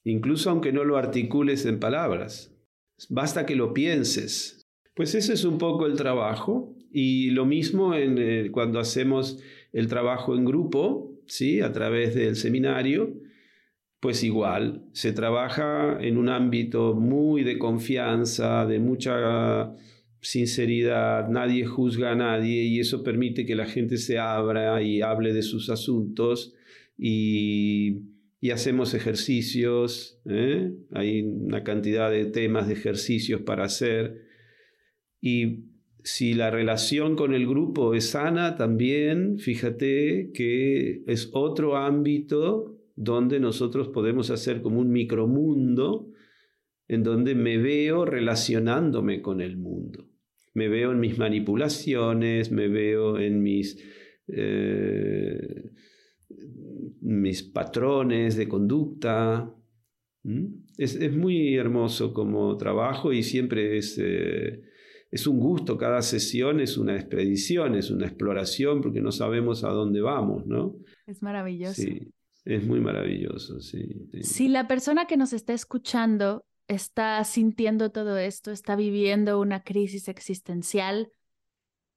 Incluso 0.05 0.51
aunque 0.51 0.73
no 0.73 0.85
lo 0.85 0.97
articules 0.97 1.67
en 1.67 1.79
palabras, 1.79 2.53
basta 3.09 3.47
que 3.47 3.55
lo 3.55 3.73
pienses. 3.73 4.67
Pues 4.95 5.15
ese 5.15 5.35
es 5.35 5.45
un 5.45 5.59
poco 5.59 5.87
el 5.87 5.97
trabajo 5.97 6.75
y 6.91 7.31
lo 7.31 7.47
mismo 7.47 7.95
en, 7.95 8.19
eh, 8.19 8.51
cuando 8.51 8.81
hacemos 8.81 9.39
el 9.73 9.87
trabajo 9.87 10.35
en 10.35 10.45
grupo, 10.45 11.15
¿sí? 11.27 11.61
a 11.61 11.73
través 11.73 12.15
del 12.15 12.37
seminario, 12.37 13.15
pues 14.01 14.25
igual, 14.25 14.87
se 14.93 15.13
trabaja 15.13 15.99
en 16.01 16.17
un 16.17 16.31
ámbito 16.31 16.95
muy 16.95 17.45
de 17.45 17.59
confianza, 17.59 18.65
de 18.65 18.79
mucha 18.79 19.75
sinceridad, 20.23 21.29
nadie 21.29 21.67
juzga 21.67 22.13
a 22.13 22.15
nadie 22.15 22.65
y 22.65 22.81
eso 22.81 23.03
permite 23.03 23.45
que 23.45 23.55
la 23.55 23.67
gente 23.67 23.99
se 23.99 24.19
abra 24.19 24.83
y 24.83 25.03
hable 25.03 25.35
de 25.35 25.43
sus 25.43 25.69
asuntos 25.69 26.55
y, 26.97 28.09
hacemos 28.51 28.95
ejercicios, 28.95 30.19
¿eh? 30.25 30.73
hay 30.93 31.23
una 31.23 31.63
cantidad 31.63 32.11
de 32.11 32.25
temas 32.25 32.69
de 32.69 32.73
ejercicios 32.73 33.43
para 33.43 33.65
hacer 33.65 34.23
y 35.21 35.67
si 36.03 36.33
la 36.33 36.51
relación 36.51 37.17
con 37.17 37.35
el 37.35 37.47
grupo 37.47 37.95
es 37.95 38.11
sana 38.11 38.57
también, 38.57 39.39
fíjate 39.39 40.31
que 40.33 41.03
es 41.07 41.29
otro 41.33 41.77
ámbito 41.77 42.80
donde 42.97 43.41
nosotros 43.41 43.89
podemos 43.89 44.31
hacer 44.31 44.63
como 44.63 44.81
un 44.81 44.91
micromundo 44.91 46.11
en 46.89 47.03
donde 47.03 47.35
me 47.35 47.59
veo 47.59 48.05
relacionándome 48.05 49.23
con 49.23 49.41
el 49.41 49.57
mundo 49.57 50.11
me 50.55 50.69
veo 50.69 50.93
en 50.93 51.01
mis 51.01 51.19
manipulaciones, 51.19 52.51
me 52.51 52.69
veo 52.69 53.19
en 53.19 53.43
mis, 53.43 53.79
eh, 54.29 55.71
mis 57.01 57.43
patrones 57.43 58.37
de 58.37 58.49
conducta. 58.49 59.55
Es, 60.77 61.17
muy 61.17 61.55
hermoso 61.55 62.13
como 62.13 62.57
trabajo 62.57 63.13
y 63.13 63.23
siempre 63.23 63.79
es, 63.79 63.99
eh, 63.99 64.63
es 65.11 65.27
un 65.27 65.39
gusto, 65.39 65.79
cada 65.79 66.03
sesión 66.03 66.61
es 66.61 66.77
una 66.77 66.95
expedición, 66.95 67.75
es 67.75 67.91
una 67.91 68.07
exploración 68.07 68.83
porque 68.83 69.01
no 69.01 69.13
sabemos 69.13 69.65
a 69.65 69.71
dónde 69.71 70.03
vamos, 70.03 70.47
¿no? 70.47 70.77
Es 71.07 71.23
maravilloso. 71.23 71.81
Sí, 71.81 72.13
es 72.57 72.67
muy 72.67 72.81
maravilloso, 72.81 73.61
sí. 73.61 74.09
Si 74.23 74.49
la 74.49 74.67
persona 74.67 75.07
que 75.07 75.17
nos 75.17 75.33
está 75.33 75.53
escuchando 75.53 76.45
está 76.69 77.23
sintiendo 77.25 77.91
todo 77.91 78.17
esto, 78.17 78.51
está 78.51 78.77
viviendo 78.77 79.41
una 79.41 79.63
crisis 79.65 80.09
existencial, 80.09 81.11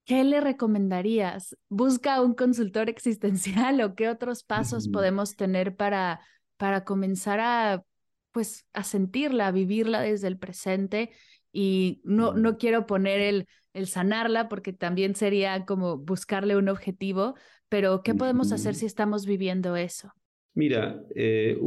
¿qué 0.05 0.23
le 0.23 0.41
recomendarías? 0.41 1.55
¿Busca 1.69 2.21
un 2.21 2.33
consultor 2.33 2.89
existencial 2.89 3.81
o 3.81 3.95
qué 3.95 4.09
otros 4.09 4.43
pasos 4.43 4.89
podemos 4.89 5.35
tener 5.35 5.75
para, 5.75 6.21
para 6.57 6.83
comenzar 6.83 7.39
a, 7.39 7.83
pues, 8.31 8.65
a 8.73 8.83
sentirla, 8.83 9.47
a 9.47 9.51
vivirla 9.51 10.01
desde 10.01 10.27
el 10.27 10.37
presente? 10.37 11.11
Y 11.51 12.01
no, 12.03 12.33
no 12.33 12.57
quiero 12.57 12.87
poner 12.87 13.21
el, 13.21 13.47
el 13.73 13.87
sanarla 13.87 14.49
porque 14.49 14.73
también 14.73 15.15
sería 15.15 15.65
como 15.65 15.97
buscarle 15.97 16.55
un 16.57 16.69
objetivo, 16.69 17.35
pero 17.69 18.01
¿qué 18.01 18.15
podemos 18.15 18.51
hacer 18.51 18.75
si 18.75 18.85
estamos 18.85 19.25
viviendo 19.25 19.75
eso? 19.75 20.13
Mira, 20.53 21.05
eh, 21.15 21.57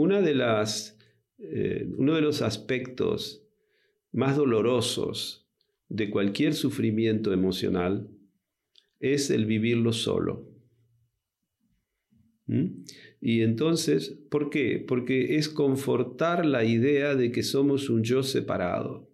eh, 1.39 1.89
uno 1.97 2.14
de 2.14 2.20
los 2.20 2.43
aspectos 2.43 3.45
más 4.12 4.37
dolorosos 4.37 5.49
de 5.89 6.11
cualquier 6.11 6.55
sufrimiento 6.55 7.32
emocional 7.32 8.09
es 9.01 9.30
el 9.30 9.47
vivirlo 9.47 9.93
solo. 9.93 10.49
¿Mm? 12.47 12.84
Y 13.20 13.43
entonces, 13.43 14.18
¿por 14.30 14.51
qué? 14.51 14.84
Porque 14.87 15.37
es 15.37 15.49
confortar 15.49 16.47
la 16.47 16.64
idea 16.64 17.14
de 17.14 17.32
que 17.32 17.43
somos 17.43 17.91
un 17.91 18.05
yo 18.05 18.22
separado. 18.22 19.11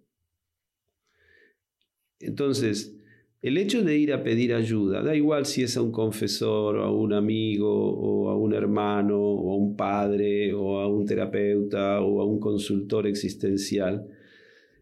Entonces, 2.20 3.01
el 3.42 3.58
hecho 3.58 3.82
de 3.82 3.98
ir 3.98 4.12
a 4.12 4.22
pedir 4.22 4.54
ayuda, 4.54 5.02
da 5.02 5.16
igual 5.16 5.46
si 5.46 5.64
es 5.64 5.76
a 5.76 5.82
un 5.82 5.90
confesor 5.90 6.76
o 6.76 6.84
a 6.84 6.92
un 6.92 7.12
amigo 7.12 7.68
o 7.68 8.30
a 8.30 8.36
un 8.36 8.54
hermano 8.54 9.18
o 9.18 9.52
a 9.52 9.56
un 9.56 9.76
padre 9.76 10.54
o 10.54 10.78
a 10.78 10.86
un 10.86 11.04
terapeuta 11.04 12.00
o 12.02 12.20
a 12.20 12.24
un 12.24 12.38
consultor 12.38 13.08
existencial, 13.08 14.06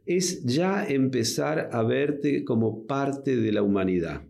es 0.05 0.45
ya 0.45 0.85
empezar 0.87 1.71
a 1.73 1.83
verte 1.83 2.45
como 2.45 2.87
parte 2.87 3.37
de 3.37 3.51
la 3.51 3.63
humanidad. 3.63 4.27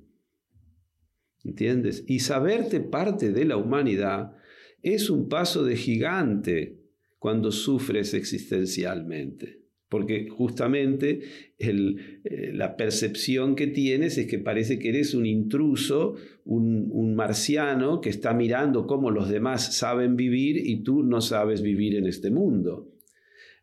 ¿Entiendes? 1.43 2.05
Y 2.07 2.21
saberte 2.21 2.81
parte 2.81 3.33
de 3.33 3.45
la 3.45 3.57
humanidad 3.57 4.37
es 4.83 5.11
un 5.11 5.29
paso 5.29 5.65
de 5.65 5.75
gigante 5.75 6.79
cuando 7.19 7.51
sufres 7.51 8.15
existencialmente 8.15 9.60
porque 9.91 10.29
justamente 10.29 11.21
eh, 11.59 12.53
la 12.55 12.77
percepción 12.77 13.57
que 13.57 13.67
tienes 13.67 14.17
es 14.19 14.29
que 14.29 14.39
parece 14.39 14.79
que 14.79 14.89
eres 14.89 15.15
un 15.15 15.27
intruso, 15.27 16.15
un, 16.45 16.89
un, 16.93 17.17
marciano 17.17 18.01
que 18.01 18.09
está 18.09 18.33
mirando 18.33 18.87
cómo 18.87 19.11
los 19.11 19.29
demás 19.29 19.75
saben 19.75 20.15
vivir 20.15 20.57
y 20.57 20.85
tú 20.85 21.03
no 21.03 21.21
sabes 21.21 21.61
vivir 21.61 21.97
en 21.97 22.07
este 22.07 22.31
mundo. 22.31 22.89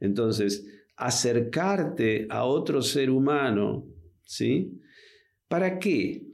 Entonces, 0.01 0.67
acercarte 0.97 2.27
a 2.29 2.43
otro 2.43 2.81
ser 2.81 3.09
humano, 3.09 3.87
¿sí? 4.25 4.81
¿Para 5.47 5.79
qué? 5.79 6.27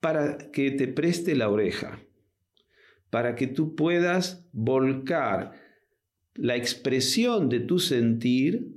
Para 0.00 0.50
que 0.50 0.72
te 0.72 0.88
preste 0.88 1.36
la 1.36 1.48
oreja, 1.48 2.00
para 3.10 3.36
que 3.36 3.46
tú 3.46 3.76
puedas 3.76 4.44
volcar 4.52 5.63
la 6.34 6.56
expresión 6.56 7.48
de 7.48 7.60
tu 7.60 7.78
sentir 7.78 8.68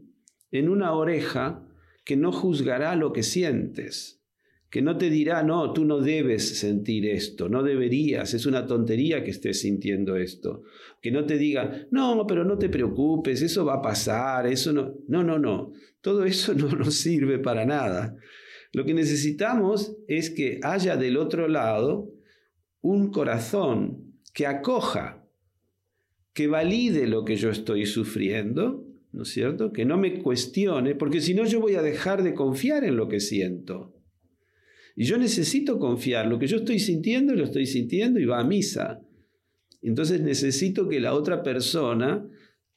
en 0.51 0.69
una 0.69 0.93
oreja 0.93 1.67
que 2.05 2.15
no 2.15 2.31
juzgará 2.31 2.95
lo 2.95 3.11
que 3.11 3.23
sientes, 3.23 4.21
que 4.69 4.81
no 4.81 4.97
te 4.97 5.09
dirá, 5.09 5.43
no, 5.43 5.73
tú 5.73 5.85
no 5.85 5.99
debes 5.99 6.59
sentir 6.59 7.05
esto, 7.05 7.49
no 7.49 7.63
deberías, 7.63 8.33
es 8.33 8.45
una 8.45 8.65
tontería 8.65 9.23
que 9.23 9.31
estés 9.31 9.61
sintiendo 9.61 10.15
esto, 10.15 10.63
que 11.01 11.11
no 11.11 11.25
te 11.25 11.37
diga, 11.37 11.87
no, 11.91 12.25
pero 12.27 12.43
no 12.43 12.57
te 12.57 12.69
preocupes, 12.69 13.41
eso 13.41 13.65
va 13.65 13.75
a 13.75 13.81
pasar, 13.81 14.47
eso 14.47 14.73
no, 14.73 14.95
no, 15.07 15.23
no, 15.23 15.39
no, 15.39 15.71
todo 16.01 16.25
eso 16.25 16.53
no 16.55 16.67
nos 16.69 16.95
sirve 16.95 17.39
para 17.39 17.65
nada. 17.65 18.15
Lo 18.73 18.85
que 18.85 18.93
necesitamos 18.93 19.95
es 20.07 20.29
que 20.29 20.59
haya 20.63 20.97
del 20.97 21.17
otro 21.17 21.47
lado 21.47 22.13
un 22.81 23.11
corazón 23.11 24.13
que 24.33 24.45
acoja, 24.45 25.26
que 26.37 26.47
valide 26.47 27.07
lo 27.07 27.25
que 27.25 27.35
yo 27.35 27.49
estoy 27.49 27.87
sufriendo 27.87 28.87
¿no 29.17 29.23
es 29.23 29.29
cierto? 29.29 29.73
Que 29.73 29.83
no 29.83 29.97
me 29.97 30.21
cuestione, 30.21 30.93
porque 30.93 31.21
si 31.21 31.33
no 31.33 31.43
yo 31.45 31.59
voy 31.59 31.73
a 31.73 31.81
dejar 31.81 32.21
de 32.21 32.35
confiar 32.35 32.83
en 32.83 32.97
lo 32.97 33.07
que 33.07 33.19
siento. 33.19 33.95
Y 34.95 35.05
yo 35.05 35.17
necesito 35.17 35.79
confiar, 35.79 36.27
lo 36.27 36.37
que 36.37 36.47
yo 36.47 36.57
estoy 36.57 36.79
sintiendo, 36.79 37.33
lo 37.33 37.43
estoy 37.43 37.65
sintiendo 37.65 38.19
y 38.19 38.25
va 38.25 38.39
a 38.39 38.43
misa. 38.43 39.01
Entonces 39.81 40.21
necesito 40.21 40.87
que 40.87 40.99
la 40.99 41.15
otra 41.15 41.41
persona 41.41 42.27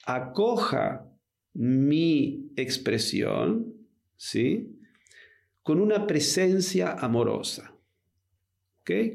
acoja 0.07 1.07
mi 1.53 2.53
expresión, 2.57 3.75
¿sí? 4.17 4.79
Con 5.63 5.79
una 5.79 6.07
presencia 6.07 6.93
amorosa. 6.93 7.75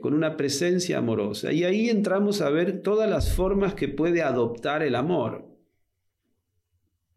Con 0.01 0.13
una 0.13 0.38
presencia 0.38 0.99
amorosa. 0.99 1.51
Y 1.51 1.63
ahí 1.63 1.89
entramos 1.89 2.41
a 2.41 2.49
ver 2.49 2.82
todas 2.82 3.09
las 3.09 3.34
formas 3.34 3.73
que 3.73 3.88
puede 3.88 4.21
adoptar 4.21 4.84
el 4.84 4.95
amor. 4.95 5.47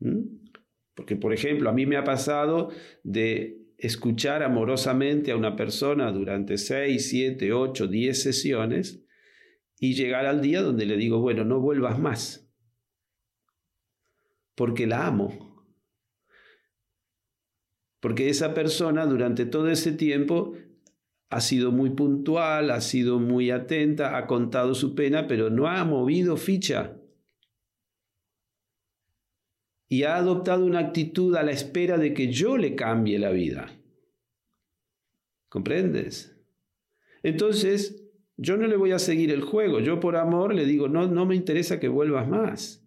¿Mm? 0.01 0.39
Porque, 0.95 1.17
por 1.17 1.33
ejemplo, 1.33 1.71
a 1.71 1.73
mí 1.73 1.87
me 1.87 1.97
ha 1.97 2.05
pasado 2.05 2.71
de 3.05 3.59
escuchar 3.79 4.43
amorosamente 4.43 5.31
a 5.31 5.37
una 5.37 5.55
persona 5.55 6.11
durante 6.11 6.59
6, 6.59 7.09
7, 7.09 7.53
8, 7.53 7.87
10 7.87 8.23
sesiones 8.23 9.05
y 9.79 9.95
llegar 9.95 10.27
al 10.27 10.41
día 10.41 10.63
donde 10.63 10.87
le 10.87 10.97
digo, 10.97 11.21
bueno, 11.21 11.45
no 11.45 11.61
vuelvas 11.61 11.99
más, 12.01 12.51
porque 14.57 14.89
la 14.89 15.07
amo. 15.07 15.47
Porque 18.01 18.29
esa 18.29 18.55
persona 18.55 19.07
durante 19.07 19.47
todo 19.47 19.71
ese 19.71 19.93
tiempo 19.93 20.55
ha 21.31 21.41
sido 21.41 21.73
muy 21.73 21.91
puntual, 21.91 22.71
ha 22.71 22.81
sido 22.81 23.19
muy 23.19 23.51
atenta, 23.51 24.17
ha 24.17 24.27
contado 24.27 24.75
su 24.75 24.95
pena, 24.95 25.27
pero 25.27 25.51
no 25.51 25.69
ha 25.69 25.85
movido 25.85 26.37
ficha 26.37 26.99
y 29.89 30.03
ha 30.03 30.17
adoptado 30.17 30.67
una 30.67 30.81
actitud 30.81 31.35
a 31.37 31.43
la 31.43 31.51
espera 31.51 31.97
de 31.97 32.13
que 32.13 32.31
yo 32.31 32.57
le 32.57 32.75
cambie 32.75 33.19
la 33.19 33.31
vida. 33.31 33.75
¿Comprendes? 35.49 36.39
Entonces, 37.23 38.07
yo 38.37 38.57
no 38.57 38.67
le 38.67 38.77
voy 38.77 38.93
a 38.93 38.99
seguir 38.99 39.31
el 39.31 39.43
juego. 39.43 39.81
Yo 39.81 39.99
por 39.99 40.17
amor 40.17 40.55
le 40.55 40.67
digo, 40.67 40.89
no, 40.89 41.09
no 41.09 41.25
me 41.25 41.35
interesa 41.35 41.81
que 41.81 41.89
vuelvas 41.89 42.29
más. 42.29 42.87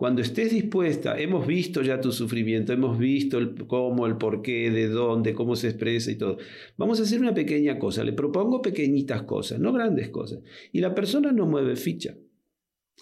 Cuando 0.00 0.22
estés 0.22 0.50
dispuesta, 0.50 1.20
hemos 1.20 1.46
visto 1.46 1.82
ya 1.82 2.00
tu 2.00 2.10
sufrimiento, 2.10 2.72
hemos 2.72 2.98
visto 2.98 3.36
el 3.36 3.66
cómo, 3.66 4.06
el 4.06 4.16
por 4.16 4.40
qué, 4.40 4.70
de 4.70 4.88
dónde, 4.88 5.34
cómo 5.34 5.56
se 5.56 5.68
expresa 5.68 6.10
y 6.10 6.16
todo. 6.16 6.38
Vamos 6.78 7.00
a 7.00 7.02
hacer 7.02 7.20
una 7.20 7.34
pequeña 7.34 7.78
cosa. 7.78 8.02
Le 8.02 8.14
propongo 8.14 8.62
pequeñitas 8.62 9.24
cosas, 9.24 9.60
no 9.60 9.74
grandes 9.74 10.08
cosas. 10.08 10.38
Y 10.72 10.80
la 10.80 10.94
persona 10.94 11.32
no 11.32 11.44
mueve 11.44 11.76
ficha. 11.76 12.16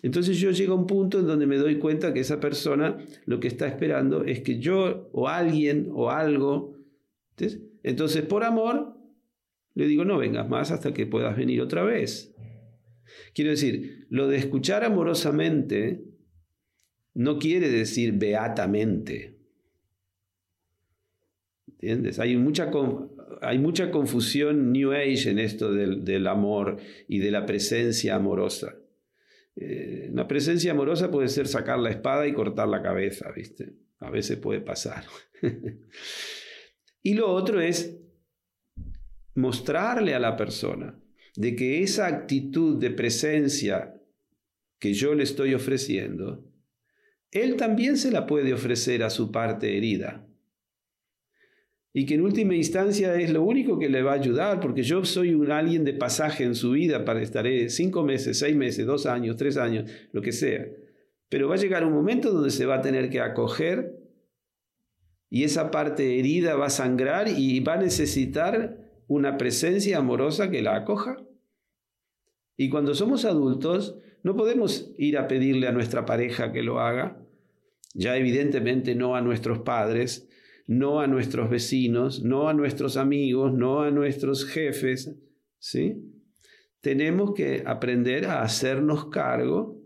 Entonces 0.03 0.38
yo 0.38 0.51
llego 0.51 0.72
a 0.72 0.76
un 0.76 0.88
punto 0.88 1.20
en 1.20 1.28
donde 1.28 1.46
me 1.46 1.57
doy 1.57 1.78
cuenta 1.78 2.12
que 2.12 2.18
esa 2.18 2.40
persona 2.40 2.99
lo 3.26 3.38
que 3.38 3.46
está 3.46 3.68
esperando 3.68 4.24
es 4.24 4.40
que 4.40 4.59
yo 4.59 5.09
o 5.12 5.28
alguien 5.28 5.90
o 5.92 6.11
algo, 6.11 6.74
entonces 7.84 8.22
por 8.22 8.42
amor 8.42 8.96
le 9.74 9.86
digo 9.86 10.05
no 10.05 10.18
vengas 10.18 10.49
más 10.49 10.72
hasta 10.72 10.92
que 10.92 11.07
puedas 11.07 11.36
venir 11.36 11.61
otra 11.61 11.84
vez. 11.84 12.34
Quiero 13.34 13.53
decir, 13.53 14.09
lo 14.11 14.26
de 14.26 14.38
escuchar 14.38 14.82
amorosamente 14.82 16.07
no 17.19 17.37
quiere 17.41 17.69
decir 17.69 18.12
beatamente. 18.12 19.35
¿Entiendes? 21.66 22.21
Hay 22.21 22.37
mucha, 22.37 22.71
hay 23.43 23.59
mucha 23.59 23.91
confusión 23.91 24.71
New 24.71 24.93
Age 24.93 25.31
en 25.31 25.41
esto 25.41 25.73
del, 25.73 26.05
del 26.05 26.29
amor 26.29 26.77
y 27.09 27.19
de 27.19 27.33
la 27.33 27.45
presencia 27.45 28.14
amorosa. 28.14 28.77
Eh, 29.57 30.11
una 30.12 30.29
presencia 30.29 30.71
amorosa 30.71 31.11
puede 31.11 31.27
ser 31.27 31.49
sacar 31.49 31.81
la 31.81 31.91
espada 31.91 32.25
y 32.29 32.35
cortar 32.35 32.69
la 32.69 32.83
cabeza, 32.83 33.33
¿viste? 33.33 33.73
A 33.99 34.11
veces 34.11 34.37
puede 34.37 34.61
pasar. 34.61 35.03
y 37.03 37.14
lo 37.14 37.33
otro 37.33 37.61
es 37.61 37.99
mostrarle 39.35 40.14
a 40.14 40.21
la 40.21 40.37
persona 40.37 40.97
de 41.35 41.57
que 41.57 41.83
esa 41.83 42.07
actitud 42.07 42.79
de 42.79 42.91
presencia 42.91 44.01
que 44.79 44.95
yo 44.95 45.16
le 45.16 45.25
estoy 45.25 45.55
ofreciendo, 45.55 46.47
él 47.31 47.57
también 47.57 47.97
se 47.97 48.11
la 48.11 48.26
puede 48.26 48.53
ofrecer 48.53 49.03
a 49.03 49.11
su 49.11 49.31
parte 49.31 49.76
herida 49.76 50.29
y 51.99 52.07
que 52.07 52.14
en 52.14 52.20
última 52.20 52.55
instancia 52.55 53.14
es 53.16 53.31
lo 53.31 53.43
único 53.43 53.79
que 53.79 53.89
le 53.89 54.03
va 54.03 54.12
a 54.12 54.16
ayudar, 54.16 54.61
porque 54.61 54.85
yo 54.85 55.05
soy 55.05 55.35
un 55.35 55.51
alguien 55.51 55.85
de 55.85 55.95
pasaje 55.95 56.45
en 56.45 56.55
su 56.55 56.72
vida, 56.72 57.05
para 57.05 57.22
estaré 57.22 57.70
cinco 57.70 58.05
meses, 58.05 58.39
seis 58.39 58.55
meses, 58.55 58.87
dos 58.87 59.07
años, 59.07 59.37
tres 59.37 59.57
años, 59.57 59.91
lo 60.12 60.22
que 60.22 60.33
sea. 60.33 60.66
Pero 61.29 61.49
va 61.49 61.57
a 61.57 61.59
llegar 61.59 61.85
un 61.85 61.93
momento 61.93 62.31
donde 62.31 62.51
se 62.51 62.66
va 62.66 62.76
a 62.76 62.83
tener 62.83 63.11
que 63.11 63.20
acoger 63.20 63.99
y 65.31 65.45
esa 65.45 65.70
parte 65.70 66.18
herida 66.18 66.55
va 66.55 66.66
a 66.66 66.70
sangrar 66.70 67.29
y 67.29 67.59
va 67.61 67.74
a 67.74 67.83
necesitar 67.83 68.79
una 69.09 69.37
presencia 69.37 69.99
amorosa 69.99 70.51
que 70.51 70.62
la 70.62 70.76
acoja. 70.76 71.16
Y 72.59 72.68
cuando 72.68 72.94
somos 72.94 73.24
adultos, 73.24 73.96
no 74.24 74.36
podemos 74.36 74.90
ir 74.98 75.16
a 75.16 75.28
pedirle 75.28 75.68
a 75.68 75.72
nuestra 75.72 76.04
pareja 76.04 76.52
que 76.52 76.64
lo 76.64 76.80
haga, 76.80 77.24
ya 77.94 78.16
evidentemente 78.16 78.96
no 78.96 79.14
a 79.14 79.22
nuestros 79.22 79.61
padres, 79.61 80.28
no 80.66 81.00
a 81.00 81.06
nuestros 81.06 81.48
vecinos, 81.48 82.22
no 82.22 82.48
a 82.48 82.54
nuestros 82.54 82.96
amigos, 82.96 83.54
no 83.54 83.82
a 83.82 83.92
nuestros 83.92 84.44
jefes, 84.44 85.14
¿sí? 85.61 86.02
Tenemos 86.80 87.32
que 87.32 87.62
aprender 87.64 88.26
a 88.26 88.42
hacernos 88.42 89.06
cargo 89.06 89.80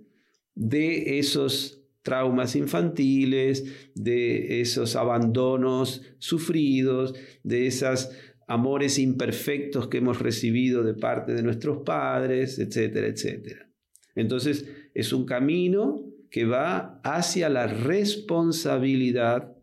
de 0.54 1.18
esos 1.18 1.82
traumas 2.00 2.56
infantiles, 2.56 3.90
de 3.94 4.62
esos 4.62 4.96
abandonos 4.96 6.02
sufridos, 6.18 7.14
de 7.42 7.66
esos 7.66 8.10
amores 8.48 8.98
imperfectos 8.98 9.88
que 9.88 9.98
hemos 9.98 10.20
recibido 10.20 10.82
de 10.82 10.94
parte 10.94 11.32
de 11.34 11.42
nuestros 11.42 11.82
padres, 11.84 12.58
etcétera, 12.58 13.06
etcétera. 13.06 13.68
Entonces, 14.14 14.66
es 14.94 15.12
un 15.12 15.24
camino 15.24 16.04
que 16.30 16.44
va 16.44 17.00
hacia 17.04 17.48
la 17.48 17.66
responsabilidad 17.66 19.54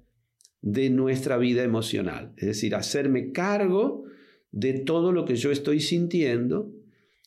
de 0.62 0.90
nuestra 0.90 1.38
vida 1.38 1.64
emocional. 1.64 2.34
Es 2.38 2.48
decir, 2.48 2.76
hacerme 2.76 3.32
cargo 3.32 4.06
de 4.52 4.74
todo 4.74 5.12
lo 5.12 5.26
que 5.26 5.36
yo 5.36 5.52
estoy 5.52 5.80
sintiendo 5.80 6.72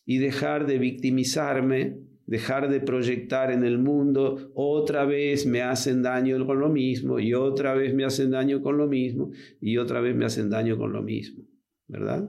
y 0.04 0.18
dejar 0.18 0.66
de 0.66 0.78
victimizarme, 0.78 1.98
dejar 2.32 2.70
de 2.70 2.80
proyectar 2.80 3.50
en 3.50 3.62
el 3.62 3.76
mundo, 3.76 4.50
otra 4.54 5.04
vez 5.04 5.44
me 5.44 5.60
hacen 5.60 6.00
daño 6.00 6.46
con 6.46 6.60
lo 6.60 6.70
mismo 6.70 7.18
y 7.18 7.34
otra 7.34 7.74
vez 7.74 7.92
me 7.92 8.06
hacen 8.06 8.30
daño 8.30 8.62
con 8.62 8.78
lo 8.78 8.86
mismo 8.86 9.32
y 9.60 9.76
otra 9.76 10.00
vez 10.00 10.16
me 10.16 10.24
hacen 10.24 10.48
daño 10.48 10.78
con 10.78 10.94
lo 10.94 11.02
mismo, 11.02 11.44
¿verdad? 11.88 12.26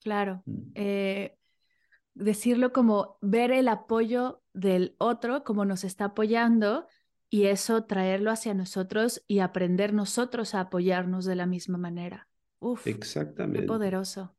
Claro. 0.00 0.44
Mm. 0.46 0.70
Eh, 0.76 1.36
decirlo 2.14 2.72
como 2.72 3.18
ver 3.20 3.50
el 3.50 3.66
apoyo 3.66 4.44
del 4.52 4.94
otro, 4.98 5.42
como 5.42 5.64
nos 5.64 5.82
está 5.82 6.04
apoyando 6.04 6.86
y 7.28 7.46
eso 7.46 7.82
traerlo 7.82 8.30
hacia 8.30 8.54
nosotros 8.54 9.24
y 9.26 9.40
aprender 9.40 9.92
nosotros 9.92 10.54
a 10.54 10.60
apoyarnos 10.60 11.24
de 11.24 11.34
la 11.34 11.46
misma 11.46 11.78
manera. 11.78 12.28
Uf, 12.60 12.86
Exactamente. 12.86 13.62
Qué 13.62 13.66
poderoso. 13.66 14.36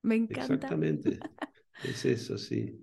Me 0.00 0.14
encanta. 0.14 0.54
Exactamente. 0.54 1.18
es 1.84 2.06
eso, 2.06 2.38
sí. 2.38 2.82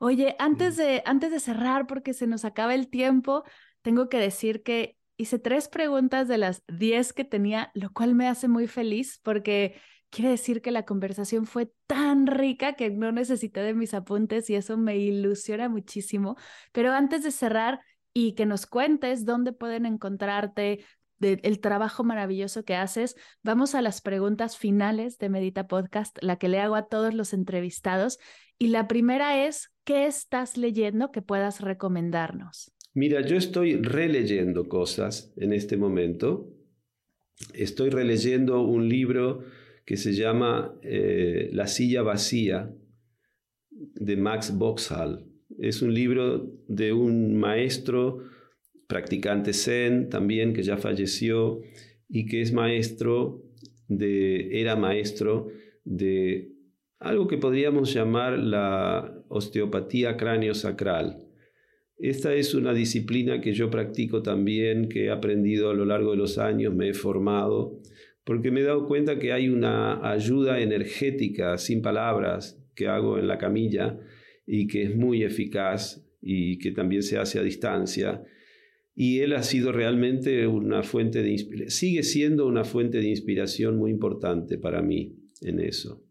Oye, 0.00 0.36
antes 0.38 0.76
de, 0.76 1.02
antes 1.04 1.30
de 1.30 1.40
cerrar, 1.40 1.86
porque 1.86 2.14
se 2.14 2.26
nos 2.26 2.44
acaba 2.44 2.74
el 2.74 2.88
tiempo, 2.88 3.44
tengo 3.82 4.08
que 4.08 4.18
decir 4.18 4.62
que 4.62 4.96
hice 5.16 5.38
tres 5.38 5.68
preguntas 5.68 6.28
de 6.28 6.38
las 6.38 6.62
diez 6.68 7.12
que 7.12 7.24
tenía, 7.24 7.70
lo 7.74 7.92
cual 7.92 8.14
me 8.14 8.28
hace 8.28 8.48
muy 8.48 8.66
feliz 8.66 9.20
porque 9.22 9.80
quiere 10.10 10.30
decir 10.30 10.62
que 10.62 10.70
la 10.70 10.84
conversación 10.84 11.46
fue 11.46 11.72
tan 11.86 12.26
rica 12.26 12.74
que 12.74 12.90
no 12.90 13.12
necesité 13.12 13.60
de 13.60 13.74
mis 13.74 13.94
apuntes 13.94 14.48
y 14.50 14.54
eso 14.54 14.76
me 14.76 14.96
ilusiona 14.96 15.68
muchísimo. 15.68 16.36
Pero 16.72 16.92
antes 16.92 17.22
de 17.22 17.30
cerrar, 17.30 17.80
y 18.18 18.32
que 18.32 18.46
nos 18.46 18.64
cuentes 18.64 19.26
dónde 19.26 19.52
pueden 19.52 19.84
encontrarte, 19.84 20.82
el 21.20 21.60
trabajo 21.60 22.02
maravilloso 22.02 22.64
que 22.64 22.74
haces. 22.74 23.14
Vamos 23.42 23.74
a 23.74 23.82
las 23.82 24.00
preguntas 24.00 24.56
finales 24.56 25.18
de 25.18 25.28
Medita 25.28 25.66
Podcast, 25.66 26.16
la 26.22 26.36
que 26.36 26.48
le 26.48 26.60
hago 26.60 26.76
a 26.76 26.86
todos 26.86 27.12
los 27.12 27.34
entrevistados. 27.34 28.18
Y 28.58 28.68
la 28.68 28.88
primera 28.88 29.44
es, 29.44 29.70
¿qué 29.86 30.06
estás 30.06 30.58
leyendo 30.58 31.12
que 31.12 31.22
puedas 31.22 31.60
recomendarnos? 31.60 32.72
Mira, 32.92 33.24
yo 33.24 33.36
estoy 33.36 33.76
releyendo 33.76 34.68
cosas 34.68 35.32
en 35.36 35.54
este 35.54 35.78
momento. 35.78 36.52
estoy 37.54 37.90
releyendo 37.90 38.62
un 38.62 38.88
libro 38.88 39.44
que 39.84 39.96
se 39.96 40.14
llama 40.14 40.74
eh, 40.82 41.50
La 41.52 41.66
silla 41.66 42.02
vacía 42.02 42.74
de 43.70 44.16
Max 44.16 44.56
Boxhall. 44.56 45.24
Es 45.58 45.82
un 45.82 45.92
libro 45.94 46.50
de 46.66 46.92
un 46.92 47.36
maestro 47.36 48.24
practicante 48.88 49.52
zen 49.52 50.08
también 50.08 50.54
que 50.54 50.62
ya 50.62 50.78
falleció 50.78 51.60
y 52.08 52.26
que 52.26 52.40
es 52.40 52.52
maestro 52.52 53.42
de 53.86 54.60
era 54.60 54.74
maestro 54.76 55.48
de 55.84 56.52
algo 56.98 57.28
que 57.28 57.36
podríamos 57.36 57.92
llamar 57.92 58.38
la 58.38 59.15
osteopatía 59.28 60.16
cráneo-sacral. 60.16 61.26
Esta 61.98 62.34
es 62.34 62.54
una 62.54 62.74
disciplina 62.74 63.40
que 63.40 63.54
yo 63.54 63.70
practico 63.70 64.22
también, 64.22 64.88
que 64.88 65.06
he 65.06 65.10
aprendido 65.10 65.70
a 65.70 65.74
lo 65.74 65.86
largo 65.86 66.10
de 66.10 66.18
los 66.18 66.36
años, 66.36 66.74
me 66.74 66.90
he 66.90 66.94
formado, 66.94 67.80
porque 68.24 68.50
me 68.50 68.60
he 68.60 68.64
dado 68.64 68.86
cuenta 68.86 69.18
que 69.18 69.32
hay 69.32 69.48
una 69.48 70.10
ayuda 70.10 70.60
energética, 70.60 71.56
sin 71.56 71.80
palabras, 71.80 72.60
que 72.74 72.88
hago 72.88 73.18
en 73.18 73.26
la 73.26 73.38
camilla 73.38 73.98
y 74.46 74.66
que 74.66 74.82
es 74.82 74.94
muy 74.94 75.22
eficaz 75.22 76.04
y 76.20 76.58
que 76.58 76.72
también 76.72 77.02
se 77.02 77.18
hace 77.18 77.38
a 77.38 77.42
distancia. 77.42 78.22
Y 78.94 79.20
él 79.20 79.32
ha 79.32 79.42
sido 79.42 79.72
realmente 79.72 80.46
una 80.46 80.82
fuente 80.82 81.22
de 81.22 81.68
sigue 81.68 82.02
siendo 82.02 82.46
una 82.46 82.64
fuente 82.64 82.98
de 82.98 83.08
inspiración 83.08 83.76
muy 83.76 83.90
importante 83.90 84.58
para 84.58 84.82
mí 84.82 85.16
en 85.40 85.60
eso. 85.60 86.05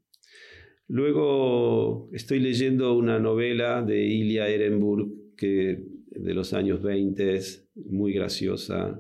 Luego 0.88 2.10
estoy 2.14 2.40
leyendo 2.40 2.94
una 2.94 3.20
novela 3.20 3.82
de 3.82 4.06
Ilya 4.06 4.48
Ehrenburg 4.48 5.36
que 5.36 5.84
de 6.16 6.34
los 6.34 6.54
años 6.54 6.82
20, 6.82 7.36
es 7.36 7.68
muy 7.76 8.14
graciosa. 8.14 9.00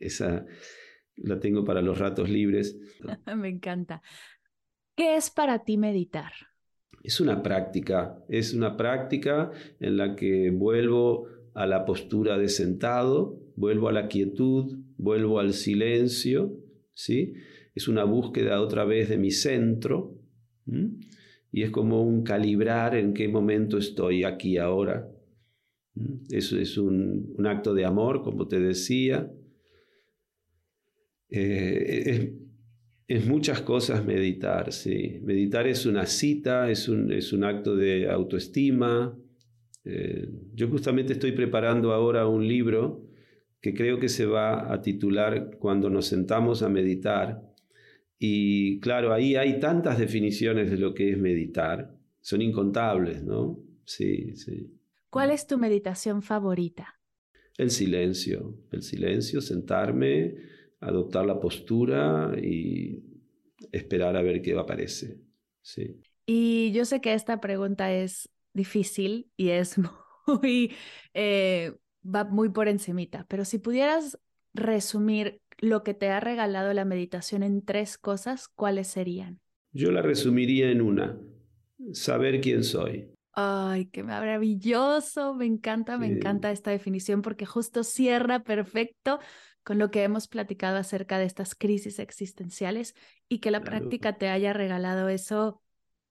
esa 0.00 0.44
la 1.16 1.38
tengo 1.38 1.64
para 1.64 1.82
los 1.82 1.98
ratos 1.98 2.28
libres. 2.28 2.78
Me 3.36 3.48
encanta. 3.48 4.02
¿Qué 4.96 5.16
es 5.16 5.30
para 5.30 5.64
ti 5.64 5.76
meditar? 5.76 6.32
Es 7.02 7.20
una 7.20 7.42
práctica, 7.42 8.18
es 8.28 8.54
una 8.54 8.76
práctica 8.76 9.50
en 9.80 9.96
la 9.96 10.14
que 10.14 10.50
vuelvo 10.50 11.26
a 11.54 11.66
la 11.66 11.84
postura 11.84 12.38
de 12.38 12.48
sentado, 12.48 13.38
vuelvo 13.56 13.88
a 13.88 13.92
la 13.92 14.08
quietud, 14.08 14.78
vuelvo 14.96 15.40
al 15.40 15.52
silencio, 15.52 16.56
¿sí? 16.94 17.34
Es 17.74 17.88
una 17.88 18.04
búsqueda 18.04 18.60
otra 18.60 18.84
vez 18.84 19.08
de 19.08 19.18
mi 19.18 19.30
centro, 19.30 20.21
y 20.66 21.62
es 21.62 21.70
como 21.70 22.02
un 22.02 22.22
calibrar 22.22 22.94
en 22.94 23.12
qué 23.12 23.28
momento 23.28 23.78
estoy 23.78 24.24
aquí 24.24 24.56
ahora. 24.58 25.08
Eso 26.30 26.58
es 26.58 26.78
un, 26.78 27.36
acto 27.44 27.74
de 27.74 27.84
amor, 27.84 28.22
como 28.22 28.48
te 28.48 28.58
decía. 28.58 29.30
Eh, 31.28 32.34
es, 33.06 33.26
muchas 33.26 33.60
cosas 33.60 34.04
meditar. 34.04 34.70
Meditar 35.22 35.66
es 35.66 35.84
una 35.84 36.06
cita, 36.06 36.70
es 36.70 36.88
un, 36.88 37.12
es 37.12 37.32
un 37.32 37.44
acto 37.44 37.76
de 37.76 38.08
autoestima. 38.10 39.18
Eh, 39.84 40.28
yo 40.54 40.68
justamente 40.68 41.12
estoy 41.12 41.32
preparando 41.32 41.92
ahora 41.92 42.26
un 42.26 42.46
libro 42.46 43.06
que 43.60 43.74
creo 43.74 43.98
que 43.98 44.08
se 44.08 44.26
va 44.26 44.72
a 44.72 44.80
titular 44.80 45.56
Cuando 45.58 45.90
nos 45.90 46.06
sentamos 46.06 46.62
a 46.62 46.68
meditar 46.68 47.51
y 48.24 48.78
claro, 48.78 49.12
ahí 49.12 49.34
hay 49.34 49.58
tantas 49.58 49.98
definiciones 49.98 50.70
de 50.70 50.78
lo 50.78 50.94
que 50.94 51.10
es 51.10 51.18
meditar, 51.18 51.92
son 52.20 52.40
incontables, 52.40 53.20
¿no? 53.24 53.58
Sí, 53.84 54.36
sí. 54.36 54.78
¿Cuál 55.10 55.32
es 55.32 55.44
tu 55.48 55.58
meditación 55.58 56.22
favorita? 56.22 57.00
El 57.58 57.70
silencio, 57.70 58.54
el 58.70 58.82
silencio, 58.82 59.40
sentarme, 59.40 60.36
adoptar 60.78 61.26
la 61.26 61.40
postura 61.40 62.32
y 62.40 63.02
esperar 63.72 64.16
a 64.16 64.22
ver 64.22 64.40
qué 64.40 64.56
aparece. 64.56 65.18
Sí. 65.60 66.00
Y 66.24 66.70
yo 66.70 66.84
sé 66.84 67.00
que 67.00 67.14
esta 67.14 67.40
pregunta 67.40 67.92
es 67.92 68.28
difícil 68.54 69.32
y 69.36 69.48
es 69.48 69.78
muy, 70.28 70.72
eh, 71.12 71.74
va 72.04 72.22
muy 72.22 72.50
por 72.50 72.68
encimita, 72.68 73.26
pero 73.28 73.44
si 73.44 73.58
pudieras 73.58 74.16
resumir 74.54 75.41
lo 75.62 75.84
que 75.84 75.94
te 75.94 76.10
ha 76.10 76.18
regalado 76.18 76.74
la 76.74 76.84
meditación 76.84 77.44
en 77.44 77.64
tres 77.64 77.96
cosas, 77.96 78.48
¿cuáles 78.48 78.88
serían? 78.88 79.40
Yo 79.70 79.92
la 79.92 80.02
resumiría 80.02 80.70
en 80.70 80.82
una, 80.82 81.16
saber 81.92 82.40
quién 82.40 82.64
soy. 82.64 83.08
Ay, 83.32 83.86
qué 83.86 84.02
maravilloso, 84.02 85.34
me 85.34 85.46
encanta, 85.46 85.96
me 85.96 86.08
encanta 86.08 86.50
esta 86.50 86.72
definición 86.72 87.22
porque 87.22 87.46
justo 87.46 87.84
cierra 87.84 88.40
perfecto 88.40 89.20
con 89.62 89.78
lo 89.78 89.90
que 89.92 90.02
hemos 90.02 90.26
platicado 90.26 90.76
acerca 90.76 91.18
de 91.18 91.24
estas 91.26 91.54
crisis 91.54 92.00
existenciales 92.00 92.94
y 93.28 93.38
que 93.38 93.52
la 93.52 93.62
práctica 93.62 94.18
te 94.18 94.28
haya 94.28 94.52
regalado 94.52 95.08
eso 95.08 95.62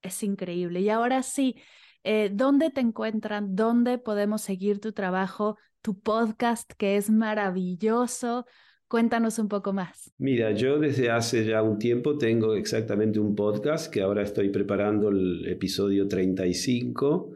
es 0.01 0.23
increíble. 0.23 0.79
Y 0.79 0.89
ahora 0.89 1.23
sí, 1.23 1.57
eh, 2.03 2.31
¿dónde 2.33 2.71
te 2.71 2.79
encuentran? 2.79 3.53
¿Dónde 3.55 3.97
podemos 3.97 4.41
seguir 4.41 4.79
tu 4.79 4.93
trabajo, 4.93 5.57
tu 5.81 5.99
podcast 5.99 6.71
que 6.77 6.95
es 6.95 7.09
maravilloso? 7.09 8.45
Cuéntanos 8.91 9.39
un 9.39 9.47
poco 9.47 9.71
más. 9.71 10.13
Mira, 10.17 10.51
yo 10.51 10.77
desde 10.77 11.09
hace 11.09 11.45
ya 11.45 11.63
un 11.63 11.79
tiempo 11.79 12.17
tengo 12.17 12.55
exactamente 12.55 13.21
un 13.21 13.35
podcast 13.35 13.89
que 13.89 14.01
ahora 14.01 14.21
estoy 14.21 14.49
preparando 14.49 15.07
el 15.07 15.47
episodio 15.47 16.09
35. 16.09 17.31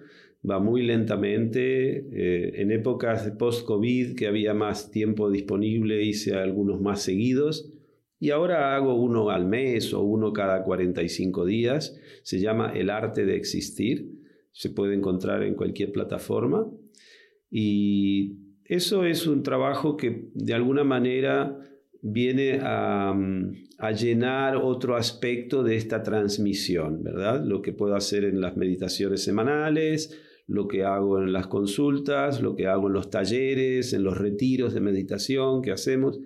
Va 0.51 0.59
muy 0.59 0.81
lentamente. 0.83 1.99
Eh, 2.11 2.61
en 2.61 2.71
épocas 2.71 3.23
de 3.23 3.31
post-COVID, 3.31 4.17
que 4.17 4.27
había 4.27 4.53
más 4.53 4.91
tiempo 4.91 5.31
disponible, 5.31 6.03
hice 6.03 6.35
algunos 6.35 6.81
más 6.81 7.01
seguidos. 7.01 7.71
Y 8.19 8.31
ahora 8.31 8.75
hago 8.75 8.95
uno 8.95 9.29
al 9.29 9.45
mes 9.45 9.93
o 9.93 10.03
uno 10.03 10.33
cada 10.33 10.61
45 10.61 11.45
días. 11.45 11.97
Se 12.23 12.41
llama 12.41 12.73
El 12.75 12.89
arte 12.89 13.25
de 13.25 13.37
existir. 13.37 14.11
Se 14.51 14.71
puede 14.71 14.93
encontrar 14.93 15.41
en 15.41 15.55
cualquier 15.55 15.93
plataforma. 15.93 16.69
Y 17.49 18.44
eso 18.67 19.05
es 19.05 19.27
un 19.27 19.43
trabajo 19.43 19.95
que 19.95 20.29
de 20.33 20.53
alguna 20.53 20.83
manera 20.83 21.59
viene 22.01 22.59
a, 22.61 23.15
llenar 23.97 24.57
otro 24.57 24.95
aspecto 24.95 25.63
de 25.63 25.75
esta 25.75 26.01
transmisión, 26.01 27.03
¿verdad? 27.03 27.43
Lo 27.45 27.61
que 27.61 27.73
puedo 27.73 27.95
hacer 27.95 28.23
en 28.23 28.41
las 28.41 28.57
meditaciones 28.57 29.23
semanales, 29.23 30.17
lo 30.47 30.67
que 30.67 30.83
hago 30.83 31.21
en 31.21 31.33
las 31.33 31.47
consultas, 31.47 32.41
lo 32.41 32.55
que 32.55 32.67
hago 32.67 32.87
en 32.87 32.93
los 32.93 33.09
talleres, 33.09 33.93
en 33.93 34.03
los 34.03 34.17
retiros 34.17 34.73
de 34.73 34.81
meditación 34.81 35.61
que 35.61 35.71
hacemos. 35.71 36.19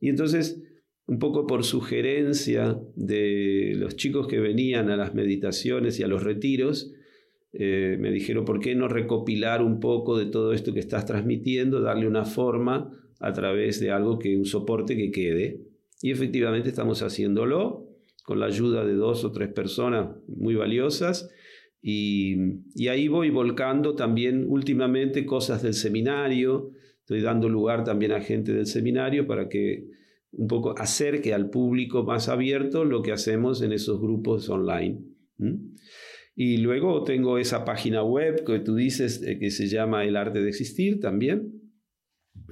Y 0.00 0.08
entonces, 0.08 0.62
un 1.06 1.18
poco 1.18 1.46
por 1.46 1.64
sugerencia 1.64 2.78
de 2.94 3.72
los 3.76 3.96
chicos 3.96 4.28
que 4.28 4.40
venían 4.40 4.90
a 4.90 4.96
las 4.96 5.14
meditaciones 5.14 5.98
y 5.98 6.02
a 6.02 6.08
los 6.08 6.22
retiros, 6.22 6.92
eh, 7.52 7.96
me 8.00 8.10
dijeron, 8.10 8.44
¿por 8.44 8.60
qué 8.60 8.74
no 8.74 8.88
recopilar 8.88 9.62
un 9.62 9.78
poco 9.78 10.16
de 10.16 10.26
todo 10.26 10.52
esto 10.52 10.72
que 10.72 10.80
estás 10.80 11.04
transmitiendo, 11.04 11.80
darle 11.80 12.06
una 12.06 12.24
forma 12.24 12.90
a 13.20 13.32
través 13.32 13.78
de 13.78 13.90
algo 13.90 14.18
que 14.18 14.36
un 14.36 14.46
soporte 14.46 14.96
que 14.96 15.10
quede? 15.10 15.60
Y 16.00 16.10
efectivamente 16.10 16.70
estamos 16.70 17.02
haciéndolo 17.02 17.88
con 18.24 18.40
la 18.40 18.46
ayuda 18.46 18.84
de 18.84 18.94
dos 18.94 19.24
o 19.24 19.32
tres 19.32 19.52
personas 19.52 20.16
muy 20.26 20.54
valiosas. 20.54 21.30
Y, 21.82 22.36
y 22.74 22.88
ahí 22.88 23.08
voy 23.08 23.30
volcando 23.30 23.94
también 23.94 24.46
últimamente 24.48 25.26
cosas 25.26 25.62
del 25.62 25.74
seminario. 25.74 26.70
Estoy 27.00 27.20
dando 27.20 27.48
lugar 27.48 27.84
también 27.84 28.12
a 28.12 28.20
gente 28.20 28.52
del 28.52 28.66
seminario 28.66 29.26
para 29.26 29.48
que 29.48 29.88
un 30.32 30.46
poco 30.46 30.74
acerque 30.78 31.34
al 31.34 31.50
público 31.50 32.04
más 32.04 32.28
abierto 32.28 32.84
lo 32.84 33.02
que 33.02 33.12
hacemos 33.12 33.60
en 33.62 33.72
esos 33.72 34.00
grupos 34.00 34.48
online. 34.48 35.00
Y 36.34 36.58
luego 36.58 37.04
tengo 37.04 37.38
esa 37.38 37.64
página 37.64 38.02
web 38.02 38.44
que 38.44 38.60
tú 38.60 38.74
dices 38.74 39.22
eh, 39.22 39.38
que 39.38 39.50
se 39.50 39.66
llama 39.66 40.04
El 40.04 40.16
arte 40.16 40.40
de 40.40 40.48
existir 40.48 41.00
también, 41.00 41.60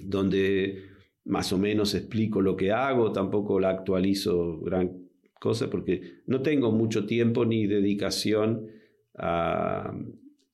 donde 0.02 0.82
más 1.24 1.52
o 1.52 1.58
menos 1.58 1.94
explico 1.94 2.40
lo 2.40 2.56
que 2.56 2.72
hago, 2.72 3.12
tampoco 3.12 3.58
la 3.60 3.70
actualizo 3.70 4.60
gran 4.60 5.08
cosa 5.38 5.70
porque 5.70 6.20
no 6.26 6.42
tengo 6.42 6.72
mucho 6.72 7.06
tiempo 7.06 7.44
ni 7.44 7.66
dedicación 7.66 8.66
a... 9.16 9.94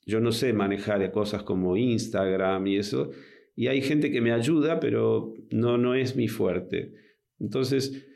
Yo 0.09 0.20
no 0.20 0.31
sé 0.31 0.53
manejar 0.53 1.11
cosas 1.11 1.43
como 1.43 1.77
Instagram 1.77 2.64
y 2.68 2.77
eso, 2.77 3.11
y 3.57 3.68
hay 3.68 3.81
gente 3.81 4.12
que 4.12 4.20
me 4.20 4.31
ayuda, 4.31 4.79
pero 4.79 5.35
no, 5.51 5.79
no 5.79 5.95
es 5.97 6.14
mi 6.14 6.29
fuerte. 6.29 6.93
Entonces, 7.41 8.07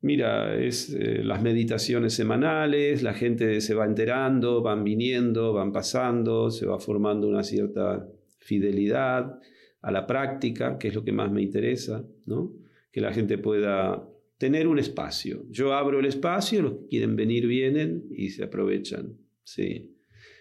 Mira, 0.00 0.56
es 0.60 0.90
eh, 0.90 1.24
las 1.24 1.42
meditaciones 1.42 2.14
semanales, 2.14 3.02
la 3.02 3.14
gente 3.14 3.60
se 3.60 3.74
va 3.74 3.84
enterando, 3.84 4.62
van 4.62 4.84
viniendo, 4.84 5.52
van 5.52 5.72
pasando, 5.72 6.50
se 6.50 6.66
va 6.66 6.78
formando 6.78 7.26
una 7.26 7.42
cierta 7.42 8.08
fidelidad 8.38 9.40
a 9.82 9.90
la 9.90 10.06
práctica, 10.06 10.78
que 10.78 10.88
es 10.88 10.94
lo 10.94 11.04
que 11.04 11.12
más 11.12 11.32
me 11.32 11.42
interesa, 11.42 12.06
¿no? 12.26 12.52
Que 12.92 13.00
la 13.00 13.12
gente 13.12 13.38
pueda 13.38 14.08
tener 14.38 14.68
un 14.68 14.78
espacio. 14.78 15.44
Yo 15.50 15.74
abro 15.74 15.98
el 15.98 16.06
espacio, 16.06 16.62
los 16.62 16.72
que 16.74 16.86
quieren 16.86 17.16
venir 17.16 17.48
vienen 17.48 18.04
y 18.10 18.30
se 18.30 18.44
aprovechan, 18.44 19.18
sí. 19.42 19.96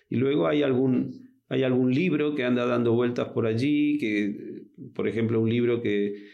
Y 0.07 0.17
luego 0.17 0.47
hay 0.47 0.61
algún, 0.61 1.31
hay 1.49 1.63
algún 1.63 1.93
libro 1.93 2.35
que 2.35 2.43
anda 2.43 2.67
dando 2.67 2.93
vueltas 2.93 3.29
por 3.29 3.47
allí, 3.47 3.97
que, 3.97 4.65
por 4.93 5.07
ejemplo, 5.07 5.41
un 5.41 5.49
libro 5.49 5.81
que 5.81 6.27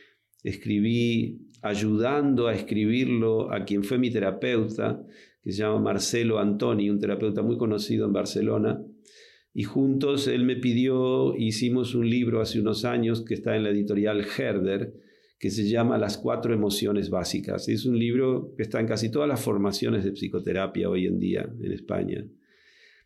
escribí 0.43 1.42
ayudando 1.64 2.47
a 2.47 2.53
escribirlo 2.53 3.51
a 3.51 3.64
quien 3.64 3.84
fue 3.84 3.97
mi 3.97 4.11
terapeuta, 4.11 5.01
que 5.41 5.51
se 5.51 5.59
llama 5.59 5.80
Marcelo 5.80 6.39
Antoni, 6.39 6.89
un 6.89 6.99
terapeuta 6.99 7.41
muy 7.41 7.57
conocido 7.57 8.05
en 8.05 8.14
Barcelona. 8.14 8.82
Y 9.53 9.64
juntos 9.64 10.28
él 10.28 10.43
me 10.43 10.55
pidió, 10.57 11.36
hicimos 11.36 11.95
un 11.95 12.09
libro 12.09 12.41
hace 12.41 12.59
unos 12.59 12.86
años 12.86 13.24
que 13.24 13.34
está 13.34 13.55
en 13.55 13.64
la 13.64 13.70
editorial 13.70 14.26
Herder, 14.38 14.93
que 15.39 15.49
se 15.49 15.68
llama 15.68 15.97
Las 15.97 16.18
cuatro 16.18 16.53
emociones 16.53 17.09
básicas. 17.09 17.68
Es 17.70 17.86
un 17.86 17.97
libro 17.97 18.53
que 18.55 18.64
está 18.64 18.80
en 18.80 18.88
casi 18.88 19.09
todas 19.09 19.28
las 19.28 19.41
formaciones 19.41 20.03
de 20.03 20.11
psicoterapia 20.11 20.89
hoy 20.89 21.05
en 21.05 21.20
día 21.20 21.49
en 21.61 21.72
España 21.72 22.26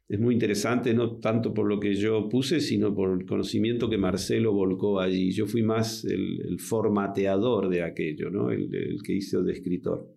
es 0.09 0.19
muy 0.19 0.35
interesante, 0.35 0.93
no 0.93 1.17
tanto 1.17 1.53
por 1.53 1.67
lo 1.67 1.79
que 1.79 1.93
yo 1.93 2.29
puse, 2.29 2.61
sino 2.61 2.95
por 2.95 3.19
el 3.19 3.25
conocimiento 3.25 3.89
que 3.89 3.97
Marcelo 3.97 4.53
volcó 4.53 5.01
allí. 5.01 5.31
Yo 5.31 5.47
fui 5.47 5.63
más 5.63 6.05
el, 6.05 6.59
formateador 6.59 7.69
de 7.69 7.83
aquello, 7.83 8.29
¿no? 8.29 8.51
el, 8.51 8.69
que 9.03 9.13
hizo 9.13 9.43
de 9.43 9.51
escritor. 9.51 10.07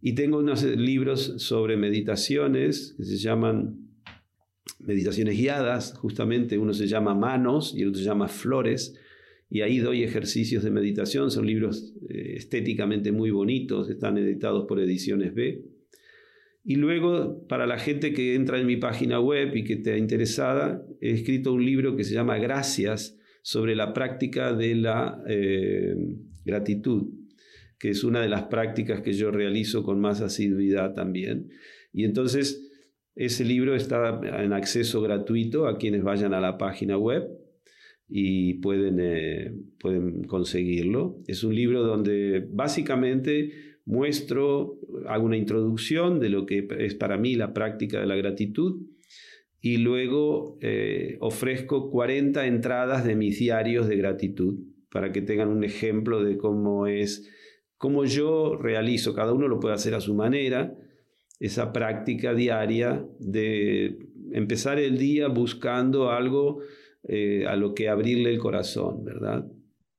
Y 0.00 0.14
tengo 0.14 0.38
unos 0.38 0.62
libros 0.62 1.34
sobre 1.38 1.76
meditaciones 1.76 2.94
que 2.96 3.04
se 3.04 3.18
llaman 3.18 3.86
meditaciones 4.80 5.36
guiadas, 5.36 5.94
justamente 5.98 6.58
uno 6.58 6.72
se 6.72 6.86
llama 6.86 7.14
Manos 7.14 7.74
y 7.76 7.82
el 7.82 7.88
otro 7.88 8.00
se 8.00 8.06
llama 8.06 8.28
Flores, 8.28 8.98
y 9.48 9.60
ahí 9.60 9.78
doy 9.78 10.02
ejercicios 10.02 10.64
de 10.64 10.70
meditación, 10.70 11.30
son 11.30 11.46
libros 11.46 11.94
eh, 12.08 12.34
estéticamente 12.36 13.12
muy 13.12 13.30
bonitos, 13.30 13.90
están 13.90 14.18
editados 14.18 14.66
por 14.66 14.80
Ediciones 14.80 15.34
B. 15.34 15.75
Y 16.68 16.74
luego, 16.74 17.46
para 17.46 17.64
la 17.64 17.78
gente 17.78 18.12
que 18.12 18.34
entra 18.34 18.58
en 18.58 18.66
mi 18.66 18.76
página 18.76 19.20
web 19.20 19.54
y 19.54 19.62
que 19.62 19.74
esté 19.74 19.98
interesada, 19.98 20.84
he 21.00 21.12
escrito 21.12 21.52
un 21.52 21.64
libro 21.64 21.94
que 21.94 22.02
se 22.02 22.12
llama 22.12 22.38
Gracias 22.38 23.16
sobre 23.42 23.76
la 23.76 23.92
práctica 23.92 24.52
de 24.52 24.74
la 24.74 25.22
eh, 25.28 25.94
gratitud, 26.44 27.04
que 27.78 27.90
es 27.90 28.02
una 28.02 28.20
de 28.20 28.28
las 28.28 28.46
prácticas 28.46 29.00
que 29.02 29.12
yo 29.12 29.30
realizo 29.30 29.84
con 29.84 30.00
más 30.00 30.20
asiduidad 30.20 30.92
también. 30.92 31.50
Y 31.92 32.02
entonces, 32.02 32.68
ese 33.14 33.44
libro 33.44 33.76
está 33.76 34.20
en 34.42 34.52
acceso 34.52 35.00
gratuito 35.00 35.68
a 35.68 35.78
quienes 35.78 36.02
vayan 36.02 36.34
a 36.34 36.40
la 36.40 36.58
página 36.58 36.98
web 36.98 37.28
y 38.08 38.54
pueden, 38.54 38.98
eh, 38.98 39.54
pueden 39.78 40.24
conseguirlo. 40.24 41.22
Es 41.28 41.44
un 41.44 41.54
libro 41.54 41.84
donde 41.84 42.44
básicamente 42.50 43.75
muestro, 43.86 44.78
hago 45.06 45.24
una 45.24 45.36
introducción 45.36 46.20
de 46.20 46.28
lo 46.28 46.44
que 46.44 46.66
es 46.78 46.94
para 46.94 47.16
mí 47.16 47.36
la 47.36 47.54
práctica 47.54 48.00
de 48.00 48.06
la 48.06 48.16
gratitud 48.16 48.82
y 49.60 49.78
luego 49.78 50.58
eh, 50.60 51.16
ofrezco 51.20 51.90
40 51.90 52.46
entradas 52.46 53.04
de 53.04 53.16
mis 53.16 53.38
diarios 53.38 53.88
de 53.88 53.96
gratitud 53.96 54.58
para 54.90 55.12
que 55.12 55.22
tengan 55.22 55.48
un 55.48 55.64
ejemplo 55.64 56.22
de 56.22 56.36
cómo 56.36 56.86
es, 56.86 57.30
cómo 57.76 58.04
yo 58.04 58.56
realizo, 58.56 59.14
cada 59.14 59.32
uno 59.32 59.48
lo 59.48 59.60
puede 59.60 59.74
hacer 59.74 59.94
a 59.94 60.00
su 60.00 60.14
manera, 60.14 60.76
esa 61.38 61.72
práctica 61.72 62.34
diaria 62.34 63.06
de 63.18 63.98
empezar 64.32 64.78
el 64.78 64.98
día 64.98 65.28
buscando 65.28 66.10
algo 66.10 66.60
eh, 67.04 67.44
a 67.46 67.56
lo 67.56 67.74
que 67.74 67.88
abrirle 67.88 68.30
el 68.30 68.38
corazón, 68.38 69.04
¿verdad? 69.04 69.46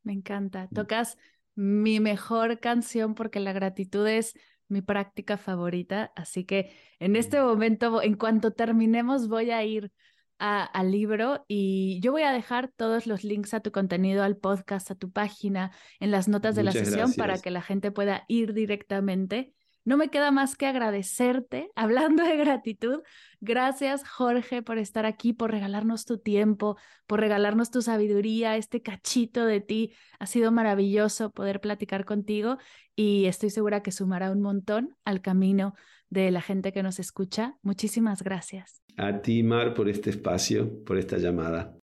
Me 0.03 0.13
encanta. 0.13 0.67
Tocas 0.73 1.17
mi 1.57 1.99
mejor 1.99 2.59
canción 2.59 3.15
porque 3.15 3.39
la 3.39 3.51
gratitud 3.51 4.07
es 4.07 4.35
mi 4.67 4.83
práctica 4.83 5.37
favorita. 5.37 6.11
Así 6.15 6.45
que 6.45 6.71
en 6.99 7.15
este 7.15 7.41
momento, 7.41 8.01
en 8.01 8.15
cuanto 8.15 8.53
terminemos, 8.53 9.27
voy 9.27 9.49
a 9.49 9.63
ir 9.63 9.91
al 10.39 10.91
libro 10.91 11.43
y 11.47 11.99
yo 12.01 12.11
voy 12.11 12.21
a 12.21 12.31
dejar 12.31 12.71
todos 12.75 13.07
los 13.07 13.23
links 13.23 13.55
a 13.55 13.59
tu 13.61 13.71
contenido, 13.71 14.21
al 14.21 14.37
podcast, 14.37 14.91
a 14.91 14.95
tu 14.95 15.11
página, 15.11 15.71
en 15.99 16.11
las 16.11 16.27
notas 16.27 16.55
de 16.55 16.61
la 16.61 16.71
sesión 16.71 17.11
para 17.15 17.39
que 17.39 17.49
la 17.49 17.63
gente 17.63 17.91
pueda 17.91 18.23
ir 18.27 18.53
directamente 18.53 19.55
no 19.87 19.95
me 19.95 20.09
queda 20.09 20.31
más 20.31 20.57
que 20.57 20.65
agradecerte, 20.65 21.71
hablando 21.73 22.21
de 22.21 22.35
gratitud. 22.35 23.03
Gracias, 23.39 24.05
Jorge, 24.05 24.61
por 24.61 24.79
estar 24.79 25.05
aquí, 25.05 25.31
por 25.31 25.49
regalarnos 25.49 26.03
tu 26.03 26.17
tiempo, 26.17 26.75
por 27.07 27.21
regalarnos 27.21 27.71
tu 27.71 27.81
sabiduría, 27.81 28.57
este 28.57 28.81
cachito 28.81 29.45
de 29.45 29.61
ti. 29.61 29.93
Ha 30.19 30.25
sido 30.25 30.51
maravilloso 30.51 31.31
poder 31.31 31.61
platicar 31.61 32.03
contigo 32.03 32.57
y 32.97 33.27
estoy 33.27 33.49
segura 33.49 33.81
que 33.81 33.93
sumará 33.93 34.29
un 34.29 34.41
montón 34.41 34.93
al 35.05 35.21
camino 35.21 35.73
de 36.09 36.31
la 36.31 36.41
gente 36.41 36.73
que 36.73 36.83
nos 36.83 36.99
escucha. 36.99 37.55
Muchísimas 37.61 38.23
gracias. 38.23 38.83
A 38.97 39.21
ti, 39.21 39.41
Mar, 39.41 39.73
por 39.73 39.87
este 39.87 40.09
espacio, 40.09 40.83
por 40.83 40.97
esta 40.97 41.17
llamada. 41.17 41.77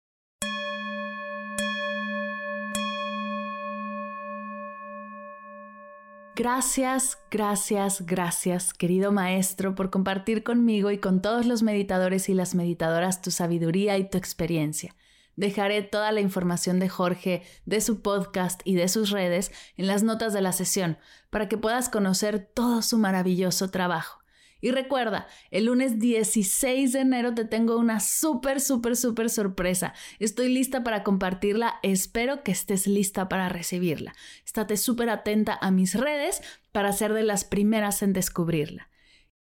Gracias, 6.34 7.18
gracias, 7.30 8.06
gracias, 8.06 8.72
querido 8.72 9.12
maestro, 9.12 9.74
por 9.74 9.90
compartir 9.90 10.42
conmigo 10.42 10.90
y 10.90 10.96
con 10.96 11.20
todos 11.20 11.44
los 11.44 11.62
meditadores 11.62 12.30
y 12.30 12.34
las 12.34 12.54
meditadoras 12.54 13.20
tu 13.20 13.30
sabiduría 13.30 13.98
y 13.98 14.08
tu 14.08 14.16
experiencia. 14.16 14.96
Dejaré 15.36 15.82
toda 15.82 16.10
la 16.10 16.22
información 16.22 16.78
de 16.78 16.88
Jorge, 16.88 17.42
de 17.66 17.82
su 17.82 18.00
podcast 18.00 18.62
y 18.64 18.76
de 18.76 18.88
sus 18.88 19.10
redes 19.10 19.52
en 19.76 19.86
las 19.86 20.02
notas 20.04 20.32
de 20.32 20.40
la 20.40 20.52
sesión 20.52 20.96
para 21.28 21.50
que 21.50 21.58
puedas 21.58 21.90
conocer 21.90 22.50
todo 22.54 22.80
su 22.80 22.96
maravilloso 22.96 23.70
trabajo. 23.70 24.21
Y 24.62 24.70
recuerda, 24.70 25.26
el 25.50 25.64
lunes 25.64 25.98
16 25.98 26.92
de 26.92 27.00
enero 27.00 27.34
te 27.34 27.44
tengo 27.44 27.76
una 27.76 27.98
súper, 27.98 28.60
súper, 28.60 28.96
súper 28.96 29.28
sorpresa. 29.28 29.92
Estoy 30.20 30.54
lista 30.54 30.84
para 30.84 31.02
compartirla. 31.02 31.80
Espero 31.82 32.44
que 32.44 32.52
estés 32.52 32.86
lista 32.86 33.28
para 33.28 33.48
recibirla. 33.48 34.14
Estate 34.46 34.76
súper 34.76 35.10
atenta 35.10 35.58
a 35.60 35.72
mis 35.72 35.96
redes 35.96 36.42
para 36.70 36.92
ser 36.92 37.12
de 37.12 37.24
las 37.24 37.42
primeras 37.42 38.04
en 38.04 38.12
descubrirla. 38.12 38.88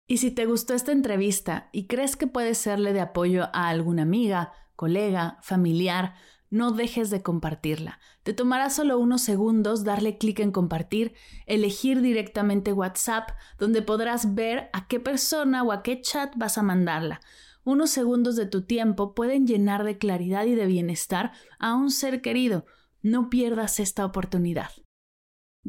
Y 0.05 0.17
si 0.17 0.29
te 0.29 0.45
gustó 0.45 0.75
esta 0.75 0.91
entrevista 0.91 1.69
y 1.71 1.87
crees 1.87 2.15
que 2.15 2.27
puede 2.27 2.53
serle 2.53 2.93
de 2.93 3.01
apoyo 3.01 3.49
a 3.53 3.69
alguna 3.69 4.03
amiga, 4.03 4.53
colega, 4.75 5.39
familiar, 5.41 6.13
no 6.49 6.71
dejes 6.71 7.09
de 7.09 7.21
compartirla. 7.21 7.99
Te 8.23 8.33
tomará 8.33 8.69
solo 8.69 8.99
unos 8.99 9.21
segundos 9.21 9.83
darle 9.83 10.17
clic 10.17 10.39
en 10.39 10.51
compartir, 10.51 11.13
elegir 11.45 12.01
directamente 12.01 12.73
WhatsApp, 12.73 13.31
donde 13.59 13.81
podrás 13.81 14.35
ver 14.35 14.69
a 14.73 14.87
qué 14.87 14.99
persona 14.99 15.63
o 15.63 15.71
a 15.71 15.83
qué 15.83 16.01
chat 16.01 16.33
vas 16.37 16.57
a 16.57 16.63
mandarla. 16.63 17.19
Unos 17.63 17.89
segundos 17.89 18.37
de 18.37 18.45
tu 18.45 18.63
tiempo 18.63 19.13
pueden 19.13 19.45
llenar 19.45 19.83
de 19.83 19.97
claridad 19.97 20.45
y 20.45 20.55
de 20.55 20.67
bienestar 20.67 21.33
a 21.59 21.75
un 21.75 21.91
ser 21.91 22.21
querido. 22.21 22.65
No 23.01 23.29
pierdas 23.29 23.79
esta 23.79 24.05
oportunidad. 24.05 24.69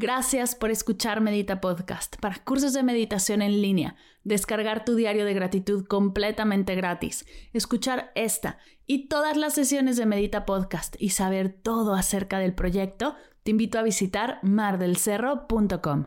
Gracias 0.00 0.54
por 0.54 0.70
escuchar 0.70 1.20
Medita 1.20 1.60
Podcast 1.60 2.18
para 2.20 2.38
cursos 2.44 2.72
de 2.72 2.84
meditación 2.84 3.42
en 3.42 3.60
línea, 3.60 3.96
descargar 4.22 4.84
tu 4.84 4.94
diario 4.94 5.24
de 5.24 5.34
gratitud 5.34 5.84
completamente 5.88 6.76
gratis, 6.76 7.26
escuchar 7.52 8.12
esta 8.14 8.58
y 8.86 9.08
todas 9.08 9.36
las 9.36 9.54
sesiones 9.54 9.96
de 9.96 10.06
Medita 10.06 10.46
Podcast 10.46 10.94
y 11.00 11.08
saber 11.08 11.52
todo 11.52 11.94
acerca 11.94 12.38
del 12.38 12.54
proyecto, 12.54 13.16
te 13.42 13.50
invito 13.50 13.76
a 13.76 13.82
visitar 13.82 14.38
mardelcerro.com. 14.44 16.06